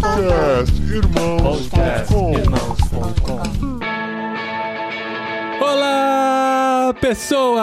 Podcast 0.00 0.72
Irmãos.com 2.40 3.81
Olá, 6.92 7.00
pessoas! 7.00 7.62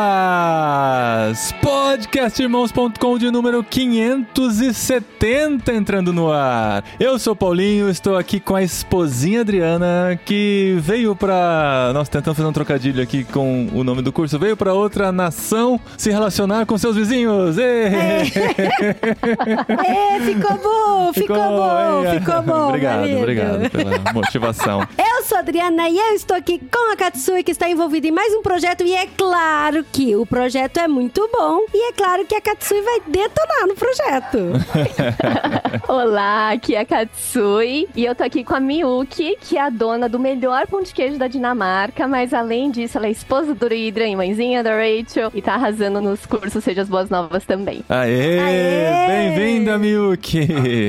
Podcastirmãos.com 1.62 3.20
de 3.20 3.30
número 3.30 3.64
570 3.64 5.72
entrando 5.72 6.12
no 6.12 6.32
ar. 6.32 6.84
Eu 7.00 7.20
sou 7.20 7.34
o 7.34 7.36
Paulinho, 7.36 7.90
estou 7.90 8.18
aqui 8.18 8.40
com 8.40 8.56
a 8.56 8.64
esposinha 8.64 9.42
Adriana, 9.42 10.20
que 10.26 10.78
veio 10.80 11.16
pra. 11.16 11.92
Nossa, 11.94 12.10
tentando 12.10 12.34
fazer 12.34 12.48
um 12.48 12.54
trocadilho 12.54 13.04
aqui 13.04 13.24
com 13.24 13.68
o 13.72 13.84
nome 13.84 14.02
do 14.02 14.12
curso. 14.12 14.40
Veio 14.40 14.58
pra 14.58 14.74
outra 14.74 15.12
nação 15.12 15.80
se 15.96 16.10
relacionar 16.10 16.66
com 16.66 16.76
seus 16.78 16.96
vizinhos. 16.96 17.60
Ê! 17.60 17.90
É, 19.90 20.20
ficou 20.22 20.58
bom, 20.58 21.14
ficou, 21.14 21.36
bom, 21.36 22.04
hein? 22.04 22.20
ficou 22.20 22.42
bom. 22.42 22.70
Obrigado, 22.70 23.00
marido. 23.00 23.20
obrigado 23.20 23.70
pela 23.70 24.14
motivação. 24.14 24.82
Eu 24.98 25.24
sou 25.24 25.38
a 25.38 25.42
Adriana 25.42 25.88
e 25.90 25.98
eu 25.98 26.16
estou 26.16 26.36
aqui 26.36 26.60
com 26.60 26.92
a 26.92 26.96
Katsui, 26.96 27.44
que 27.44 27.52
está 27.52 27.70
envolvida 27.70 28.08
em 28.08 28.12
mais 28.12 28.34
um 28.34 28.42
projeto. 28.42 28.84
E 28.84 28.96
é 28.96 29.08
claro 29.20 29.86
que 29.92 30.16
o 30.16 30.26
projeto 30.26 30.78
é 30.78 30.88
muito 30.88 31.30
bom. 31.34 31.66
E 31.74 31.90
é 31.90 31.92
claro 31.92 32.26
que 32.26 32.34
a 32.34 32.40
Katsui 32.40 32.82
vai 32.82 33.02
detonar 33.06 33.68
no 33.68 33.76
projeto. 33.76 34.38
Olá, 35.90 36.52
aqui 36.52 36.76
é 36.76 36.80
a 36.80 36.86
Katsui 36.86 37.90
e 37.94 38.06
eu 38.06 38.16
tô 38.16 38.24
aqui 38.24 38.46
com 38.46 38.56
a 38.56 38.60
Miyuki, 38.62 39.36
que 39.42 39.58
é 39.58 39.62
a 39.62 39.70
dona 39.70 40.08
do 40.08 40.18
melhor 40.18 40.66
pão 40.68 40.82
de 40.82 40.94
queijo 40.94 41.18
da 41.18 41.28
Dinamarca, 41.28 42.08
mas 42.08 42.34
além 42.34 42.72
disso, 42.72 42.98
ela 42.98 43.08
é 43.08 43.12
esposa 43.12 43.54
do 43.54 43.74
Idra 43.74 44.06
e 44.08 44.16
mãezinha 44.16 44.64
da 44.64 44.72
Rachel 44.72 45.32
e 45.34 45.42
tá 45.42 45.56
arrasando 45.56 46.00
nos 46.00 46.26
cursos 46.26 46.64
Seja 46.64 46.84
as 46.84 46.90
Boas 46.90 47.10
Novas 47.10 47.44
também. 47.44 47.84
Aê! 47.90 48.40
Aê! 48.40 49.08
Bem-vinda, 49.08 49.78
Miyuki! 49.78 50.48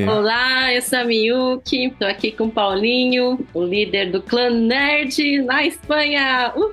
Olá, 0.08 0.72
eu 0.72 0.82
sou 0.82 1.00
a 1.00 1.04
Miyuki, 1.04 1.92
tô 1.98 2.06
aqui 2.06 2.30
com 2.30 2.44
o 2.44 2.50
Paulinho, 2.50 3.40
o 3.52 3.64
líder 3.64 4.12
do 4.12 4.22
clã 4.22 4.50
Nerd 4.50 5.42
na 5.42 5.66
Espanha. 5.66 6.52
Uhul! 6.54 6.72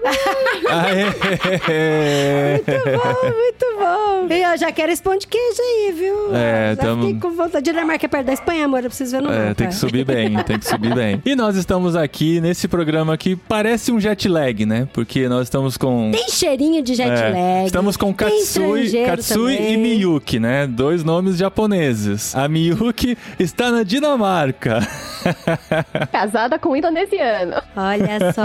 Aê! 0.69 1.36
Muito 1.38 2.97
bom, 2.97 3.30
muito 3.35 3.66
bom. 3.80 4.33
E 4.33 4.41
eu 4.43 4.57
já 4.57 4.71
quero 4.71 4.91
esse 4.91 5.02
pão 5.02 5.17
de 5.17 5.27
queijo 5.27 5.61
aí, 5.61 5.91
viu? 5.93 6.35
É, 6.35 6.75
já 6.75 6.81
tamo- 6.81 7.05
fiquei 7.05 7.19
com 7.19 7.35
vontade. 7.35 7.63
Dinamarca 7.63 8.05
é 8.05 8.09
perto 8.09 8.25
da 8.25 8.33
Espanha, 8.33 8.66
amor, 8.66 8.80
eu 8.83 8.89
preciso 8.89 9.11
ver 9.17 9.21
no 9.21 9.31
É, 9.31 9.39
mapa. 9.39 9.55
tem 9.55 9.67
que 9.67 9.75
subir 9.75 10.05
bem, 10.05 10.35
tem 10.43 10.59
que 10.59 10.65
subir 10.67 10.93
bem. 10.93 11.21
E 11.25 11.35
nós 11.35 11.55
estamos 11.55 11.95
aqui 11.95 12.39
nesse 12.41 12.67
programa 12.67 13.17
que 13.17 13.35
parece 13.35 13.91
um 13.91 13.99
jet 13.99 14.27
lag, 14.27 14.65
né? 14.65 14.88
Porque 14.93 15.27
nós 15.30 15.43
estamos 15.43 15.77
com. 15.77 16.11
Tem 16.11 16.30
cheirinho 16.30 16.81
de 16.81 16.95
jet 16.95 17.09
É, 17.09 17.30
lag. 17.30 17.65
Estamos 17.65 17.95
com 17.97 18.13
Katsui, 18.13 18.91
Katsui 19.05 19.55
também. 19.58 19.73
e 19.73 19.77
Miyuki, 19.77 20.39
né? 20.39 20.65
Dois 20.67 21.03
nomes 21.03 21.38
japoneses. 21.38 22.35
A 22.35 22.47
Miyuki 22.47 23.17
está 23.39 23.69
na 23.71 23.83
Dinamarca. 23.83 24.80
Casada 26.11 26.58
com 26.58 26.69
um 26.69 26.75
indonesiano. 26.75 27.55
Olha 27.75 28.31
só. 28.33 28.41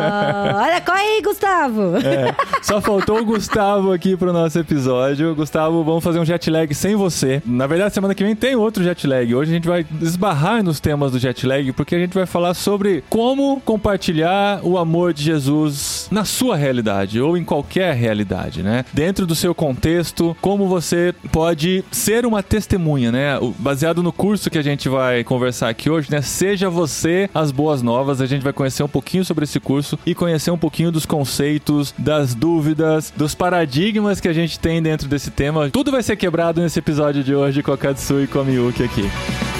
Olha, 0.58 0.80
corre 0.80 1.00
aí, 1.00 1.22
Gustavo. 1.22 1.96
É, 1.98 2.34
só 2.62 2.80
faltou 2.82 3.20
o 3.20 3.24
Gustavo 3.24 3.92
aqui 3.92 4.16
pro 4.16 4.32
nosso 4.32 4.58
episódio. 4.58 5.34
Gustavo, 5.36 5.84
vamos 5.84 6.02
fazer 6.02 6.18
um 6.18 6.24
jet 6.24 6.50
lag 6.50 6.74
sem 6.74 6.96
você. 6.96 7.40
Na 7.46 7.66
verdade, 7.66 7.94
semana 7.94 8.12
que 8.12 8.24
vem 8.24 8.34
tem 8.34 8.56
outro 8.56 8.82
jet 8.82 9.06
lag. 9.06 9.32
Hoje 9.32 9.52
a 9.52 9.54
gente 9.54 9.68
vai 9.68 9.86
esbarrar 10.00 10.64
nos 10.64 10.80
temas 10.80 11.12
do 11.12 11.18
jet 11.18 11.46
lag, 11.46 11.72
porque 11.72 11.94
a 11.94 11.98
gente 11.98 12.12
vai 12.12 12.26
falar 12.26 12.54
sobre 12.54 13.04
como 13.08 13.60
compartilhar 13.60 14.60
o 14.64 14.76
amor 14.76 15.12
de 15.12 15.22
Jesus 15.22 16.08
na 16.10 16.24
sua 16.24 16.56
realidade 16.56 17.20
ou 17.20 17.36
em 17.36 17.44
qualquer 17.44 17.94
realidade, 17.94 18.64
né? 18.64 18.84
Dentro 18.92 19.26
do 19.26 19.34
seu 19.34 19.54
contexto, 19.54 20.36
como 20.40 20.66
você 20.66 21.14
pode 21.30 21.84
ser 21.92 22.26
uma 22.26 22.42
testemunha, 22.42 23.12
né? 23.12 23.38
Baseado 23.58 24.02
no 24.02 24.12
curso 24.12 24.50
que 24.50 24.58
a 24.58 24.62
gente 24.62 24.88
vai 24.88 25.22
conversar 25.22 25.68
aqui 25.68 25.88
hoje, 25.88 26.10
né? 26.10 26.20
Seja 26.20 26.68
você 26.68 27.30
as 27.32 27.52
boas 27.52 27.80
novas. 27.80 28.20
A 28.20 28.26
gente 28.26 28.42
vai 28.42 28.52
conhecer 28.52 28.82
um 28.82 28.88
pouquinho 28.88 29.24
sobre 29.24 29.44
esse 29.44 29.60
curso 29.60 29.96
e 30.04 30.16
conhecer 30.16 30.50
um 30.50 30.58
pouquinho 30.58 30.90
dos 30.90 31.06
conceitos, 31.06 31.94
das 31.96 32.34
dúvidas, 32.34 32.71
dos 33.16 33.34
paradigmas 33.34 34.20
que 34.20 34.28
a 34.28 34.32
gente 34.32 34.58
tem 34.58 34.82
dentro 34.82 35.08
desse 35.08 35.30
tema. 35.30 35.70
Tudo 35.70 35.90
vai 35.90 36.02
ser 36.02 36.16
quebrado 36.16 36.60
nesse 36.60 36.78
episódio 36.78 37.22
de 37.22 37.34
hoje 37.34 37.62
com 37.62 37.72
a 37.72 37.78
Katsui 37.78 38.24
e 38.24 38.26
com 38.26 38.40
a 38.40 38.44
Miyuki 38.44 38.82
aqui. 38.82 39.51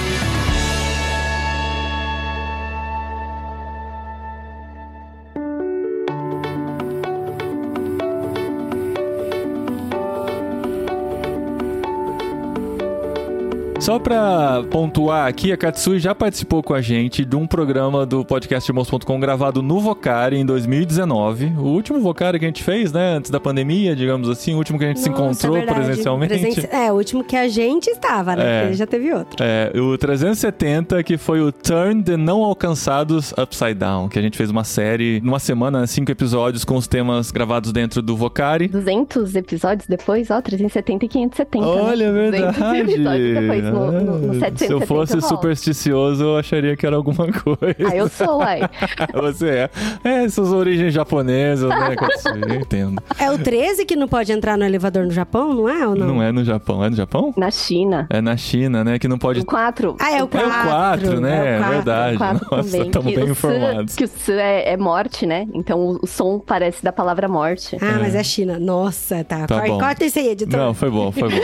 Só 13.83 13.99
pra 13.99 14.63
pontuar 14.71 15.27
aqui, 15.27 15.51
a 15.51 15.57
Katsui 15.57 15.99
já 15.99 16.15
participou 16.15 16.63
com 16.63 16.73
a 16.73 16.79
gente 16.79 17.25
de 17.25 17.35
um 17.35 17.45
programa 17.45 18.05
do 18.05 18.23
podcast 18.23 18.71
Irmãos.com 18.71 19.19
gravado 19.19 19.61
no 19.61 19.81
Vocari 19.81 20.37
em 20.37 20.45
2019. 20.45 21.47
O 21.57 21.63
último 21.63 21.99
Vocari 21.99 22.39
que 22.39 22.45
a 22.45 22.47
gente 22.47 22.63
fez, 22.63 22.93
né? 22.93 23.15
Antes 23.17 23.29
da 23.29 23.41
pandemia, 23.41 23.93
digamos 23.93 24.29
assim. 24.29 24.53
O 24.53 24.57
último 24.57 24.79
que 24.79 24.85
a 24.85 24.87
gente 24.87 25.01
se 25.01 25.09
Nossa, 25.09 25.21
encontrou 25.47 25.57
é 25.57 25.65
presencialmente. 25.65 26.29
Presen- 26.39 26.69
É, 26.71 26.93
o 26.93 26.95
último 26.95 27.25
que 27.25 27.35
a 27.35 27.49
gente 27.49 27.89
estava, 27.89 28.37
né? 28.37 28.69
É. 28.71 28.73
Já 28.73 28.87
teve 28.87 29.11
outro. 29.13 29.43
É, 29.43 29.69
o 29.77 29.97
370, 29.97 31.03
que 31.03 31.17
foi 31.17 31.41
o 31.41 31.51
Turn 31.51 32.01
the 32.03 32.15
Não 32.15 32.41
Alcançados 32.41 33.33
Upside 33.33 33.73
Down, 33.73 34.07
que 34.07 34.17
a 34.17 34.21
gente 34.21 34.37
fez 34.37 34.49
uma 34.49 34.63
série, 34.63 35.19
numa 35.21 35.39
semana, 35.39 35.81
né, 35.81 35.87
cinco 35.87 36.09
episódios 36.09 36.63
com 36.63 36.77
os 36.77 36.87
temas 36.87 37.31
gravados 37.31 37.73
dentro 37.73 38.01
do 38.01 38.15
Vocari. 38.15 38.69
200 38.69 39.35
episódios 39.35 39.87
depois, 39.89 40.31
ó, 40.31 40.41
370 40.41 41.03
e 41.03 41.09
570. 41.09 41.67
Olha, 41.67 42.05
é 42.05 42.11
né? 42.13 42.31
200 42.31 42.47
verdade. 42.53 42.79
episódios 42.93 43.33
depois, 43.41 43.72
no, 43.73 43.91
no, 43.91 44.19
no 44.19 44.31
Ah, 44.33 44.39
770 44.39 44.57
Se 44.67 44.71
eu 44.71 44.81
fosse 44.81 45.13
rola. 45.13 45.21
supersticioso, 45.27 46.23
eu 46.23 46.37
acharia 46.37 46.75
que 46.75 46.85
era 46.85 46.95
alguma 46.95 47.27
coisa. 47.31 47.75
Ah, 47.89 47.95
eu 47.95 48.07
sou, 48.09 48.37
uai. 48.39 48.61
Você 49.13 49.49
é. 49.49 49.69
É, 50.03 50.23
essas 50.25 50.51
origens 50.51 50.93
japonesas, 50.93 51.69
né, 51.69 51.95
Katsui? 51.95 52.41
Eu 52.53 52.55
entendo. 52.61 53.01
É 53.19 53.31
o 53.31 53.37
13 53.37 53.85
que 53.85 53.95
não 53.95 54.07
pode 54.07 54.31
entrar 54.31 54.57
no 54.57 54.65
elevador 54.65 55.05
no 55.05 55.11
Japão, 55.11 55.53
não 55.53 55.69
é 55.69 55.87
ou 55.87 55.95
não? 55.95 56.07
Não 56.07 56.23
é 56.23 56.31
no 56.31 56.43
Japão. 56.43 56.83
É 56.83 56.89
no 56.89 56.95
Japão? 56.95 57.33
Na 57.37 57.49
China. 57.51 58.07
É 58.09 58.21
na 58.21 58.35
China, 58.37 58.83
né? 58.83 58.99
Que 58.99 59.07
não 59.07 59.17
pode. 59.17 59.39
O 59.41 59.45
4. 59.45 59.95
Ah, 59.99 60.11
é 60.11 60.21
o 60.23 60.25
É 60.25 60.27
4. 60.27 60.47
o 60.47 60.63
4, 60.63 61.21
né? 61.21 61.55
É, 61.55 61.57
quatro. 61.57 61.73
verdade. 61.75 62.17
quatro 62.17 62.47
Nossa, 62.51 62.69
também. 62.71 62.87
estamos 62.87 63.09
que 63.11 63.15
bem 63.19 63.25
o 63.25 63.31
informados. 63.31 63.95
Que 63.95 64.03
o 64.03 64.07
su 64.07 64.31
é, 64.31 64.73
é 64.73 64.77
morte, 64.77 65.25
né? 65.25 65.47
Então 65.53 65.79
o, 65.79 65.99
o 66.03 66.07
som 66.07 66.39
parece 66.39 66.83
da 66.83 66.91
palavra 66.91 67.27
morte. 67.27 67.77
Ah, 67.81 67.97
mas 67.99 68.15
é 68.15 68.23
China. 68.23 68.59
Nossa, 68.59 69.23
tá. 69.23 69.45
Tá 69.47 69.59
Corta-. 69.61 69.85
Corta 69.85 70.05
isso 70.05 70.19
aí, 70.19 70.29
editor. 70.29 70.59
Não, 70.59 70.73
foi 70.73 70.89
bom, 70.89 71.11
foi 71.11 71.29
bom. 71.29 71.37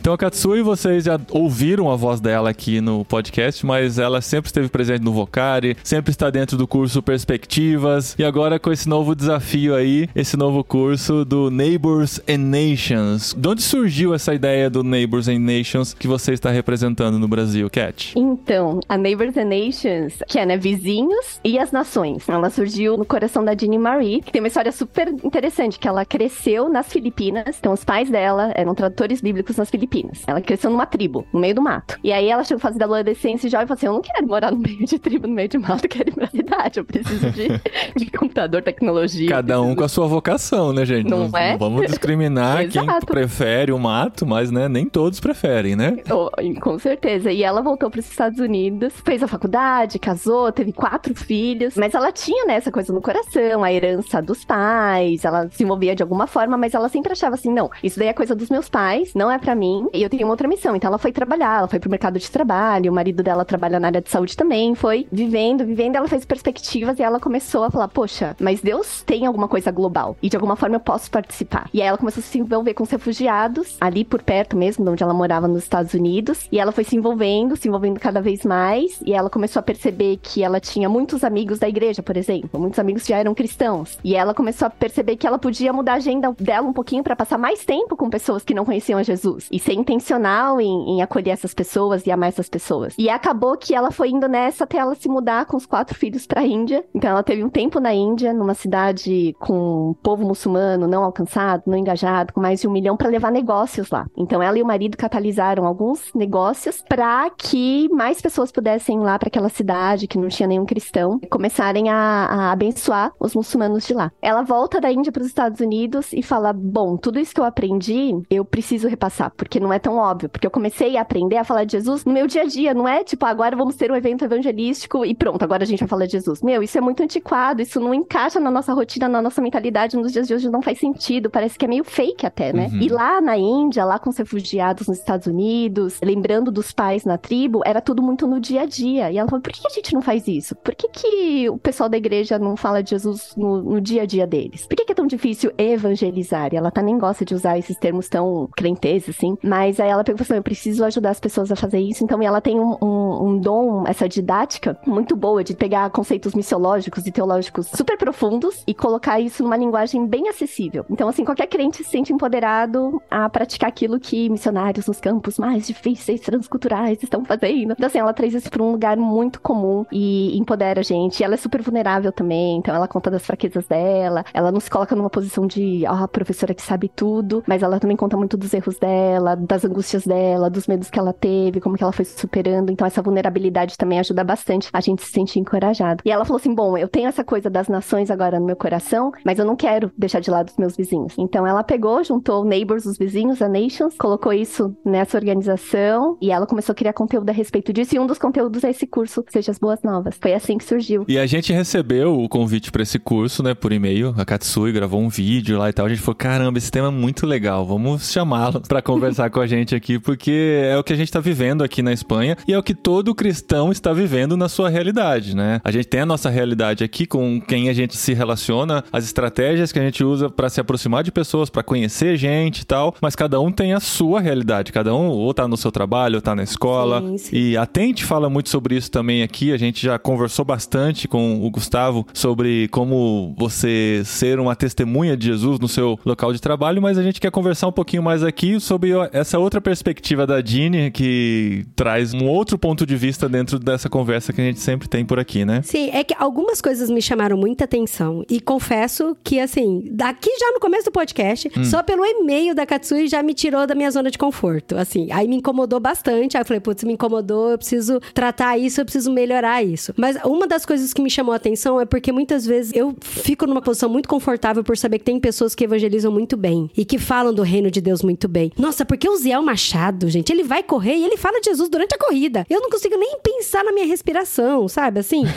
então 0.00 0.12
a 0.14 0.18
Katsui, 0.18 0.62
vocês 0.82 1.04
já 1.04 1.20
ouviram 1.30 1.88
a 1.92 1.94
voz 1.94 2.20
dela 2.20 2.50
aqui 2.50 2.80
no 2.80 3.04
podcast, 3.04 3.64
mas 3.64 4.00
ela 4.00 4.20
sempre 4.20 4.48
esteve 4.48 4.68
presente 4.68 5.04
no 5.04 5.12
Vocari, 5.12 5.76
sempre 5.84 6.10
está 6.10 6.28
dentro 6.28 6.56
do 6.56 6.66
curso 6.66 7.00
Perspectivas, 7.00 8.16
e 8.18 8.24
agora 8.24 8.58
com 8.58 8.72
esse 8.72 8.88
novo 8.88 9.14
desafio 9.14 9.76
aí, 9.76 10.08
esse 10.12 10.36
novo 10.36 10.64
curso 10.64 11.24
do 11.24 11.52
Neighbors 11.52 12.20
and 12.28 12.38
Nations. 12.38 13.32
De 13.38 13.48
onde 13.48 13.62
surgiu 13.62 14.12
essa 14.12 14.34
ideia 14.34 14.68
do 14.68 14.82
Neighbors 14.82 15.28
and 15.28 15.38
Nations 15.38 15.94
que 15.94 16.08
você 16.08 16.32
está 16.32 16.50
representando 16.50 17.16
no 17.16 17.28
Brasil, 17.28 17.70
Cat? 17.70 18.14
Então, 18.16 18.80
a 18.88 18.98
Neighbors 18.98 19.36
and 19.36 19.44
Nations, 19.44 20.14
que 20.26 20.36
é, 20.36 20.44
né, 20.44 20.56
vizinhos 20.56 21.40
e 21.44 21.60
as 21.60 21.70
nações. 21.70 22.28
Ela 22.28 22.50
surgiu 22.50 22.96
no 22.96 23.04
coração 23.04 23.44
da 23.44 23.54
Jeannie 23.54 23.78
Marie, 23.78 24.20
que 24.20 24.32
tem 24.32 24.42
uma 24.42 24.48
história 24.48 24.72
super 24.72 25.06
interessante, 25.22 25.78
que 25.78 25.86
ela 25.86 26.04
cresceu 26.04 26.68
nas 26.68 26.92
Filipinas. 26.92 27.56
Então, 27.60 27.72
os 27.72 27.84
pais 27.84 28.10
dela 28.10 28.50
eram 28.56 28.74
tradutores 28.74 29.20
bíblicos 29.20 29.56
nas 29.56 29.70
Filipinas. 29.70 30.22
Ela 30.26 30.40
cresceu 30.40 30.71
numa 30.72 30.86
tribo, 30.86 31.26
no 31.32 31.40
meio 31.40 31.54
do 31.54 31.62
mato. 31.62 31.98
E 32.02 32.12
aí 32.12 32.28
ela 32.28 32.44
chegou 32.44 32.58
a 32.58 32.60
fase 32.60 32.78
da 32.78 32.84
adolescência 32.84 33.46
e 33.46 33.50
jovem 33.50 33.64
e 33.64 33.68
falou 33.68 33.78
assim, 33.78 33.86
eu 33.86 33.92
não 33.92 34.02
quero 34.02 34.26
morar 34.26 34.50
no 34.50 34.58
meio 34.58 34.84
de 34.84 34.98
tribo, 34.98 35.26
no 35.26 35.34
meio 35.34 35.48
de 35.48 35.58
mato, 35.58 35.84
eu 35.84 35.88
quero 35.88 36.10
ir 36.10 36.14
pra 36.14 36.26
cidade, 36.26 36.80
eu 36.80 36.84
preciso 36.84 37.30
de, 37.30 37.48
de 37.96 38.10
computador, 38.10 38.62
tecnologia. 38.62 39.28
Cada 39.28 39.60
um 39.60 39.74
com 39.74 39.84
a 39.84 39.88
sua 39.88 40.06
vocação, 40.06 40.72
né, 40.72 40.84
gente? 40.84 41.08
Não 41.08 41.30
é? 41.36 41.56
vamos 41.56 41.86
discriminar 41.86 42.66
quem 42.68 42.86
prefere 43.06 43.72
o 43.72 43.78
mato, 43.78 44.26
mas 44.26 44.50
né, 44.50 44.68
nem 44.68 44.86
todos 44.86 45.20
preferem, 45.20 45.76
né? 45.76 45.96
Oh, 46.10 46.30
com 46.60 46.78
certeza. 46.78 47.30
E 47.30 47.42
ela 47.42 47.60
voltou 47.60 47.90
para 47.90 48.00
os 48.00 48.08
Estados 48.08 48.38
Unidos, 48.38 48.92
fez 49.04 49.22
a 49.22 49.28
faculdade, 49.28 49.98
casou, 49.98 50.50
teve 50.52 50.72
quatro 50.72 51.14
filhos. 51.14 51.76
Mas 51.76 51.94
ela 51.94 52.12
tinha 52.12 52.46
né, 52.46 52.54
essa 52.54 52.70
coisa 52.70 52.92
no 52.92 53.00
coração, 53.00 53.62
a 53.62 53.72
herança 53.72 54.20
dos 54.20 54.44
pais. 54.44 55.24
Ela 55.24 55.48
se 55.50 55.62
envolvia 55.62 55.94
de 55.94 56.02
alguma 56.02 56.26
forma, 56.26 56.56
mas 56.56 56.74
ela 56.74 56.88
sempre 56.88 57.12
achava 57.12 57.34
assim: 57.34 57.52
não, 57.52 57.70
isso 57.82 57.98
daí 57.98 58.08
é 58.08 58.12
coisa 58.12 58.34
dos 58.34 58.48
meus 58.48 58.68
pais, 58.68 59.12
não 59.14 59.30
é 59.30 59.38
para 59.38 59.54
mim. 59.54 59.88
E 59.92 60.02
eu 60.02 60.10
tenho 60.10 60.24
uma 60.24 60.32
outra 60.32 60.48
missão. 60.48 60.61
Então 60.70 60.88
ela 60.88 60.98
foi 60.98 61.12
trabalhar, 61.12 61.58
ela 61.58 61.68
foi 61.68 61.80
pro 61.80 61.90
mercado 61.90 62.18
de 62.18 62.30
trabalho. 62.30 62.90
O 62.90 62.94
marido 62.94 63.22
dela 63.22 63.44
trabalha 63.44 63.80
na 63.80 63.88
área 63.88 64.00
de 64.00 64.10
saúde 64.10 64.36
também. 64.36 64.74
Foi 64.74 65.06
vivendo, 65.10 65.64
vivendo. 65.64 65.96
Ela 65.96 66.08
fez 66.08 66.24
perspectivas 66.24 66.98
e 66.98 67.02
ela 67.02 67.18
começou 67.18 67.64
a 67.64 67.70
falar: 67.70 67.88
poxa, 67.88 68.36
mas 68.40 68.60
Deus 68.60 69.02
tem 69.02 69.26
alguma 69.26 69.48
coisa 69.48 69.70
global 69.70 70.16
e 70.22 70.28
de 70.28 70.36
alguma 70.36 70.56
forma 70.56 70.76
eu 70.76 70.80
posso 70.80 71.10
participar. 71.10 71.68
E 71.72 71.82
aí 71.82 71.88
ela 71.88 71.98
começou 71.98 72.20
a 72.20 72.24
se 72.24 72.38
envolver 72.38 72.74
com 72.74 72.84
os 72.84 72.90
refugiados, 72.90 73.76
ali 73.80 74.04
por 74.04 74.22
perto 74.22 74.56
mesmo, 74.56 74.84
de 74.84 74.90
onde 74.90 75.02
ela 75.02 75.14
morava 75.14 75.48
nos 75.48 75.62
Estados 75.62 75.94
Unidos. 75.94 76.48
E 76.52 76.58
ela 76.58 76.72
foi 76.72 76.84
se 76.84 76.96
envolvendo, 76.96 77.56
se 77.56 77.68
envolvendo 77.68 77.98
cada 77.98 78.20
vez 78.20 78.44
mais. 78.44 79.00
E 79.04 79.12
ela 79.12 79.28
começou 79.28 79.60
a 79.60 79.62
perceber 79.62 80.18
que 80.22 80.42
ela 80.42 80.60
tinha 80.60 80.88
muitos 80.88 81.24
amigos 81.24 81.58
da 81.58 81.68
igreja, 81.68 82.02
por 82.02 82.16
exemplo. 82.16 82.60
Muitos 82.60 82.78
amigos 82.78 83.06
já 83.06 83.18
eram 83.18 83.34
cristãos. 83.34 83.98
E 84.04 84.14
ela 84.14 84.34
começou 84.34 84.66
a 84.66 84.70
perceber 84.70 85.16
que 85.16 85.26
ela 85.26 85.38
podia 85.38 85.72
mudar 85.72 85.92
a 85.92 85.96
agenda 85.96 86.34
dela 86.38 86.66
um 86.66 86.72
pouquinho 86.72 87.02
para 87.02 87.16
passar 87.16 87.38
mais 87.38 87.64
tempo 87.64 87.96
com 87.96 88.08
pessoas 88.10 88.44
que 88.44 88.54
não 88.54 88.64
conheciam 88.64 88.98
a 88.98 89.02
Jesus. 89.02 89.48
E 89.50 89.58
ser 89.58 89.72
intencional 89.72 90.51
legal 90.52 90.60
em, 90.60 90.96
em 90.96 91.02
acolher 91.02 91.30
essas 91.30 91.54
pessoas 91.54 92.06
e 92.06 92.10
amar 92.10 92.28
essas 92.28 92.48
pessoas. 92.48 92.94
E 92.98 93.08
acabou 93.08 93.56
que 93.56 93.74
ela 93.74 93.90
foi 93.90 94.10
indo 94.10 94.28
nessa 94.28 94.64
até 94.64 94.78
ela 94.78 94.94
se 94.94 95.08
mudar 95.08 95.46
com 95.46 95.56
os 95.56 95.66
quatro 95.66 95.96
filhos 95.96 96.26
pra 96.26 96.44
Índia. 96.44 96.84
Então 96.94 97.10
ela 97.10 97.22
teve 97.22 97.42
um 97.42 97.48
tempo 97.48 97.80
na 97.80 97.94
Índia, 97.94 98.32
numa 98.32 98.54
cidade 98.54 99.34
com 99.38 99.94
povo 100.02 100.24
muçulmano 100.24 100.86
não 100.86 101.04
alcançado, 101.04 101.64
não 101.66 101.76
engajado, 101.76 102.32
com 102.32 102.40
mais 102.40 102.60
de 102.60 102.68
um 102.68 102.72
milhão, 102.72 102.96
para 102.96 103.08
levar 103.08 103.30
negócios 103.30 103.90
lá. 103.90 104.06
Então 104.16 104.42
ela 104.42 104.58
e 104.58 104.62
o 104.62 104.66
marido 104.66 104.96
catalisaram 104.96 105.66
alguns 105.66 106.12
negócios 106.14 106.82
para 106.88 107.30
que 107.30 107.88
mais 107.92 108.20
pessoas 108.20 108.52
pudessem 108.52 108.98
ir 108.98 109.02
lá 109.02 109.18
para 109.18 109.28
aquela 109.28 109.48
cidade 109.48 110.06
que 110.06 110.18
não 110.18 110.28
tinha 110.28 110.46
nenhum 110.46 110.66
cristão, 110.66 111.20
começarem 111.30 111.88
a, 111.88 111.96
a 111.96 112.52
abençoar 112.52 113.12
os 113.18 113.34
muçulmanos 113.34 113.86
de 113.86 113.94
lá. 113.94 114.12
Ela 114.20 114.42
volta 114.42 114.80
da 114.80 114.90
Índia 114.90 115.12
para 115.12 115.22
os 115.22 115.28
Estados 115.28 115.60
Unidos 115.60 116.12
e 116.12 116.22
fala: 116.22 116.52
Bom, 116.52 116.96
tudo 116.96 117.18
isso 117.18 117.34
que 117.34 117.40
eu 117.40 117.44
aprendi, 117.44 118.20
eu 118.30 118.44
preciso 118.44 118.88
repassar, 118.88 119.32
porque 119.36 119.60
não 119.60 119.72
é 119.72 119.78
tão 119.78 119.96
óbvio. 119.96 120.28
Porque 120.42 120.48
eu 120.48 120.50
comecei 120.50 120.96
a 120.96 121.02
aprender 121.02 121.36
a 121.36 121.44
falar 121.44 121.62
de 121.62 121.70
Jesus 121.70 122.04
no 122.04 122.12
meu 122.12 122.26
dia 122.26 122.42
a 122.42 122.44
dia, 122.44 122.74
não 122.74 122.88
é 122.88 123.04
tipo, 123.04 123.24
agora 123.24 123.54
vamos 123.54 123.76
ter 123.76 123.92
um 123.92 123.94
evento 123.94 124.24
evangelístico 124.24 125.04
e 125.04 125.14
pronto, 125.14 125.40
agora 125.44 125.62
a 125.62 125.66
gente 125.66 125.78
vai 125.78 125.88
falar 125.88 126.06
de 126.06 126.12
Jesus. 126.12 126.42
Meu, 126.42 126.64
isso 126.64 126.76
é 126.76 126.80
muito 126.80 127.00
antiquado, 127.00 127.62
isso 127.62 127.78
não 127.78 127.94
encaixa 127.94 128.40
na 128.40 128.50
nossa 128.50 128.72
rotina, 128.72 129.08
na 129.08 129.22
nossa 129.22 129.40
mentalidade 129.40 129.96
nos 129.96 130.12
dias 130.12 130.26
de 130.26 130.34
hoje, 130.34 130.50
não 130.50 130.60
faz 130.60 130.80
sentido, 130.80 131.30
parece 131.30 131.56
que 131.56 131.64
é 131.64 131.68
meio 131.68 131.84
fake 131.84 132.26
até, 132.26 132.52
né? 132.52 132.68
Uhum. 132.72 132.80
E 132.80 132.88
lá 132.88 133.20
na 133.20 133.36
Índia, 133.38 133.84
lá 133.84 134.00
com 134.00 134.10
os 134.10 134.16
refugiados 134.16 134.88
nos 134.88 134.98
Estados 134.98 135.28
Unidos, 135.28 136.00
lembrando 136.02 136.50
dos 136.50 136.72
pais 136.72 137.04
na 137.04 137.16
tribo, 137.16 137.60
era 137.64 137.80
tudo 137.80 138.02
muito 138.02 138.26
no 138.26 138.40
dia 138.40 138.62
a 138.62 138.66
dia. 138.66 139.12
E 139.12 139.18
ela 139.18 139.28
falou: 139.28 139.42
por 139.42 139.52
que 139.52 139.64
a 139.64 139.70
gente 139.70 139.94
não 139.94 140.02
faz 140.02 140.26
isso? 140.26 140.56
Por 140.56 140.74
que, 140.74 140.88
que 140.88 141.50
o 141.50 141.56
pessoal 141.56 141.88
da 141.88 141.96
igreja 141.96 142.36
não 142.36 142.56
fala 142.56 142.82
de 142.82 142.90
Jesus 142.90 143.32
no, 143.36 143.62
no 143.62 143.80
dia 143.80 144.02
a 144.02 144.06
dia 144.06 144.26
deles? 144.26 144.66
Por 144.66 144.74
que, 144.74 144.86
que 144.86 144.90
é 144.90 144.94
tão 144.96 145.06
difícil 145.06 145.52
evangelizar? 145.56 146.52
E 146.52 146.56
ela 146.56 146.72
tá 146.72 146.82
nem 146.82 146.98
gosta 146.98 147.24
de 147.24 147.32
usar 147.32 147.56
esses 147.56 147.76
termos 147.76 148.08
tão 148.08 148.48
crentes, 148.56 149.08
assim. 149.08 149.38
Mas 149.40 149.78
aí 149.78 149.88
ela 149.88 150.02
e 150.02 150.31
eu 150.36 150.42
preciso 150.42 150.84
ajudar 150.84 151.10
as 151.10 151.20
pessoas 151.20 151.50
a 151.50 151.56
fazer 151.56 151.78
isso. 151.78 152.04
Então 152.04 152.22
ela 152.22 152.40
tem 152.40 152.58
um, 152.58 152.76
um, 152.82 153.26
um 153.28 153.38
dom, 153.38 153.84
essa 153.86 154.08
didática 154.08 154.76
muito 154.86 155.16
boa 155.16 155.42
de 155.42 155.54
pegar 155.54 155.90
conceitos 155.90 156.34
missiológicos 156.34 157.06
e 157.06 157.12
teológicos 157.12 157.68
super 157.74 157.96
profundos 157.96 158.62
e 158.66 158.74
colocar 158.74 159.20
isso 159.20 159.42
numa 159.42 159.56
linguagem 159.56 160.06
bem 160.06 160.28
acessível. 160.28 160.84
Então, 160.90 161.08
assim, 161.08 161.24
qualquer 161.24 161.46
crente 161.46 161.78
se 161.78 161.84
sente 161.84 162.12
empoderado 162.12 163.02
a 163.10 163.28
praticar 163.28 163.68
aquilo 163.68 163.98
que 163.98 164.28
missionários 164.28 164.86
nos 164.86 165.00
campos 165.00 165.38
mais 165.38 165.66
difíceis, 165.66 166.20
transculturais 166.20 167.02
estão 167.02 167.24
fazendo. 167.24 167.72
Então, 167.72 167.86
assim, 167.86 167.98
ela 167.98 168.12
traz 168.12 168.34
isso 168.34 168.50
para 168.50 168.62
um 168.62 168.72
lugar 168.72 168.96
muito 168.96 169.40
comum 169.40 169.84
e 169.90 170.36
empodera 170.38 170.80
a 170.80 170.82
gente. 170.82 171.20
E 171.20 171.24
ela 171.24 171.34
é 171.34 171.36
super 171.36 171.62
vulnerável 171.62 172.12
também, 172.12 172.58
então 172.58 172.74
ela 172.74 172.88
conta 172.88 173.10
das 173.10 173.24
fraquezas 173.24 173.66
dela. 173.66 174.24
Ela 174.32 174.52
não 174.52 174.60
se 174.60 174.70
coloca 174.70 174.94
numa 174.94 175.10
posição 175.10 175.46
de, 175.46 175.84
ó, 175.86 176.04
oh, 176.04 176.08
professora 176.08 176.54
que 176.54 176.62
sabe 176.62 176.88
tudo, 176.88 177.42
mas 177.46 177.62
ela 177.62 177.78
também 177.78 177.96
conta 177.96 178.16
muito 178.16 178.36
dos 178.36 178.52
erros 178.52 178.78
dela, 178.78 179.36
das 179.36 179.64
angústias 179.64 180.06
dela, 180.06 180.21
dos 180.50 180.66
medos 180.66 180.90
que 180.90 180.98
ela 180.98 181.12
teve, 181.12 181.60
como 181.60 181.76
que 181.76 181.82
ela 181.82 181.92
foi 181.92 182.04
superando. 182.04 182.70
Então, 182.70 182.86
essa 182.86 183.02
vulnerabilidade 183.02 183.76
também 183.76 183.98
ajuda 183.98 184.24
bastante 184.24 184.68
a 184.72 184.80
gente 184.80 185.02
se 185.02 185.12
sentir 185.12 185.38
encorajado. 185.38 186.02
E 186.04 186.10
ela 186.10 186.24
falou 186.24 186.38
assim: 186.38 186.54
bom, 186.54 186.76
eu 186.76 186.88
tenho 186.88 187.08
essa 187.08 187.24
coisa 187.24 187.48
das 187.48 187.68
nações 187.68 188.10
agora 188.10 188.38
no 188.38 188.46
meu 188.46 188.56
coração, 188.56 189.12
mas 189.24 189.38
eu 189.38 189.44
não 189.44 189.56
quero 189.56 189.90
deixar 189.96 190.20
de 190.20 190.30
lado 190.30 190.48
os 190.48 190.56
meus 190.56 190.76
vizinhos. 190.76 191.14
Então, 191.18 191.46
ela 191.46 191.62
pegou, 191.62 192.02
juntou 192.04 192.44
Neighbors, 192.44 192.86
os 192.86 192.98
vizinhos, 192.98 193.40
a 193.42 193.48
Nations, 193.48 193.96
colocou 193.96 194.32
isso 194.32 194.74
nessa 194.84 195.16
organização 195.16 196.16
e 196.20 196.30
ela 196.30 196.46
começou 196.46 196.72
a 196.72 196.76
criar 196.76 196.92
conteúdo 196.92 197.28
a 197.30 197.32
respeito 197.32 197.72
disso. 197.72 197.94
E 197.94 197.98
um 197.98 198.06
dos 198.06 198.18
conteúdos 198.18 198.64
é 198.64 198.70
esse 198.70 198.86
curso, 198.86 199.24
Seja 199.28 199.50
as 199.50 199.58
Boas 199.58 199.82
Novas. 199.82 200.16
Foi 200.20 200.34
assim 200.34 200.58
que 200.58 200.64
surgiu. 200.64 201.04
E 201.08 201.18
a 201.18 201.26
gente 201.26 201.52
recebeu 201.52 202.18
o 202.18 202.28
convite 202.28 202.70
para 202.70 202.82
esse 202.82 202.98
curso, 202.98 203.42
né, 203.42 203.54
por 203.54 203.72
e-mail. 203.72 204.14
A 204.16 204.24
Katsui 204.24 204.72
gravou 204.72 205.00
um 205.00 205.08
vídeo 205.08 205.58
lá 205.58 205.68
e 205.68 205.72
tal. 205.72 205.86
A 205.86 205.88
gente 205.88 206.00
falou: 206.00 206.16
caramba, 206.16 206.58
esse 206.58 206.70
tema 206.70 206.88
é 206.88 206.90
muito 206.90 207.26
legal. 207.26 207.64
Vamos 207.64 208.10
chamá-lo 208.10 208.60
para 208.60 208.82
conversar 208.82 209.30
com 209.30 209.40
a 209.40 209.46
gente 209.46 209.74
aqui, 209.74 209.98
porque 210.02 210.60
é 210.64 210.76
o 210.76 210.84
que 210.84 210.92
a 210.92 210.96
gente 210.96 211.08
está 211.08 211.20
vivendo 211.20 211.62
aqui 211.62 211.82
na 211.82 211.92
Espanha 211.92 212.36
e 212.46 212.52
é 212.52 212.58
o 212.58 212.62
que 212.62 212.74
todo 212.74 213.14
cristão 213.14 213.70
está 213.72 213.92
vivendo 213.92 214.36
na 214.36 214.48
sua 214.48 214.68
realidade, 214.68 215.34
né? 215.34 215.60
A 215.64 215.70
gente 215.70 215.86
tem 215.86 216.00
a 216.00 216.06
nossa 216.06 216.28
realidade 216.28 216.84
aqui 216.84 217.06
com 217.06 217.40
quem 217.40 217.68
a 217.68 217.72
gente 217.72 217.96
se 217.96 218.12
relaciona, 218.12 218.84
as 218.92 219.04
estratégias 219.04 219.72
que 219.72 219.78
a 219.78 219.82
gente 219.82 220.04
usa 220.04 220.28
para 220.28 220.48
se 220.48 220.60
aproximar 220.60 221.02
de 221.02 221.12
pessoas, 221.12 221.48
para 221.48 221.62
conhecer 221.62 222.16
gente 222.16 222.60
e 222.60 222.64
tal, 222.64 222.94
mas 223.00 223.14
cada 223.14 223.40
um 223.40 223.50
tem 223.50 223.72
a 223.72 223.80
sua 223.80 224.20
realidade. 224.20 224.72
Cada 224.72 224.94
um 224.94 225.08
ou 225.08 225.32
tá 225.32 225.46
no 225.46 225.56
seu 225.56 225.70
trabalho, 225.70 226.16
ou 226.16 226.22
tá 226.22 226.34
na 226.34 226.42
escola. 226.42 227.00
Sim, 227.00 227.18
sim. 227.18 227.36
E 227.36 227.56
a 227.56 227.66
Tente 227.66 228.04
fala 228.04 228.28
muito 228.28 228.48
sobre 228.48 228.76
isso 228.76 228.90
também 228.90 229.22
aqui. 229.22 229.52
A 229.52 229.56
gente 229.56 229.82
já 229.82 229.98
conversou 229.98 230.44
bastante 230.44 231.06
com 231.06 231.44
o 231.44 231.50
Gustavo 231.50 232.06
sobre 232.12 232.68
como 232.68 233.34
você 233.38 234.02
ser 234.04 234.40
uma 234.40 234.56
testemunha 234.56 235.16
de 235.16 235.26
Jesus 235.26 235.58
no 235.58 235.68
seu 235.68 235.98
local 236.04 236.32
de 236.32 236.40
trabalho, 236.40 236.82
mas 236.82 236.98
a 236.98 237.02
gente 237.02 237.20
quer 237.20 237.30
conversar 237.30 237.68
um 237.68 237.72
pouquinho 237.72 238.02
mais 238.02 238.22
aqui 238.22 238.58
sobre 238.60 238.90
essa 239.12 239.38
outra 239.38 239.60
perspectiva 239.60 239.91
da 240.26 240.40
Dini 240.40 240.90
que 240.90 241.64
traz 241.74 242.14
um 242.14 242.26
outro 242.26 242.58
ponto 242.58 242.86
de 242.86 242.96
vista 242.96 243.28
dentro 243.28 243.58
dessa 243.58 243.88
conversa 243.88 244.32
que 244.32 244.40
a 244.40 244.44
gente 244.44 244.60
sempre 244.60 244.88
tem 244.88 245.04
por 245.04 245.18
aqui, 245.18 245.44
né? 245.44 245.62
Sim, 245.62 245.90
é 245.92 246.04
que 246.04 246.14
algumas 246.18 246.60
coisas 246.60 246.90
me 246.90 247.02
chamaram 247.02 247.36
muita 247.36 247.64
atenção. 247.64 248.24
E 248.30 248.40
confesso 248.40 249.16
que, 249.22 249.40
assim, 249.40 249.84
daqui 249.90 250.30
já 250.38 250.52
no 250.52 250.60
começo 250.60 250.86
do 250.86 250.92
podcast, 250.92 251.50
só 251.64 251.82
pelo 251.82 252.04
e-mail 252.04 252.54
da 252.54 252.66
Katsui 252.66 253.08
já 253.08 253.22
me 253.22 253.34
tirou 253.34 253.66
da 253.66 253.74
minha 253.74 253.90
zona 253.90 254.10
de 254.10 254.18
conforto. 254.18 254.76
Assim, 254.76 255.10
aí 255.10 255.26
me 255.26 255.36
incomodou 255.36 255.80
bastante. 255.80 256.36
Aí 256.36 256.42
eu 256.42 256.46
falei, 256.46 256.60
putz, 256.60 256.84
me 256.84 256.92
incomodou, 256.92 257.50
eu 257.50 257.58
preciso 257.58 258.00
tratar 258.14 258.58
isso, 258.58 258.80
eu 258.80 258.84
preciso 258.84 259.10
melhorar 259.10 259.62
isso. 259.62 259.92
Mas 259.96 260.16
uma 260.24 260.46
das 260.46 260.64
coisas 260.64 260.92
que 260.92 261.02
me 261.02 261.10
chamou 261.10 261.32
a 261.32 261.36
atenção 261.36 261.80
é 261.80 261.84
porque 261.84 262.12
muitas 262.12 262.46
vezes 262.46 262.72
eu 262.74 262.94
fico 263.00 263.46
numa 263.46 263.60
posição 263.60 263.88
muito 263.88 264.08
confortável 264.08 264.62
por 264.62 264.76
saber 264.76 264.98
que 264.98 265.04
tem 265.04 265.18
pessoas 265.18 265.54
que 265.54 265.64
evangelizam 265.64 266.12
muito 266.12 266.36
bem 266.36 266.70
e 266.76 266.84
que 266.84 266.98
falam 266.98 267.32
do 267.32 267.42
reino 267.42 267.70
de 267.70 267.80
Deus 267.80 268.02
muito 268.02 268.28
bem. 268.28 268.52
Nossa, 268.58 268.84
porque 268.84 269.08
o 269.08 269.16
Ziel 269.16 269.42
Machado, 269.42 269.81
gente, 270.06 270.32
ele 270.32 270.42
vai 270.42 270.62
correr 270.62 270.94
e 270.96 271.04
ele 271.04 271.16
fala 271.16 271.40
de 271.40 271.46
Jesus 271.46 271.68
durante 271.68 271.94
a 271.94 271.98
corrida. 271.98 272.46
Eu 272.48 272.60
não 272.60 272.70
consigo 272.70 272.96
nem 272.96 273.18
pensar 273.22 273.64
na 273.64 273.72
minha 273.72 273.86
respiração, 273.86 274.68
sabe? 274.68 275.00
Assim. 275.00 275.24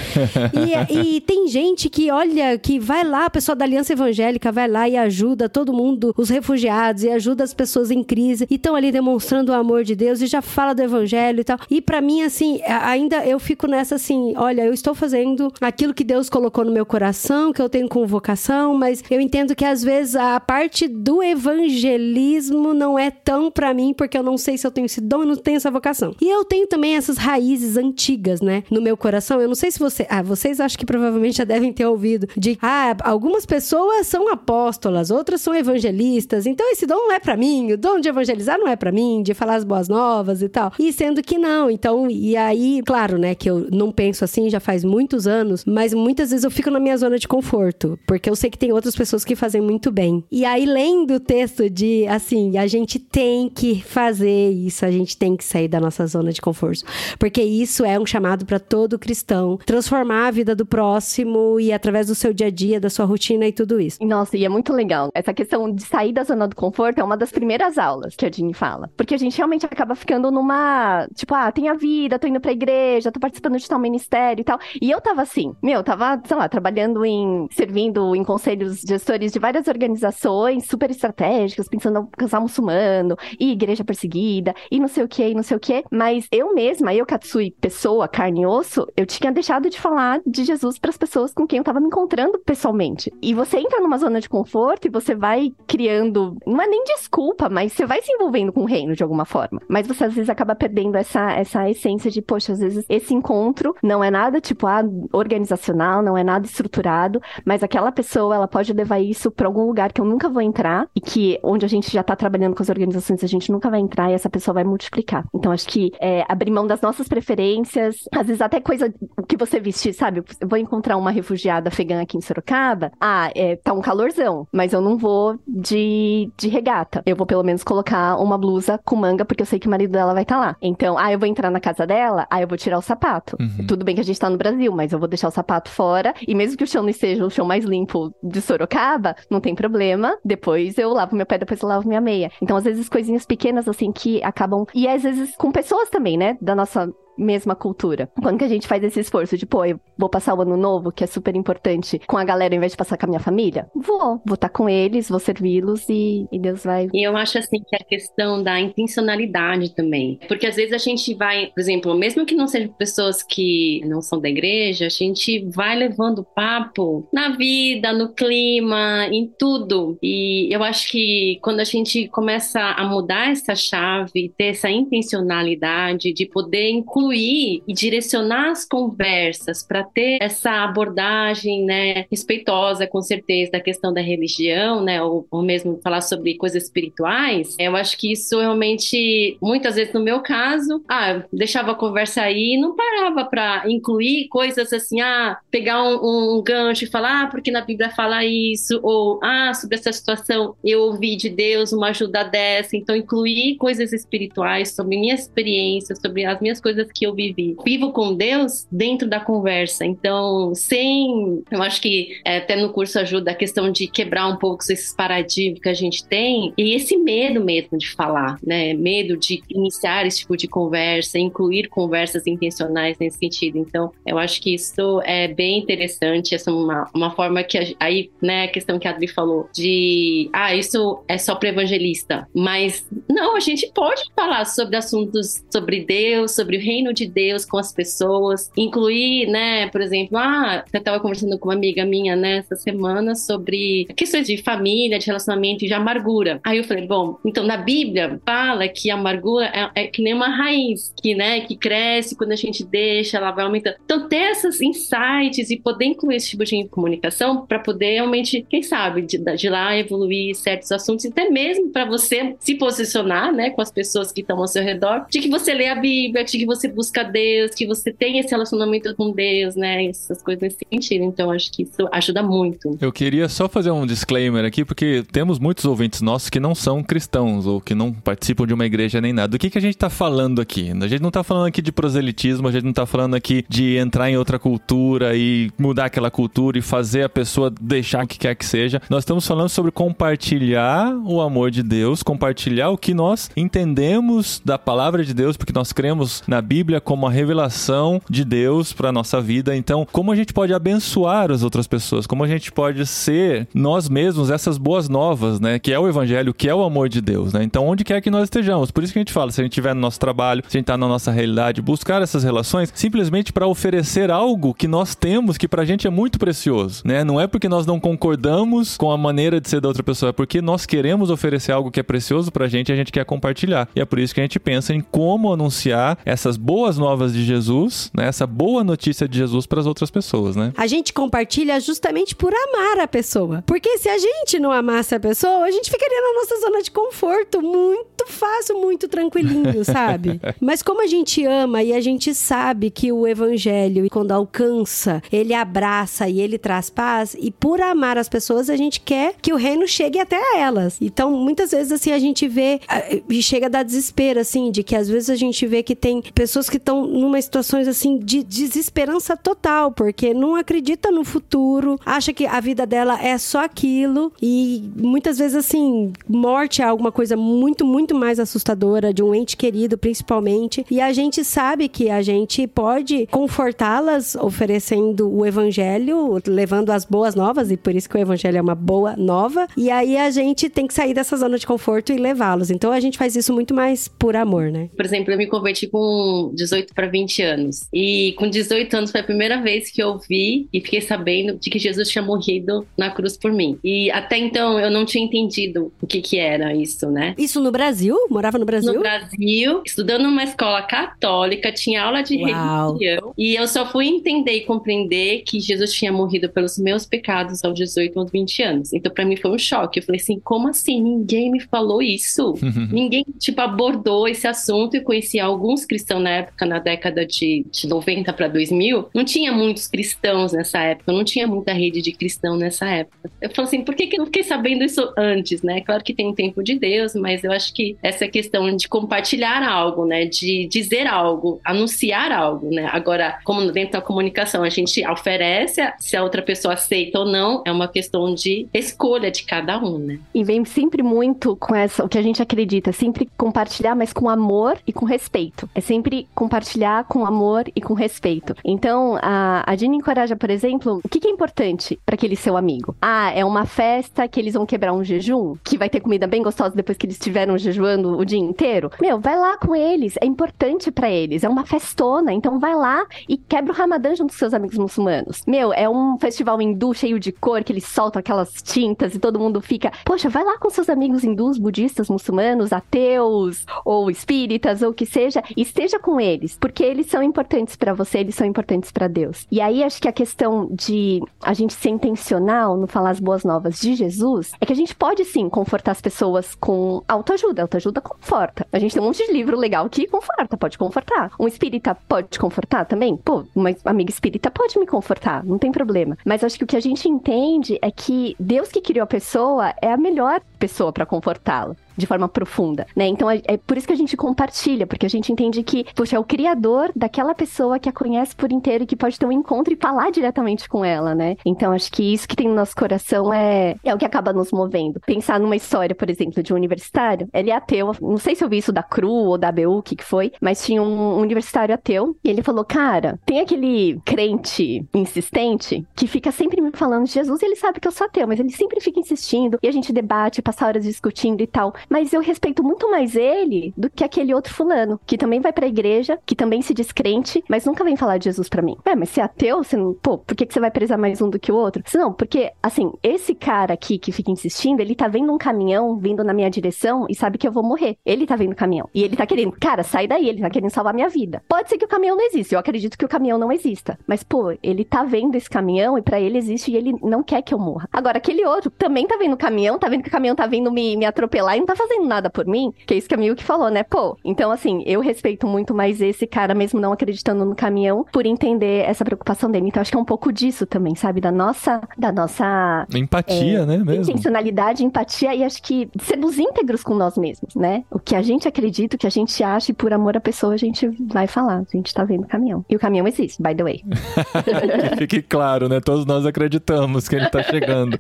E, 0.54 1.16
e 1.16 1.22
tem 1.22 1.48
gente 1.48 1.90
que, 1.90 2.12
olha, 2.12 2.58
que 2.58 2.80
vai 2.80 3.04
lá, 3.04 3.26
a 3.26 3.30
pessoa 3.30 3.56
da 3.56 3.66
Aliança 3.66 3.94
Evangélica 3.94 4.52
vai 4.52 4.68
lá 4.68 4.88
e 4.88 4.96
ajuda 4.96 5.50
todo 5.50 5.74
mundo, 5.74 6.14
os 6.18 6.30
refugiados, 6.30 7.04
e 7.04 7.10
ajuda 7.10 7.44
as 7.44 7.54
pessoas 7.54 7.92
em 7.92 8.04
crise, 8.04 8.46
e 8.50 8.56
estão 8.56 8.76
ali 8.76 8.92
demonstrando 8.92 9.52
o 9.52 9.56
amor 9.56 9.84
de 9.84 9.96
Deus 9.96 10.22
e 10.22 10.28
já 10.28 10.42
fala 10.42 10.74
do 10.74 10.82
Evangelho 10.82 11.42
e 11.42 11.44
tal. 11.44 11.60
E 11.70 11.82
pra 11.82 12.02
mim, 12.02 12.22
assim, 12.22 12.62
ainda 12.64 13.26
eu 13.26 13.40
fico 13.40 13.68
nessa 13.68 13.96
assim: 13.96 14.34
olha, 14.38 14.64
eu 14.64 14.74
estou 14.74 14.94
fazendo 14.94 15.52
aquilo 15.60 15.94
que 15.94 16.04
Deus 16.04 16.30
colocou 16.30 16.64
no 16.64 16.72
meu 16.72 16.86
coração, 16.86 17.52
que 17.52 17.62
eu 17.62 17.70
tenho 17.70 17.88
com 17.88 18.06
vocação, 18.06 18.76
mas 18.76 19.04
eu 19.10 19.20
entendo 19.20 19.56
que 19.56 19.66
às 19.66 19.84
vezes 19.84 20.16
a 20.16 20.40
parte 20.40 20.88
do 20.88 21.22
evangelismo 21.24 22.74
não 22.74 22.98
é 22.98 23.10
tão 23.10 23.52
pra 23.52 23.74
mim, 23.74 23.94
porque 23.94 24.18
eu 24.18 24.24
não 24.24 24.35
sei 24.38 24.58
se 24.58 24.66
eu 24.66 24.72
tenho 24.72 24.86
esse 24.86 25.02
dom 25.02 25.24
e 25.24 25.26
não 25.26 25.36
tenho 25.36 25.58
essa 25.58 25.72
vocação. 25.72 26.16
E 26.22 26.30
eu 26.30 26.44
tenho 26.46 26.68
também 26.68 26.96
essas 26.96 27.18
raízes 27.18 27.78
antigas, 27.78 28.42
né, 28.42 28.64
no 28.70 28.82
meu 28.82 28.98
coração. 28.98 29.42
Eu 29.42 29.48
não 29.48 29.56
sei 29.56 29.72
se 29.72 29.80
você. 29.80 30.06
Ah, 30.10 30.22
vocês 30.22 30.60
acho 30.60 30.78
que 30.78 30.86
provavelmente 30.86 31.38
já 31.38 31.44
devem 31.44 31.72
ter 31.72 31.86
ouvido 31.86 32.28
de. 32.36 32.58
Ah, 32.62 32.96
algumas 33.04 33.46
pessoas 33.46 34.08
são 34.08 34.32
apóstolas, 34.32 35.12
outras 35.12 35.42
são 35.42 35.54
evangelistas. 35.54 36.46
Então 36.46 36.70
esse 36.72 36.86
dom 36.86 36.96
não 36.96 37.12
é 37.12 37.20
pra 37.20 37.38
mim. 37.38 37.72
O 37.74 37.78
dom 37.78 38.00
de 38.00 38.10
evangelizar 38.10 38.58
não 38.58 38.68
é 38.68 38.76
pra 38.76 38.92
mim, 38.92 39.22
de 39.24 39.34
falar 39.34 39.56
as 39.56 39.64
boas 39.64 39.88
novas 39.88 40.42
e 40.42 40.50
tal. 40.50 40.72
E 40.80 40.92
sendo 40.92 41.22
que 41.22 41.38
não. 41.38 41.70
Então, 41.70 42.10
e 42.10 42.36
aí, 42.36 42.82
claro, 42.86 43.18
né, 43.18 43.36
que 43.36 43.50
eu 43.50 43.68
não 43.72 43.92
penso 43.92 44.24
assim 44.24 44.50
já 44.50 44.60
faz 44.60 44.84
muitos 44.84 45.28
anos, 45.28 45.64
mas 45.66 45.94
muitas 45.94 46.30
vezes 46.30 46.44
eu 46.44 46.52
fico 46.52 46.70
na 46.70 46.80
minha 46.80 46.98
zona 46.98 47.18
de 47.18 47.28
conforto, 47.28 48.00
porque 48.08 48.30
eu 48.30 48.36
sei 48.36 48.50
que 48.50 48.58
tem 48.58 48.72
outras 48.72 48.96
pessoas 48.96 49.24
que 49.24 49.36
fazem 49.36 49.62
muito 49.62 49.92
bem. 49.92 50.24
E 50.32 50.46
aí, 50.46 50.66
lendo 50.66 51.16
o 51.16 51.20
texto 51.20 51.70
de 51.70 52.06
assim, 52.08 52.58
a 52.58 52.68
gente 52.68 53.00
tem 53.00 53.50
que 53.50 53.82
fazer 53.84 54.25
isso, 54.30 54.86
a 54.86 54.92
gente 54.92 55.18
tem 55.18 55.36
que 55.36 55.44
sair 55.44 55.68
da 55.68 55.80
nossa 55.80 56.06
zona 56.08 56.32
de 56.32 56.42
conforto, 56.42 56.84
porque 57.20 57.42
isso 57.42 57.86
é 57.86 58.00
um 58.00 58.06
chamado 58.06 58.46
para 58.46 58.60
todo 58.60 59.00
cristão, 59.00 59.58
transformar 59.66 60.28
a 60.28 60.32
vida 60.32 60.56
do 60.56 60.66
próximo 60.66 61.60
e 61.60 61.72
através 61.72 62.08
do 62.08 62.16
seu 62.16 62.34
dia 62.34 62.48
a 62.48 62.52
dia, 62.52 62.80
da 62.80 62.90
sua 62.90 63.06
rotina 63.06 63.46
e 63.48 63.52
tudo 63.52 63.80
isso. 63.80 64.04
Nossa, 64.04 64.38
e 64.38 64.46
é 64.46 64.50
muito 64.50 64.74
legal. 64.74 65.10
Essa 65.14 65.34
questão 65.34 65.72
de 65.72 65.84
sair 65.84 66.14
da 66.14 66.24
zona 66.24 66.48
do 66.48 66.56
conforto 66.56 67.00
é 67.00 67.04
uma 67.04 67.18
das 67.18 67.32
primeiras 67.32 67.78
aulas 67.78 68.16
que 68.16 68.26
a 68.26 68.32
Jeannie 68.32 68.54
fala. 68.54 68.90
Porque 68.98 69.16
a 69.16 69.18
gente 69.18 69.38
realmente 69.38 69.66
acaba 69.66 69.96
ficando 69.96 70.32
numa. 70.32 71.08
Tipo, 71.16 71.34
ah, 71.36 71.52
tem 71.52 71.70
a 71.70 71.74
vida, 71.74 72.20
tô 72.20 72.28
indo 72.28 72.40
pra 72.40 72.52
igreja, 72.52 73.12
tô 73.12 73.20
participando 73.20 73.58
de 73.58 73.68
tal 73.68 73.80
ministério 73.80 74.42
e 74.42 74.44
tal. 74.44 74.60
E 74.82 74.92
eu 74.92 75.02
tava 75.02 75.22
assim, 75.22 75.54
meu, 75.62 75.84
tava, 75.84 76.22
sei 76.26 76.38
lá, 76.38 76.50
trabalhando 76.50 77.06
em. 77.06 77.48
servindo 77.52 78.16
em 78.16 78.24
conselhos 78.24 78.82
gestores 78.82 79.32
de 79.32 79.40
várias 79.40 79.68
organizações 79.68 80.66
super 80.66 80.90
estratégicas, 80.90 81.68
pensando 81.68 82.02
no 82.02 82.08
casal 82.08 82.42
muçulmano, 82.42 83.16
e 83.40 83.52
igreja 83.52 83.84
perseguida, 83.84 84.15
e 84.20 84.80
não 84.80 84.88
sei 84.88 85.04
o 85.04 85.08
que, 85.08 85.28
e 85.28 85.34
não 85.34 85.44
sei 85.44 85.58
o 85.58 85.60
que. 85.60 85.84
Mas 85.92 86.28
eu 86.32 86.54
mesma, 86.54 86.94
eu, 86.94 87.06
Katsui, 87.06 87.52
pessoa, 87.60 88.08
carne 88.08 88.42
e 88.42 88.46
osso, 88.46 88.88
eu 88.96 89.06
tinha 89.06 89.32
deixado 89.32 89.70
de 89.70 89.80
falar 89.80 90.22
de 90.26 90.44
Jesus 90.44 90.78
pras 90.78 90.98
pessoas 90.98 91.34
com 91.34 91.48
quem 91.48 91.58
eu 91.58 91.64
tava 91.64 91.80
me 91.80 91.88
encontrando 91.88 92.40
pessoalmente. 92.40 93.12
E 93.22 93.34
você 93.34 93.58
entra 93.58 93.80
numa 93.80 93.98
zona 93.98 94.20
de 94.20 94.30
conforto 94.30 94.88
e 94.88 94.92
você 94.92 95.16
vai 95.16 95.52
criando, 95.68 96.38
não 96.46 96.62
é 96.62 96.68
nem 96.68 96.84
desculpa, 96.84 97.50
mas 97.50 97.74
você 97.74 97.86
vai 97.86 98.02
se 98.02 98.12
envolvendo 98.12 98.52
com 98.52 98.62
o 98.62 98.66
reino 98.66 98.96
de 98.96 99.04
alguma 99.04 99.26
forma. 99.26 99.62
Mas 99.68 99.88
você 99.88 100.06
às 100.06 100.14
vezes 100.14 100.30
acaba 100.30 100.56
perdendo 100.56 100.96
essa, 100.96 101.32
essa 101.32 101.70
essência 101.70 102.10
de, 102.12 102.22
poxa, 102.22 102.54
às 102.54 102.60
vezes 102.60 102.86
esse 102.90 103.14
encontro 103.14 103.76
não 103.82 104.04
é 104.04 104.12
nada 104.12 104.40
tipo 104.40 104.68
ah, 104.68 104.84
organizacional, 105.12 106.02
não 106.02 106.18
é 106.18 106.24
nada 106.24 106.46
estruturado, 106.46 107.22
mas 107.46 107.64
aquela 107.64 107.92
pessoa 107.92 108.36
ela 108.36 108.48
pode 108.48 108.74
levar 108.74 109.00
isso 109.00 109.32
pra 109.32 109.48
algum 109.48 109.66
lugar 109.66 109.92
que 109.92 110.02
eu 110.02 110.06
nunca 110.06 110.30
vou 110.30 110.42
entrar 110.42 110.88
e 110.96 111.02
que 111.02 111.40
onde 111.44 111.66
a 111.66 111.70
gente 111.70 111.92
já 111.92 112.04
tá 112.04 112.16
trabalhando 112.16 112.56
com 112.56 112.64
as 112.64 112.70
organizações 112.70 113.24
a 113.24 113.28
gente 113.28 113.52
nunca 113.52 113.70
vai 113.70 113.80
entrar 113.80 114.05
e 114.10 114.14
essa 114.14 114.30
pessoa 114.30 114.54
vai 114.54 114.64
multiplicar. 114.64 115.26
Então, 115.34 115.52
acho 115.52 115.68
que 115.68 115.92
é, 116.00 116.24
abrir 116.28 116.52
mão 116.52 116.68
das 116.68 116.82
nossas 116.82 117.08
preferências, 117.08 117.98
às 118.14 118.28
vezes 118.28 118.42
até 118.42 118.60
coisa 118.60 118.94
que 119.28 119.38
você 119.38 119.60
vestir, 119.60 119.94
sabe? 119.94 120.24
Eu 120.40 120.48
vou 120.48 120.58
encontrar 120.58 120.98
uma 120.98 121.12
refugiada 121.12 121.70
afegã 121.70 122.02
aqui 122.02 122.18
em 122.18 122.22
Sorocaba, 122.22 122.92
ah, 123.00 123.30
é, 123.36 123.56
tá 123.56 123.74
um 123.74 123.82
calorzão, 123.82 124.48
mas 124.52 124.74
eu 124.74 124.82
não 124.82 124.98
vou 124.98 125.38
de, 125.48 126.32
de 126.38 126.48
regata. 126.48 127.02
Eu 127.06 127.16
vou 127.16 127.26
pelo 127.26 127.44
menos 127.44 127.64
colocar 127.64 128.18
uma 128.18 128.38
blusa 128.38 128.80
com 128.84 128.96
manga, 128.96 129.26
porque 129.26 129.42
eu 129.42 129.46
sei 129.46 129.60
que 129.60 129.68
o 129.68 129.72
marido 129.72 129.92
dela 129.92 130.14
vai 130.14 130.24
estar 130.24 130.36
tá 130.36 130.42
lá. 130.42 130.56
Então, 130.62 130.98
ah, 130.98 131.12
eu 131.12 131.20
vou 131.20 131.28
entrar 131.28 131.50
na 131.50 131.60
casa 131.60 131.86
dela, 131.86 132.28
ah, 132.30 132.42
eu 132.42 132.48
vou 132.48 132.58
tirar 132.58 132.78
o 132.78 132.82
sapato. 132.82 133.38
Uhum. 133.40 133.68
Tudo 133.68 133.86
bem 133.86 133.96
que 133.96 134.02
a 134.02 134.04
gente 134.04 134.20
tá 134.20 134.30
no 134.30 134.38
Brasil, 134.38 134.72
mas 134.72 134.92
eu 134.92 135.00
vou 135.00 135.08
deixar 135.08 135.28
o 135.28 135.32
sapato 135.32 135.70
fora, 135.70 136.14
e 136.28 136.34
mesmo 136.34 136.58
que 136.58 136.64
o 136.64 136.68
chão 136.68 136.84
não 136.84 136.94
seja 136.94 137.26
o 137.26 137.30
chão 137.30 137.46
mais 137.46 137.66
limpo 137.66 138.14
de 138.24 138.42
Sorocaba, 138.42 139.16
não 139.30 139.40
tem 139.40 139.56
problema. 139.56 140.18
Depois 140.24 140.78
eu 140.78 140.92
lavo 140.92 141.16
meu 141.16 141.26
pé, 141.26 141.38
depois 141.38 141.62
eu 141.62 141.70
lavo 141.70 141.88
minha 141.88 142.02
meia. 142.02 142.32
Então, 142.42 142.58
às 142.58 142.64
vezes, 142.64 142.90
coisinhas 142.90 143.26
pequenas, 143.26 143.68
assim, 143.68 143.92
que 143.96 144.22
acabam. 144.24 144.66
E 144.76 144.88
às 144.88 145.02
vezes 145.02 145.36
com 145.36 145.52
pessoas 145.52 145.90
também, 145.90 146.18
né? 146.18 146.38
Da 146.42 146.54
nossa 146.54 146.94
mesma 147.18 147.56
cultura. 147.56 148.10
Quando 148.22 148.38
que 148.38 148.46
a 148.46 148.50
gente 148.50 148.68
faz 148.68 148.84
esse 148.84 149.00
esforço 149.00 149.38
de, 149.38 149.46
pô, 149.46 149.66
eu 149.66 149.80
vou 149.98 150.10
passar 150.10 150.34
o 150.34 150.42
ano 150.42 150.58
novo, 150.58 150.92
que 150.92 151.04
é 151.04 151.08
super 151.08 151.36
importante, 151.36 152.00
com 152.08 152.18
a 152.18 152.24
galera 152.24 152.54
ao 152.54 152.58
invés 152.58 152.72
de 152.74 152.78
passar 152.78 152.98
com 152.98 153.06
a 153.06 153.10
minha 153.10 153.20
família? 153.20 153.68
Vou. 153.76 154.22
Vou 154.26 154.36
estar 154.36 154.50
com 154.50 154.70
eles, 154.70 155.10
vou 155.10 155.20
servi-los 155.20 155.88
e, 155.90 156.28
e 156.32 156.40
Deus 156.40 156.64
vai. 156.64 156.88
E 156.94 157.08
eu 157.08 157.16
acho 157.16 157.38
assim 157.38 157.62
que 157.68 157.76
a 157.76 157.84
questão 157.84 158.42
da 158.42 158.60
intencionalidade 158.60 159.74
também. 159.74 160.20
Porque 160.28 160.48
às 160.48 160.56
vezes 160.56 160.74
a 160.74 160.78
gente 160.78 161.14
vai, 161.14 161.48
por 161.48 161.60
exemplo, 161.60 161.96
mesmo 161.96 162.26
que 162.26 162.36
não 162.36 162.48
sejam 162.48 162.72
pessoas 162.74 163.24
que 163.24 163.82
não 163.86 164.02
são 164.02 164.20
da 164.20 164.30
igreja, 164.30 164.86
a 164.88 164.90
gente 164.90 165.48
vai 165.50 165.76
levando 165.76 166.26
papo 166.36 167.08
na 167.12 167.30
vida, 167.30 167.94
no 167.94 168.10
clima, 168.14 169.08
em 169.12 169.32
tudo. 169.40 169.98
E 170.02 170.54
eu 170.54 170.64
acho 170.64 170.90
que 170.92 171.40
quando 171.42 171.60
a 171.60 171.64
gente 171.64 172.08
começa 172.10 172.60
a 172.60 172.84
mudar 172.86 173.32
essa 173.32 173.56
chave, 173.56 174.34
ter 174.38 174.46
essa 174.46 174.70
intencionalidade 174.70 176.14
de 176.14 176.26
poder 176.26 176.70
incluir 176.70 177.05
incluir 177.06 177.64
e 177.68 177.74
direcionar 177.74 178.52
as 178.52 178.66
conversas 178.66 179.64
para 179.64 179.84
ter 179.84 180.18
essa 180.22 180.64
abordagem, 180.64 181.64
né, 181.64 182.06
respeitosa, 182.10 182.88
com 182.88 183.02
certeza, 183.02 183.52
da 183.52 183.60
questão 183.60 183.94
da 183.94 184.02
religião, 184.02 184.84
né, 184.84 185.02
ou, 185.02 185.28
ou 185.30 185.42
mesmo 185.42 185.80
falar 185.84 186.02
sobre 186.02 186.36
coisas 186.36 186.64
espirituais, 186.64 187.56
eu 187.60 187.76
acho 187.76 187.98
que 187.98 188.12
isso 188.12 188.40
realmente, 188.40 189.38
muitas 189.42 189.76
vezes 189.76 189.94
no 189.94 190.02
meu 190.02 190.22
caso, 190.22 190.84
ah, 190.88 191.24
deixava 191.32 191.72
a 191.72 191.76
conversa 191.76 192.22
aí 192.22 192.54
e 192.54 192.58
não 192.58 192.76
parava 192.76 193.26
para 193.26 193.64
incluir 193.70 194.28
coisas 194.30 194.72
assim, 194.74 195.02
ah, 195.02 195.38
pegar 195.52 195.84
um, 195.84 196.38
um 196.38 196.44
gancho 196.44 196.86
e 196.86 196.88
falar, 196.90 197.24
ah, 197.24 197.28
porque 197.28 197.52
na 197.52 197.62
Bíblia 197.62 197.90
fala 197.90 198.26
isso, 198.26 198.80
ou 198.82 199.20
ah, 199.24 199.54
sobre 199.54 199.76
essa 199.76 199.92
situação 199.92 200.56
eu 200.64 200.82
ouvi 200.82 201.16
de 201.16 201.30
Deus 201.30 201.72
uma 201.72 201.90
ajuda 201.90 202.24
dessa, 202.24 202.76
então 202.76 202.96
incluir 202.96 203.58
coisas 203.58 203.94
espirituais 203.94 204.74
sobre 204.74 204.98
minha 204.98 205.14
experiência, 205.14 205.96
sobre 205.96 206.26
as 206.26 206.40
minhas 206.40 206.60
coisas 206.60 206.88
que 206.96 207.06
eu 207.06 207.14
vivi. 207.14 207.56
Vivo 207.64 207.92
com 207.92 208.16
Deus 208.16 208.66
dentro 208.72 209.08
da 209.08 209.20
conversa. 209.20 209.86
Então, 209.86 210.56
sem. 210.56 211.44
Eu 211.52 211.62
acho 211.62 211.82
que 211.82 212.18
é, 212.24 212.38
até 212.38 212.56
no 212.56 212.72
curso 212.72 212.98
ajuda 212.98 213.32
a 213.32 213.36
questão 213.36 213.70
de 213.72 213.88
quebrar 213.88 214.28
um 214.28 214.38
pouco 214.38 214.64
esses 214.64 214.96
paradigmas 214.96 215.60
que 215.60 215.70
a 215.70 215.74
gente 215.74 216.06
tem 216.06 216.54
e 216.58 216.74
esse 216.74 216.96
medo 216.98 217.44
mesmo 217.44 217.78
de 217.78 217.90
falar, 217.90 218.38
né? 218.42 218.74
Medo 218.74 219.18
de 219.18 219.44
iniciar 219.50 220.06
esse 220.06 220.20
tipo 220.20 220.38
de 220.38 220.48
conversa, 220.48 221.20
incluir 221.20 221.68
conversas 221.68 222.26
intencionais 222.26 222.98
nesse 222.98 223.18
sentido. 223.18 223.58
Então, 223.58 223.92
eu 224.06 224.18
acho 224.18 224.42
que 224.42 224.54
isso 224.54 225.02
é 225.04 225.28
bem 225.28 225.60
interessante. 225.60 226.34
Essa 226.34 226.50
é 226.50 226.54
uma, 226.54 226.90
uma 226.94 227.12
forma 227.12 227.44
que 227.44 227.58
a, 227.58 227.64
aí, 227.80 228.10
né, 228.22 228.46
a 228.46 228.48
questão 228.48 228.80
que 228.80 228.88
a 228.88 228.92
Adri 228.92 229.08
falou 229.08 229.50
de 229.54 230.30
ah, 230.32 230.56
isso 230.56 231.04
é 231.08 231.18
só 231.18 231.36
para 231.36 231.50
evangelista. 231.50 232.28
Mas 232.34 232.88
não, 233.10 233.36
a 233.36 233.40
gente 233.40 233.70
pode 233.74 234.04
falar 234.16 234.46
sobre 234.46 234.78
assuntos 234.78 235.44
sobre 235.52 235.86
Deus, 235.86 236.32
sobre 236.32 236.58
o 236.58 236.60
reino 236.60 236.85
reino 236.86 236.94
de 236.94 237.08
Deus 237.08 237.46
com 237.46 237.58
as 237.58 237.74
pessoas, 237.74 238.52
incluir, 238.56 239.28
né, 239.28 239.68
por 239.70 239.82
exemplo, 239.82 240.18
ah, 240.18 240.64
eu 240.72 240.78
estava 240.78 241.00
conversando 241.00 241.38
com 241.40 241.50
uma 241.50 241.56
amiga 241.56 241.86
minha 241.86 242.16
nessa 242.16 242.56
semana 242.56 243.16
sobre 243.16 243.86
questões 243.96 244.28
de 244.28 244.38
família, 244.38 245.00
de 245.00 245.08
relacionamento 245.08 245.66
e 245.66 245.68
de 245.68 245.74
amargura. 245.74 246.40
Aí 246.44 246.58
eu 246.58 246.64
falei, 246.64 246.86
bom, 246.86 247.18
então 247.26 247.44
na 247.44 247.58
Bíblia 247.58 248.20
fala 248.26 248.68
que 248.68 248.90
a 248.92 248.96
amargura 248.96 249.46
é, 249.48 249.84
é 249.84 249.88
que 249.88 250.02
nem 250.02 250.14
uma 250.14 250.30
raiz, 250.30 250.94
que, 251.02 251.16
né, 251.16 251.42
que 251.42 251.56
cresce 251.56 252.16
quando 252.16 252.32
a 252.32 252.36
gente 252.36 252.64
deixa, 252.64 253.18
ela 253.18 253.32
vai 253.32 253.46
aumentando. 253.46 253.76
Então 253.84 254.08
ter 254.08 254.32
esses 254.32 254.62
insights 254.62 255.50
e 255.50 255.58
poder 255.58 255.86
incluir 255.86 256.18
esse 256.18 256.30
tipo 256.30 256.44
de 256.44 256.68
comunicação 256.68 257.46
para 257.46 257.60
poder 257.60 257.94
realmente, 257.94 258.46
quem 258.50 258.62
sabe, 258.62 259.02
de, 259.02 259.18
de 259.18 259.50
lá 259.50 259.76
evoluir 259.78 260.36
certos 260.36 260.72
assuntos, 260.72 261.06
até 261.06 261.30
mesmo 261.30 261.70
para 261.70 261.86
você 261.86 262.36
se 262.40 262.56
posicionar, 262.56 263.34
né, 263.34 263.50
com 263.50 263.62
as 263.62 263.72
pessoas 263.72 264.12
que 264.12 264.22
estão 264.22 264.38
ao 264.38 264.48
seu 264.48 264.64
redor, 264.64 265.06
de 265.10 265.20
que 265.20 265.30
você 265.30 265.54
lê 265.54 265.68
a 265.68 265.76
Bíblia, 265.76 266.24
de 266.24 266.38
que 266.38 266.46
você 266.46 266.68
busca 266.76 267.04
Deus, 267.04 267.52
que 267.56 267.66
você 267.66 267.92
tem 267.92 268.20
esse 268.20 268.30
relacionamento 268.30 268.94
com 268.96 269.12
Deus, 269.12 269.56
né? 269.56 269.86
Essas 269.86 270.22
coisas 270.22 270.42
nesse 270.42 270.60
sentido. 270.70 271.06
Então, 271.06 271.32
acho 271.32 271.52
que 271.52 271.64
isso 271.64 271.88
ajuda 271.92 272.22
muito. 272.22 272.78
Eu 272.82 272.92
queria 272.92 273.30
só 273.30 273.48
fazer 273.48 273.72
um 273.72 273.86
disclaimer 273.86 274.44
aqui, 274.46 274.66
porque 274.66 275.04
temos 275.12 275.40
muitos 275.40 275.66
ouvintes 275.66 276.02
nossos 276.02 276.30
que 276.30 276.40
não 276.40 276.54
são 276.54 276.84
cristãos 276.84 277.48
ou 277.48 277.62
que 277.62 277.74
não 277.74 277.94
participam 277.94 278.46
de 278.46 278.54
uma 278.54 278.66
igreja 278.66 279.00
nem 279.00 279.14
nada. 279.14 279.30
Do 279.30 279.40
que, 279.40 279.50
que 279.50 279.58
a 279.58 279.62
gente 279.62 279.78
tá 279.78 279.90
falando 279.90 280.42
aqui? 280.42 280.72
A 280.72 280.88
gente 280.88 281.02
não 281.02 281.12
tá 281.12 281.24
falando 281.24 281.48
aqui 281.48 281.62
de 281.62 281.72
proselitismo, 281.72 282.48
a 282.48 282.52
gente 282.52 282.66
não 282.66 282.74
tá 282.74 282.86
falando 282.86 283.16
aqui 283.16 283.46
de 283.48 283.78
entrar 283.78 284.10
em 284.10 284.18
outra 284.18 284.38
cultura 284.38 285.16
e 285.16 285.52
mudar 285.58 285.86
aquela 285.86 286.12
cultura 286.12 286.58
e 286.58 286.62
fazer 286.62 287.04
a 287.04 287.10
pessoa 287.10 287.54
deixar 287.62 288.04
o 288.04 288.08
que 288.08 288.20
quer 288.20 288.36
que 288.36 288.46
seja. 288.46 288.82
Nós 288.90 289.04
estamos 289.04 289.26
falando 289.26 289.50
sobre 289.50 289.72
compartilhar 289.72 290.94
o 291.06 291.22
amor 291.22 291.52
de 291.52 291.64
Deus, 291.64 292.04
compartilhar 292.04 292.70
o 292.70 292.78
que 292.78 292.94
nós 292.94 293.30
entendemos 293.36 294.42
da 294.44 294.58
palavra 294.58 295.04
de 295.04 295.14
Deus, 295.14 295.38
porque 295.38 295.54
nós 295.54 295.72
cremos 295.72 296.24
na 296.28 296.42
Bíblia 296.42 296.65
Bíblia 296.66 296.82
como 296.82 297.06
a 297.06 297.12
revelação 297.12 298.02
de 298.10 298.26
Deus 298.26 298.74
para 298.74 298.92
nossa 298.92 299.22
vida. 299.22 299.56
Então, 299.56 299.86
como 299.92 300.12
a 300.12 300.16
gente 300.16 300.34
pode 300.34 300.52
abençoar 300.52 301.30
as 301.30 301.44
outras 301.44 301.68
pessoas? 301.68 302.08
Como 302.08 302.24
a 302.24 302.28
gente 302.28 302.52
pode 302.52 302.84
ser 302.88 303.48
nós 303.54 303.88
mesmos 303.88 304.32
essas 304.32 304.58
boas 304.58 304.90
novas, 304.90 305.40
né? 305.40 305.60
Que 305.60 305.72
é 305.72 305.78
o 305.78 305.88
evangelho, 305.88 306.34
que 306.34 306.50
é 306.50 306.56
o 306.56 306.64
amor 306.64 306.90
de 306.90 307.02
Deus, 307.02 307.34
né? 307.34 307.44
Então, 307.44 307.68
onde 307.68 307.84
quer 307.84 308.02
que 308.02 308.10
nós 308.10 308.24
estejamos, 308.24 308.72
por 308.72 308.84
isso 308.84 308.92
que 308.92 308.98
a 308.98 309.02
gente 309.02 309.14
fala, 309.14 309.32
se 309.32 309.40
a 309.40 309.44
gente 309.44 309.52
estiver 309.52 309.76
no 309.76 309.82
nosso 309.82 310.00
trabalho, 310.00 310.42
se 310.48 310.58
a 310.58 310.60
gente 310.60 310.64
está 310.64 310.76
na 310.76 310.88
nossa 310.88 311.12
realidade, 311.12 311.62
buscar 311.62 312.02
essas 312.02 312.24
relações 312.24 312.72
simplesmente 312.74 313.32
para 313.32 313.46
oferecer 313.46 314.10
algo 314.10 314.52
que 314.52 314.68
nós 314.68 314.96
temos 314.96 315.38
que 315.38 315.48
pra 315.48 315.66
gente 315.66 315.86
é 315.86 315.92
muito 315.92 316.18
precioso, 316.18 316.82
né? 316.84 317.04
Não 317.04 317.22
é 317.22 317.28
porque 317.28 317.48
nós 317.48 317.68
não 317.68 317.80
concordamos 317.80 318.76
com 318.76 318.92
a 318.92 318.98
maneira 318.98 319.40
de 319.40 319.48
ser 319.48 319.62
da 319.62 319.68
outra 319.68 319.84
pessoa, 319.84 320.10
é 320.10 320.14
porque 320.14 320.42
nós 320.42 320.66
queremos 320.66 321.12
oferecer 321.12 321.52
algo 321.52 321.70
que 321.70 321.80
é 321.80 321.84
precioso 321.84 322.32
pra 322.32 322.48
gente 322.48 322.70
e 322.70 322.74
a 322.74 322.76
gente 322.76 322.92
quer 322.92 323.06
compartilhar. 323.06 323.70
E 323.76 323.82
é 323.82 323.86
por 323.86 324.00
isso 324.00 324.16
que 324.16 324.20
a 324.20 324.24
gente 324.24 324.40
pensa 324.40 324.74
em 324.74 324.82
como 324.82 325.32
anunciar 325.32 326.00
essas 326.04 326.38
boas 326.38 326.55
boas 326.56 326.78
novas 326.78 327.12
de 327.12 327.22
Jesus, 327.26 327.92
né? 327.94 328.08
Essa 328.08 328.26
boa 328.26 328.64
notícia 328.64 329.10
de 329.10 329.18
Jesus 329.18 329.46
para 329.46 329.60
as 329.60 329.66
outras 329.66 329.92
pessoas, 329.92 330.38
né? 330.38 330.54
A 330.56 330.68
gente 330.68 330.94
compartilha 330.94 331.60
justamente 331.60 332.16
por 332.16 332.34
amar 332.34 332.80
a 332.80 332.88
pessoa. 332.88 333.44
Porque 333.46 333.78
se 333.78 333.90
a 333.90 333.98
gente 333.98 334.40
não 334.40 334.54
amasse 334.54 334.96
a 334.96 335.00
pessoa, 335.00 335.44
a 335.44 335.52
gente 335.52 335.70
ficaria 335.70 336.00
na 336.00 336.22
nossa 336.22 336.40
zona 336.40 336.64
de 336.64 336.72
conforto, 336.72 337.42
muito 337.42 338.06
fácil, 338.08 338.62
muito 338.62 338.88
tranquilinho, 338.88 339.64
sabe? 339.68 340.22
Mas 340.40 340.64
como 340.64 340.82
a 340.82 340.88
gente 340.88 341.26
ama 341.26 341.62
e 341.62 341.74
a 341.74 341.82
gente 341.82 342.16
sabe 342.16 342.70
que 342.70 342.90
o 342.90 343.06
evangelho, 343.06 343.86
quando 343.90 344.14
alcança, 344.14 345.04
ele 345.12 345.34
abraça 345.34 346.08
e 346.08 346.22
ele 346.22 346.38
traz 346.38 346.70
paz, 346.70 347.18
e 347.20 347.32
por 347.32 347.60
amar 347.60 347.98
as 347.98 348.08
pessoas, 348.08 348.50
a 348.50 348.56
gente 348.56 348.80
quer 348.80 349.16
que 349.22 349.34
o 349.34 349.36
reino 349.36 349.68
chegue 349.68 350.00
até 350.00 350.40
elas. 350.40 350.78
Então, 350.80 351.12
muitas 351.12 351.52
vezes, 351.52 351.74
assim, 351.74 351.92
a 351.92 352.00
gente 352.00 352.30
vê 352.30 352.62
e 353.10 353.22
chega 353.22 353.48
a 353.48 353.50
dar 353.50 353.64
desespero, 353.64 354.22
assim, 354.22 354.52
de 354.52 354.64
que 354.64 354.74
às 354.74 354.88
vezes 354.88 355.10
a 355.10 355.18
gente 355.18 355.46
vê 355.46 355.62
que 355.62 355.76
tem 355.76 356.02
pessoas 356.02 356.35
pessoas 356.36 356.50
que 356.50 356.58
estão 356.58 356.86
numa 356.86 357.22
situações 357.22 357.66
assim 357.66 357.98
de 357.98 358.22
desesperança 358.22 359.16
total, 359.16 359.72
porque 359.72 360.14
não 360.14 360.36
acredita 360.36 360.92
no 360.92 361.06
futuro, 361.06 361.80
acha 361.86 362.12
que 362.12 362.26
a 362.26 362.42
vida 362.42 362.66
dela 362.66 363.02
é 363.02 363.18
só 363.18 363.46
aquilo 363.46 364.12
e 364.22 364.70
muitas 364.76 365.18
vezes 365.18 365.38
assim, 365.38 365.94
morte 366.10 366.62
é 366.62 366.66
alguma 366.66 366.92
coisa 366.92 367.16
muito, 367.16 367.64
muito 367.64 367.96
mais 367.96 368.20
assustadora 368.20 368.94
de 368.94 369.02
um 369.02 369.16
ente 369.16 369.38
querido, 369.38 369.78
principalmente. 369.78 370.66
E 370.70 370.82
a 370.82 370.92
gente 370.92 371.24
sabe 371.24 371.70
que 371.70 371.90
a 371.90 372.02
gente 372.02 372.46
pode 372.48 373.08
confortá-las 373.08 374.16
oferecendo 374.16 375.10
o 375.10 375.26
evangelho, 375.26 376.22
levando 376.28 376.72
as 376.72 376.84
boas 376.84 377.16
novas, 377.16 377.50
e 377.50 377.56
por 377.56 377.74
isso 377.74 377.90
que 377.90 377.96
o 377.96 378.00
evangelho 378.00 378.38
é 378.38 378.42
uma 378.42 378.56
boa 378.56 378.96
nova. 378.98 379.48
E 379.56 379.72
aí 379.72 379.96
a 379.96 380.10
gente 380.10 380.50
tem 380.50 380.68
que 380.68 380.74
sair 380.74 380.94
dessa 380.94 381.16
zona 381.16 381.38
de 381.38 381.48
conforto 381.48 381.94
e 381.94 381.98
levá-los. 381.98 382.52
Então 382.52 382.74
a 382.74 382.80
gente 382.82 382.98
faz 382.98 383.16
isso 383.16 383.32
muito 383.32 383.54
mais 383.54 383.88
por 383.88 384.18
amor, 384.18 384.52
né? 384.52 384.70
Por 384.76 384.84
exemplo, 384.84 385.14
eu 385.14 385.18
me 385.18 385.28
converti 385.28 385.68
com 385.68 386.25
18 386.34 386.74
para 386.74 386.88
20 386.88 387.22
anos. 387.22 387.68
E 387.74 388.14
com 388.18 388.30
18 388.30 388.74
anos 388.76 388.92
foi 388.92 389.02
a 389.02 389.04
primeira 389.04 389.42
vez 389.42 389.72
que 389.72 389.82
eu 389.82 389.98
vi 389.98 390.48
e 390.52 390.60
fiquei 390.62 390.82
sabendo 390.82 391.38
de 391.38 391.50
que 391.50 391.60
Jesus 391.60 391.90
tinha 391.90 392.04
morrido 392.04 392.66
na 392.78 392.90
cruz 392.90 393.18
por 393.18 393.32
mim. 393.32 393.58
E 393.64 393.90
até 393.92 394.18
então 394.18 394.60
eu 394.60 394.70
não 394.70 394.86
tinha 394.86 395.04
entendido 395.04 395.72
o 395.82 395.88
que 395.88 396.02
que 396.02 396.18
era 396.18 396.56
isso, 396.56 396.90
né? 396.90 397.14
Isso 397.18 397.42
no 397.42 397.52
Brasil? 397.52 397.96
Morava 398.10 398.38
no 398.38 398.46
Brasil? 398.46 398.74
No 398.74 398.80
Brasil, 398.80 399.62
estudando 399.66 400.04
numa 400.04 400.24
escola 400.24 400.62
católica, 400.62 401.52
tinha 401.52 401.84
aula 401.84 402.02
de 402.02 402.18
Uau. 402.18 402.74
religião. 402.74 403.14
E 403.18 403.36
eu 403.36 403.48
só 403.48 403.66
fui 403.66 403.88
entender 403.88 404.34
e 404.34 404.42
compreender 404.42 405.24
que 405.26 405.40
Jesus 405.40 405.74
tinha 405.74 405.92
morrido 405.92 406.30
pelos 406.30 406.58
meus 406.58 406.86
pecados 406.86 407.44
aos 407.44 407.56
18 407.56 408.00
aos 408.00 408.12
20 408.12 408.44
anos. 408.44 408.74
Então, 408.74 408.92
pra 408.92 409.06
mim 409.06 409.16
foi 409.16 409.32
um 409.32 409.38
choque. 409.38 409.80
Eu 409.80 409.84
falei 409.84 410.02
assim: 410.02 410.20
como 410.20 410.50
assim? 410.50 410.82
Ninguém 410.82 411.32
me 411.32 411.40
falou 411.40 411.82
isso. 411.82 412.34
Ninguém, 412.72 413.06
tipo, 413.20 413.42
abordou 413.42 414.08
esse 414.08 414.28
assunto 414.28 414.76
e 414.76 414.82
conhecia 414.82 415.26
alguns 415.26 415.66
cristãos 415.66 416.04
na 416.04 416.12
época, 416.16 416.46
na 416.46 416.60
década 416.60 417.06
de, 417.06 417.46
de 417.52 417.68
90 417.68 418.12
para 418.14 418.28
2000. 418.28 418.90
Não 418.94 419.06
tinha 419.06 419.32
muitos 419.32 419.68
cristãos 419.68 420.34
nessa 420.34 420.60
época, 420.60 420.92
não 420.92 421.04
tinha 421.04 421.28
muita 421.28 421.54
rede 421.54 421.82
de 421.82 421.92
cristão 421.92 422.36
nessa 422.36 422.66
época. 422.68 423.10
Eu 423.22 423.30
falei 423.30 423.48
assim: 423.48 423.64
por 423.64 423.76
que, 423.76 423.88
que 423.88 423.96
eu 423.96 424.00
não 424.00 424.06
fiquei 424.06 424.24
sabendo 424.24 424.64
isso 424.64 424.94
antes, 424.98 425.42
né? 425.42 425.62
Claro 425.62 425.84
que 425.84 425.94
tem 425.94 426.10
o 426.10 426.14
tempo 426.14 426.44
de 426.44 426.58
Deus, 426.58 426.96
mas 426.96 427.24
eu 427.24 427.32
acho 427.32 427.54
que 427.54 427.78
essa 427.82 428.08
questão 428.08 428.56
de 428.56 428.68
compartilhar 428.68 429.44
algo, 429.48 429.86
né? 429.86 430.06
De 430.06 430.48
dizer 430.48 430.88
algo, 430.88 431.40
anunciar 431.44 432.12
algo, 432.12 432.50
né? 432.50 432.70
Agora, 432.72 433.20
como 433.24 433.52
dentro 433.52 433.74
da 433.74 433.82
comunicação 433.82 434.44
a 434.44 434.50
gente 434.50 434.86
oferece, 434.88 435.62
se 435.80 435.96
a 435.96 436.04
outra 436.04 436.22
pessoa 436.22 436.54
aceita 436.54 437.00
ou 437.00 437.06
não, 437.06 437.44
é 437.46 437.52
uma 437.52 437.68
questão 437.68 438.14
de 438.14 438.48
escolha 438.54 439.12
de 439.12 439.24
cada 439.24 439.58
um, 439.58 439.78
né? 439.78 440.00
E 440.14 440.24
vem 440.24 440.44
sempre 440.46 440.82
muito 440.82 441.36
com 441.36 441.56
essa, 441.56 441.84
o 441.84 441.90
que 441.90 441.98
a 441.98 442.02
gente 442.02 442.22
acredita, 442.22 442.72
sempre 442.72 443.10
compartilhar, 443.18 443.76
mas 443.76 443.94
com 443.94 444.10
amor 444.10 444.58
e 444.66 444.74
com 444.74 444.86
respeito. 444.86 445.50
É 445.54 445.62
sempre 445.62 446.05
compartilhar 446.14 446.86
com 446.86 447.06
amor 447.06 447.46
e 447.56 447.62
com 447.62 447.74
respeito. 447.74 448.36
Então, 448.44 448.98
a, 449.02 449.44
a 449.46 449.56
Dina 449.56 449.76
encoraja, 449.76 450.16
por 450.16 450.30
exemplo, 450.30 450.82
o 450.84 450.90
que, 450.90 451.00
que 451.00 451.08
é 451.08 451.12
importante 451.12 451.80
para 451.86 451.96
aquele 451.96 452.16
seu 452.16 452.38
amigo? 452.38 452.76
Ah, 452.82 453.12
é 453.12 453.24
uma 453.24 453.46
festa 453.46 454.08
que 454.08 454.20
eles 454.20 454.34
vão 454.34 454.46
quebrar 454.46 454.74
um 454.74 454.84
jejum, 454.84 455.36
que 455.44 455.58
vai 455.58 455.70
ter 455.70 455.80
comida 455.80 456.08
bem 456.08 456.22
gostosa 456.22 456.56
depois 456.56 456.78
que 456.78 456.86
eles 456.86 456.98
estiveram 456.98 457.38
jejuando 457.38 457.98
o 457.98 458.06
dia 458.06 458.20
inteiro. 458.20 458.72
Meu, 458.80 459.00
vai 459.00 459.18
lá 459.18 459.38
com 459.38 459.56
eles, 459.56 459.96
é 460.02 460.06
importante 460.06 460.72
para 460.72 460.90
eles, 460.90 461.24
é 461.24 461.30
uma 461.30 461.46
festona, 461.46 462.14
então 462.14 462.40
vai 462.40 462.56
lá 462.56 462.86
e 463.08 463.18
quebra 463.18 463.52
o 463.52 463.56
Ramadã 463.56 463.96
junto 463.96 464.12
com 464.12 464.20
seus 464.20 464.34
amigos 464.34 464.58
muçulmanos. 464.58 465.24
Meu, 465.28 465.54
é 465.54 465.70
um 465.70 465.98
festival 466.00 466.42
hindu 466.42 466.74
cheio 466.74 467.00
de 467.00 467.12
cor, 467.12 467.44
que 467.44 467.52
eles 467.52 467.66
soltam 467.66 468.00
aquelas 468.00 468.32
tintas 468.42 468.96
e 468.96 469.00
todo 469.00 469.20
mundo 469.20 469.42
fica, 469.42 469.72
poxa, 469.84 470.10
vai 470.10 470.24
lá 470.24 470.38
com 470.38 470.50
seus 470.50 470.70
amigos 470.70 471.04
hindus, 471.04 471.38
budistas, 471.38 471.90
muçulmanos, 471.90 472.54
ateus 472.54 473.46
ou 473.64 473.90
espíritas 473.90 474.62
ou 474.62 474.72
o 474.72 474.74
que 474.74 474.86
seja, 474.86 475.24
e 475.36 475.42
esteja 475.42 475.80
com 475.80 475.95
eles, 476.00 476.38
porque 476.40 476.64
eles 476.64 476.88
são 476.88 477.02
importantes 477.02 477.56
para 477.56 477.74
você, 477.74 478.00
eles 478.00 478.16
são 478.16 478.26
importantes 478.26 478.72
para 478.72 478.88
Deus. 478.88 479.28
E 479.32 479.42
aí 479.42 479.64
acho 479.64 479.82
que 479.82 479.88
a 479.88 479.94
questão 479.94 480.48
de 480.52 481.02
a 481.22 481.34
gente 481.34 481.54
ser 481.54 481.70
intencional 481.70 482.58
no 482.58 482.68
falar 482.68 482.92
as 482.92 483.00
boas 483.00 483.24
novas 483.24 483.60
de 483.60 483.76
Jesus 483.76 484.32
é 484.40 484.46
que 484.46 484.54
a 484.54 484.56
gente 484.56 484.76
pode 484.76 485.04
sim 485.06 485.30
confortar 485.30 485.72
as 485.72 485.82
pessoas 485.82 486.36
com 486.36 486.82
autoajuda. 486.88 487.42
Autoajuda 487.42 487.82
conforta. 487.82 488.48
A 488.52 488.60
gente 488.60 488.74
tem 488.74 488.82
um 488.82 488.86
monte 488.86 489.06
de 489.06 489.12
livro 489.12 489.38
legal 489.38 489.70
que 489.70 489.88
conforta, 489.88 490.38
pode 490.38 490.58
confortar. 490.58 491.12
Um 491.20 491.28
espírita 491.28 491.76
pode 491.88 492.18
confortar 492.20 492.66
também? 492.66 492.98
Pô, 492.98 493.24
uma 493.36 493.56
amiga 493.66 493.92
espírita 493.92 494.32
pode 494.32 494.58
me 494.60 494.66
confortar, 494.66 495.24
não 495.24 495.38
tem 495.38 495.52
problema. 495.52 495.98
Mas 496.06 496.24
acho 496.24 496.38
que 496.38 496.44
o 496.44 496.48
que 496.48 496.58
a 496.58 496.62
gente 496.62 496.88
entende 496.88 497.58
é 497.62 497.72
que 497.72 498.16
Deus 498.20 498.50
que 498.50 498.62
criou 498.62 498.84
a 498.84 498.88
pessoa 498.88 499.54
é 499.62 499.72
a 499.72 499.78
melhor 499.78 500.22
pessoa 500.40 500.72
para 500.72 500.86
confortá-la 500.86 501.56
de 501.78 501.86
forma 501.86 502.08
profunda, 502.08 502.66
né? 502.76 502.88
Então 502.88 503.10
é, 503.10 503.22
é, 503.26 503.38
por 503.38 503.58
isso 503.58 503.68
que 503.68 503.74
a 503.74 503.78
gente 503.78 503.96
compartilha, 503.96 504.68
porque 504.68 504.86
a 504.86 504.90
gente 504.90 505.12
entende 505.12 505.44
que, 505.44 505.66
poxa, 505.76 505.96
é 505.96 506.00
o 506.00 506.04
criador 506.04 506.72
daquela 506.76 507.14
pessoa 507.14 507.60
que 507.60 507.70
a 507.70 507.74
conhece 507.74 508.16
por 508.16 508.32
inteiro 508.32 508.64
e 508.64 508.68
que 508.68 508.76
pode 508.76 508.98
ter 508.98 509.06
um 509.06 509.12
encontro 509.12 509.54
e 509.54 509.58
falar 509.58 509.92
diretamente 509.92 510.50
com 510.50 510.64
ela, 510.66 510.96
né? 510.96 511.16
Então 511.26 511.52
acho 511.52 511.72
que 511.72 511.94
isso 511.94 512.08
que 512.08 512.16
tem 512.16 512.28
no 512.28 512.36
nosso 512.36 512.56
coração 512.56 513.14
é, 513.14 513.56
é 513.64 513.74
o 513.74 513.78
que 513.78 513.86
acaba 513.86 514.12
nos 514.14 514.32
movendo. 514.32 514.80
Pensar 514.86 515.20
numa 515.20 515.36
história, 515.36 515.76
por 515.76 515.90
exemplo, 515.90 516.24
de 516.24 516.34
um 516.34 516.36
universitário, 516.36 517.08
ele 517.14 517.30
é 517.30 517.36
ateu, 517.36 517.72
não 517.82 517.98
sei 517.98 518.16
se 518.16 518.24
eu 518.24 518.30
vi 518.30 518.38
isso 518.38 518.52
da 518.52 518.64
CRU 518.64 518.90
ou 518.90 519.18
da 519.18 519.30
ABU, 519.30 519.58
o 519.58 519.62
que 519.62 519.76
que 519.76 519.84
foi, 519.84 520.12
mas 520.22 520.44
tinha 520.44 520.62
um 520.62 520.98
universitário 520.98 521.54
ateu 521.54 521.96
e 522.04 522.10
ele 522.10 522.24
falou, 522.24 522.44
cara, 522.44 523.00
tem 523.06 523.20
aquele 523.20 523.80
crente 523.86 524.66
insistente 524.74 525.66
que 525.76 525.88
fica 525.88 526.12
sempre 526.12 526.42
me 526.42 526.52
falando 526.54 526.86
de 526.86 526.94
Jesus 526.94 527.22
e 527.22 527.26
ele 527.26 527.36
sabe 527.36 527.60
que 527.60 527.68
eu 527.68 527.72
sou 527.72 527.86
ateu, 527.86 528.08
mas 528.08 528.20
ele 528.20 528.32
sempre 528.32 528.60
fica 528.62 528.80
insistindo 528.80 529.38
e 529.44 529.48
a 529.48 529.52
gente 529.52 529.74
debate, 529.74 530.22
passa 530.22 530.48
horas 530.48 530.64
discutindo 530.64 531.22
e 531.22 531.28
tal. 531.28 531.54
Mas 531.70 531.94
eu 531.94 532.02
respeito 532.02 532.44
muito 532.44 532.70
mais 532.70 532.96
ele 532.96 533.54
do 533.58 533.70
que 533.70 533.84
aquele 533.84 534.14
outro 534.14 534.34
fulano, 534.34 534.80
que 534.86 534.98
também 534.98 535.20
vai 535.20 535.34
pra 535.34 535.48
igreja, 535.48 536.00
que 536.06 536.16
também 536.16 536.42
se 536.42 536.54
diz 536.54 536.72
crente, 536.72 537.24
mas 537.30 537.46
nunca 537.46 537.64
vem 537.64 537.76
falar 537.76 537.98
de 537.98 538.06
Jesus 538.06 538.30
pra 538.30 538.42
mim. 538.42 538.58
É, 538.66 538.76
mas 538.76 538.90
se 538.90 539.00
é 539.00 539.04
ateu, 539.04 539.44
você 539.44 539.58
não. 539.58 539.74
Pô, 539.74 539.98
por 539.98 540.16
que, 540.16 540.26
que 540.26 540.34
você 540.34 540.40
vai 540.40 540.52
prezar 540.52 540.78
mais 540.78 541.02
um 541.02 541.10
do 541.10 541.20
que 541.20 541.32
o 541.32 541.36
outro? 541.36 541.64
Não, 541.76 541.94
porque, 541.94 542.32
assim, 542.42 542.72
esse 542.82 543.14
cara 543.14 543.54
aqui 543.54 543.78
que 543.78 543.92
fica 543.92 544.12
insistindo, 544.12 544.60
ele 544.60 544.76
tá 544.76 544.88
vendo 544.88 545.12
um 545.14 545.18
caminhão 545.18 545.78
vindo 545.78 546.04
na 546.04 546.14
minha 546.14 546.30
direção 546.30 546.86
e 546.90 546.96
sabe 546.96 547.18
que 547.18 547.28
eu 547.28 547.32
vou 547.32 547.44
morrer. 547.44 547.78
Ele 547.86 548.06
tá 548.06 548.16
vendo 548.16 548.32
o 548.32 548.36
caminhão. 548.36 548.70
E 548.74 548.84
ele 548.84 548.96
tá 548.96 549.06
querendo, 549.06 549.32
cara, 549.34 549.64
sai 549.64 549.88
daí, 549.88 550.08
ele 550.08 550.22
tá 550.22 550.30
querendo 550.30 550.52
salvar 550.52 550.74
minha 550.74 550.90
vida. 550.90 551.24
Pode 551.28 551.50
ser 551.50 551.58
que 551.58 551.66
o 551.66 551.68
caminhão 551.68 551.98
não 551.98 552.06
exista, 552.06 552.36
eu 552.36 552.40
acredito 552.40 552.78
que 552.78 552.86
o 552.86 552.90
caminhão 552.90 553.18
não 553.18 553.32
exista. 553.32 553.78
Mas, 553.88 554.04
pô, 554.04 554.36
ele 554.42 554.64
tá 554.64 554.84
vendo 554.84 555.16
esse 555.16 555.30
caminhão 555.30 555.78
e 555.78 555.82
para 555.82 556.00
ele 556.00 556.18
existe 556.18 556.52
e 556.52 556.56
ele 556.56 556.74
não 556.82 557.04
quer 557.04 557.22
que 557.22 557.34
eu 557.34 557.40
morra. 557.40 557.68
Agora, 557.72 557.98
aquele 557.98 558.26
outro 558.26 558.50
também 558.52 558.88
tá 558.88 558.98
vendo 558.98 559.14
o 559.14 559.18
caminhão, 559.18 559.60
tá 559.60 559.68
vendo 559.68 559.84
que 559.84 559.90
o 559.90 559.92
caminhão 559.92 560.16
tá 560.16 560.26
vindo 560.28 560.52
me, 560.52 560.78
me 560.78 560.86
atropelar 560.86 561.36
e 561.36 561.40
não 561.40 561.46
tá 561.46 561.55
fazendo 561.56 561.86
nada 561.86 562.10
por 562.10 562.26
mim, 562.26 562.54
que 562.66 562.74
é 562.74 562.78
isso 562.78 562.88
que 562.88 562.96
a 562.96 562.98
Milk 562.98 563.24
falou, 563.24 563.50
né? 563.50 563.64
Pô, 563.64 563.98
então 564.04 564.32
assim, 564.32 564.64
eu 564.66 564.80
respeito 564.80 565.28
muito 565.28 565.54
mais 565.54 565.82
esse 565.82 566.08
cara, 566.08 566.34
mesmo 566.34 566.60
não 566.60 566.74
acreditando 566.74 567.26
no 567.26 567.36
caminhão, 567.36 567.86
por 567.92 568.06
entender 568.06 568.66
essa 568.66 568.84
preocupação 568.86 569.30
dele. 569.30 569.48
Então 569.48 569.62
acho 569.62 569.72
que 569.72 569.78
é 569.78 569.80
um 569.80 569.86
pouco 569.86 570.12
disso 570.12 570.46
também, 570.46 570.76
sabe? 570.76 571.02
Da 571.02 571.12
nossa, 571.12 571.62
da 571.78 571.92
nossa 571.92 572.66
Empatia, 572.74 573.40
é, 573.40 573.46
né? 573.46 573.58
Mesmo. 573.58 573.92
intencionalidade, 573.92 574.64
empatia 574.64 575.14
e 575.16 575.24
acho 575.24 575.42
que 575.42 575.70
sermos 575.82 576.18
íntegros 576.18 576.64
com 576.64 576.76
nós 576.76 576.98
mesmos, 576.98 577.36
né? 577.36 577.64
O 577.70 577.80
que 577.80 577.96
a 577.96 578.02
gente 578.02 578.28
acredita, 578.28 578.76
o 578.76 578.80
que 578.80 578.88
a 578.88 578.92
gente 578.92 579.24
acha 579.24 579.52
e 579.52 579.54
por 579.54 579.74
amor 579.74 579.98
à 579.98 580.00
pessoa 580.00 580.34
a 580.34 580.38
gente 580.38 580.68
vai 580.88 581.08
falar. 581.08 581.40
A 581.40 581.58
gente 581.58 581.74
tá 581.74 581.84
vendo 581.84 582.04
o 582.04 582.08
caminhão. 582.08 582.46
E 582.50 582.56
o 582.56 582.60
caminhão 582.60 582.88
existe, 582.88 583.22
by 583.22 583.36
the 583.36 583.44
way. 583.44 583.64
que 584.70 584.78
fique 584.78 585.02
claro, 585.02 585.48
né? 585.50 585.60
Todos 585.60 585.86
nós 585.86 586.06
acreditamos 586.06 586.88
que 586.88 586.96
ele 586.96 587.10
tá 587.10 587.24
chegando. 587.24 587.80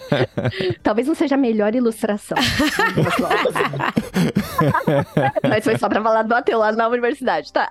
Talvez 0.82 1.06
não 1.06 1.14
seja 1.14 1.34
a 1.34 1.38
melhor 1.38 1.74
ilustração. 1.74 2.38
Mas 5.48 5.64
foi 5.64 5.78
só 5.78 5.88
pra 5.88 6.02
falar 6.02 6.22
do 6.22 6.34
ateu 6.34 6.58
lá 6.58 6.72
na 6.72 6.88
universidade, 6.88 7.52
tá? 7.52 7.70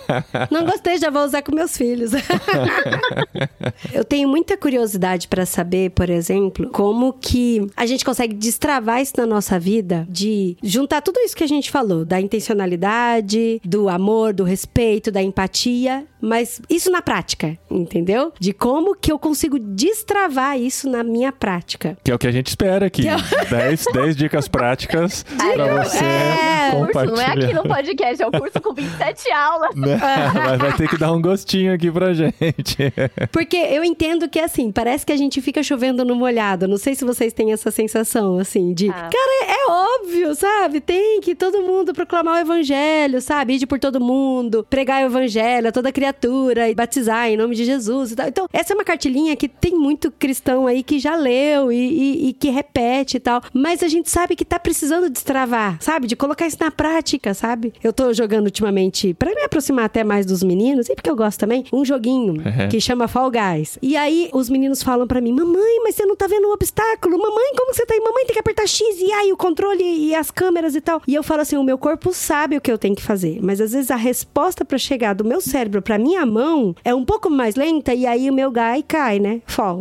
Não 0.50 0.64
gostei, 0.64 0.98
já 0.98 1.10
vou 1.10 1.24
usar 1.24 1.42
com 1.42 1.54
meus 1.54 1.76
filhos. 1.76 2.12
eu 3.92 4.04
tenho 4.04 4.28
muita 4.28 4.56
curiosidade 4.56 5.28
para 5.28 5.46
saber, 5.46 5.90
por 5.90 6.10
exemplo, 6.10 6.70
como 6.70 7.12
que 7.12 7.66
a 7.76 7.86
gente 7.86 8.04
consegue 8.04 8.34
destravar 8.34 9.00
isso 9.00 9.14
na 9.16 9.26
nossa 9.26 9.58
vida, 9.58 10.06
de 10.08 10.56
juntar 10.62 11.00
tudo 11.00 11.20
isso 11.20 11.36
que 11.36 11.44
a 11.44 11.48
gente 11.48 11.70
falou, 11.70 12.04
da 12.04 12.20
intencionalidade, 12.20 13.60
do 13.64 13.88
amor, 13.88 14.32
do 14.32 14.44
respeito, 14.44 15.10
da 15.10 15.22
empatia, 15.22 16.06
mas 16.20 16.60
isso 16.68 16.90
na 16.90 17.00
prática, 17.00 17.58
entendeu? 17.70 18.32
De 18.38 18.52
como 18.52 18.94
que 18.94 19.10
eu 19.10 19.18
consigo 19.18 19.58
destravar 19.58 20.58
isso 20.58 20.88
na 20.88 21.02
minha 21.02 21.32
prática. 21.32 21.96
Que 22.04 22.10
é 22.10 22.14
o 22.14 22.18
que 22.18 22.26
a 22.26 22.32
gente 22.32 22.48
espera 22.48 22.86
aqui. 22.86 23.02
10 23.48 23.84
10 23.92 24.16
dicas 24.16 24.48
práticas 24.50 25.24
pra 25.54 25.82
você 25.84 26.04
É, 26.04 26.70
Curso, 26.72 26.86
compartilhar. 26.86 27.16
não 27.16 27.20
é 27.42 27.44
aqui 27.44 27.54
no 27.54 27.62
podcast, 27.62 28.22
é 28.22 28.26
o 28.26 28.30
curso 28.30 28.60
com 28.60 28.74
27 28.74 29.32
aulas. 29.32 29.74
Né? 29.74 29.98
Mas 30.34 30.58
vai 30.58 30.72
ter 30.74 30.88
que 30.88 30.98
dar 30.98 31.12
um 31.12 31.20
gostinho 31.22 31.72
aqui 31.74 31.90
pra 31.90 32.12
gente. 32.12 32.92
Porque 33.32 33.56
eu 33.56 33.82
entendo 33.84 34.28
que, 34.28 34.38
assim, 34.38 34.70
parece 34.70 35.04
que 35.06 35.12
a 35.12 35.16
gente 35.16 35.40
fica 35.40 35.62
chovendo 35.62 36.04
no 36.04 36.14
molhado. 36.14 36.66
Não 36.68 36.76
sei 36.76 36.94
se 36.94 37.04
vocês 37.04 37.32
têm 37.32 37.52
essa 37.52 37.70
sensação, 37.70 38.38
assim, 38.38 38.72
de... 38.74 38.88
Ah. 38.90 38.92
Cara, 39.10 39.52
é 39.52 39.59
óbvio, 39.70 40.34
sabe? 40.34 40.80
Tem 40.80 41.20
que 41.20 41.34
todo 41.34 41.62
mundo 41.62 41.92
proclamar 41.94 42.36
o 42.36 42.38
evangelho, 42.40 43.20
sabe? 43.20 43.54
Ir 43.54 43.66
por 43.66 43.78
todo 43.78 44.00
mundo, 44.00 44.66
pregar 44.68 45.02
o 45.02 45.06
evangelho 45.06 45.68
a 45.68 45.72
toda 45.72 45.92
criatura 45.92 46.68
e 46.68 46.74
batizar 46.74 47.28
em 47.28 47.36
nome 47.36 47.54
de 47.54 47.64
Jesus 47.64 48.12
e 48.12 48.16
tal. 48.16 48.28
Então, 48.28 48.48
essa 48.52 48.72
é 48.72 48.74
uma 48.74 48.84
cartilinha 48.84 49.36
que 49.36 49.48
tem 49.48 49.72
muito 49.74 50.10
cristão 50.10 50.66
aí 50.66 50.82
que 50.82 50.98
já 50.98 51.16
leu 51.16 51.70
e, 51.72 51.76
e- 51.76 52.28
e 52.28 52.32
que 52.32 52.50
repete 52.50 53.16
e 53.16 53.20
tal. 53.20 53.42
Mas 53.52 53.82
a 53.82 53.88
gente 53.88 54.10
sabe 54.10 54.34
que 54.36 54.44
tá 54.44 54.58
precisando 54.58 55.08
destravar, 55.10 55.76
sabe? 55.80 56.06
De 56.06 56.16
colocar 56.16 56.46
isso 56.46 56.56
na 56.60 56.70
prática, 56.70 57.34
sabe? 57.34 57.72
Eu 57.82 57.92
tô 57.92 58.12
jogando 58.12 58.46
ultimamente, 58.46 59.14
pra 59.14 59.34
me 59.34 59.42
aproximar 59.42 59.84
até 59.84 60.02
mais 60.04 60.26
dos 60.26 60.42
meninos, 60.42 60.88
e 60.88 60.94
porque 60.94 61.10
eu 61.10 61.16
gosto 61.16 61.38
também, 61.40 61.64
um 61.72 61.84
joguinho 61.84 62.32
Uhum. 62.32 62.68
que 62.70 62.80
chama 62.80 63.06
Fall 63.08 63.30
Guys. 63.30 63.78
E 63.82 63.96
aí 63.96 64.28
os 64.32 64.48
meninos 64.50 64.82
falam 64.82 65.06
pra 65.06 65.20
mim: 65.20 65.32
Mamãe, 65.32 65.80
mas 65.84 65.94
você 65.94 66.04
não 66.06 66.16
tá 66.16 66.26
vendo 66.26 66.48
o 66.48 66.52
obstáculo? 66.52 67.18
Mamãe, 67.18 67.52
como 67.56 67.72
você 67.74 67.84
tá 67.86 67.94
aí? 67.94 68.00
Mamãe 68.00 68.24
tem 68.24 68.32
que 68.34 68.38
apertar 68.40 68.66
X 68.66 68.80
e 69.00 69.12
aí 69.12 69.32
o 69.32 69.36
controle 69.36 69.59
e 69.80 70.14
as 70.14 70.30
câmeras 70.30 70.74
e 70.74 70.80
tal. 70.80 71.02
E 71.06 71.14
eu 71.14 71.22
falo 71.22 71.42
assim: 71.42 71.56
o 71.56 71.62
meu 71.62 71.78
corpo 71.78 72.12
sabe 72.12 72.56
o 72.56 72.60
que 72.60 72.70
eu 72.70 72.78
tenho 72.78 72.94
que 72.94 73.02
fazer, 73.02 73.38
mas 73.42 73.60
às 73.60 73.72
vezes 73.72 73.90
a 73.90 73.96
resposta 73.96 74.64
pra 74.64 74.78
chegar 74.78 75.14
do 75.14 75.24
meu 75.24 75.40
cérebro 75.40 75.82
pra 75.82 75.98
minha 75.98 76.24
mão 76.26 76.74
é 76.84 76.94
um 76.94 77.04
pouco 77.04 77.30
mais 77.30 77.54
lenta 77.54 77.94
e 77.94 78.06
aí 78.06 78.28
o 78.30 78.34
meu 78.34 78.50
gai 78.50 78.82
cai, 78.86 79.18
né? 79.18 79.40
Fall. 79.46 79.80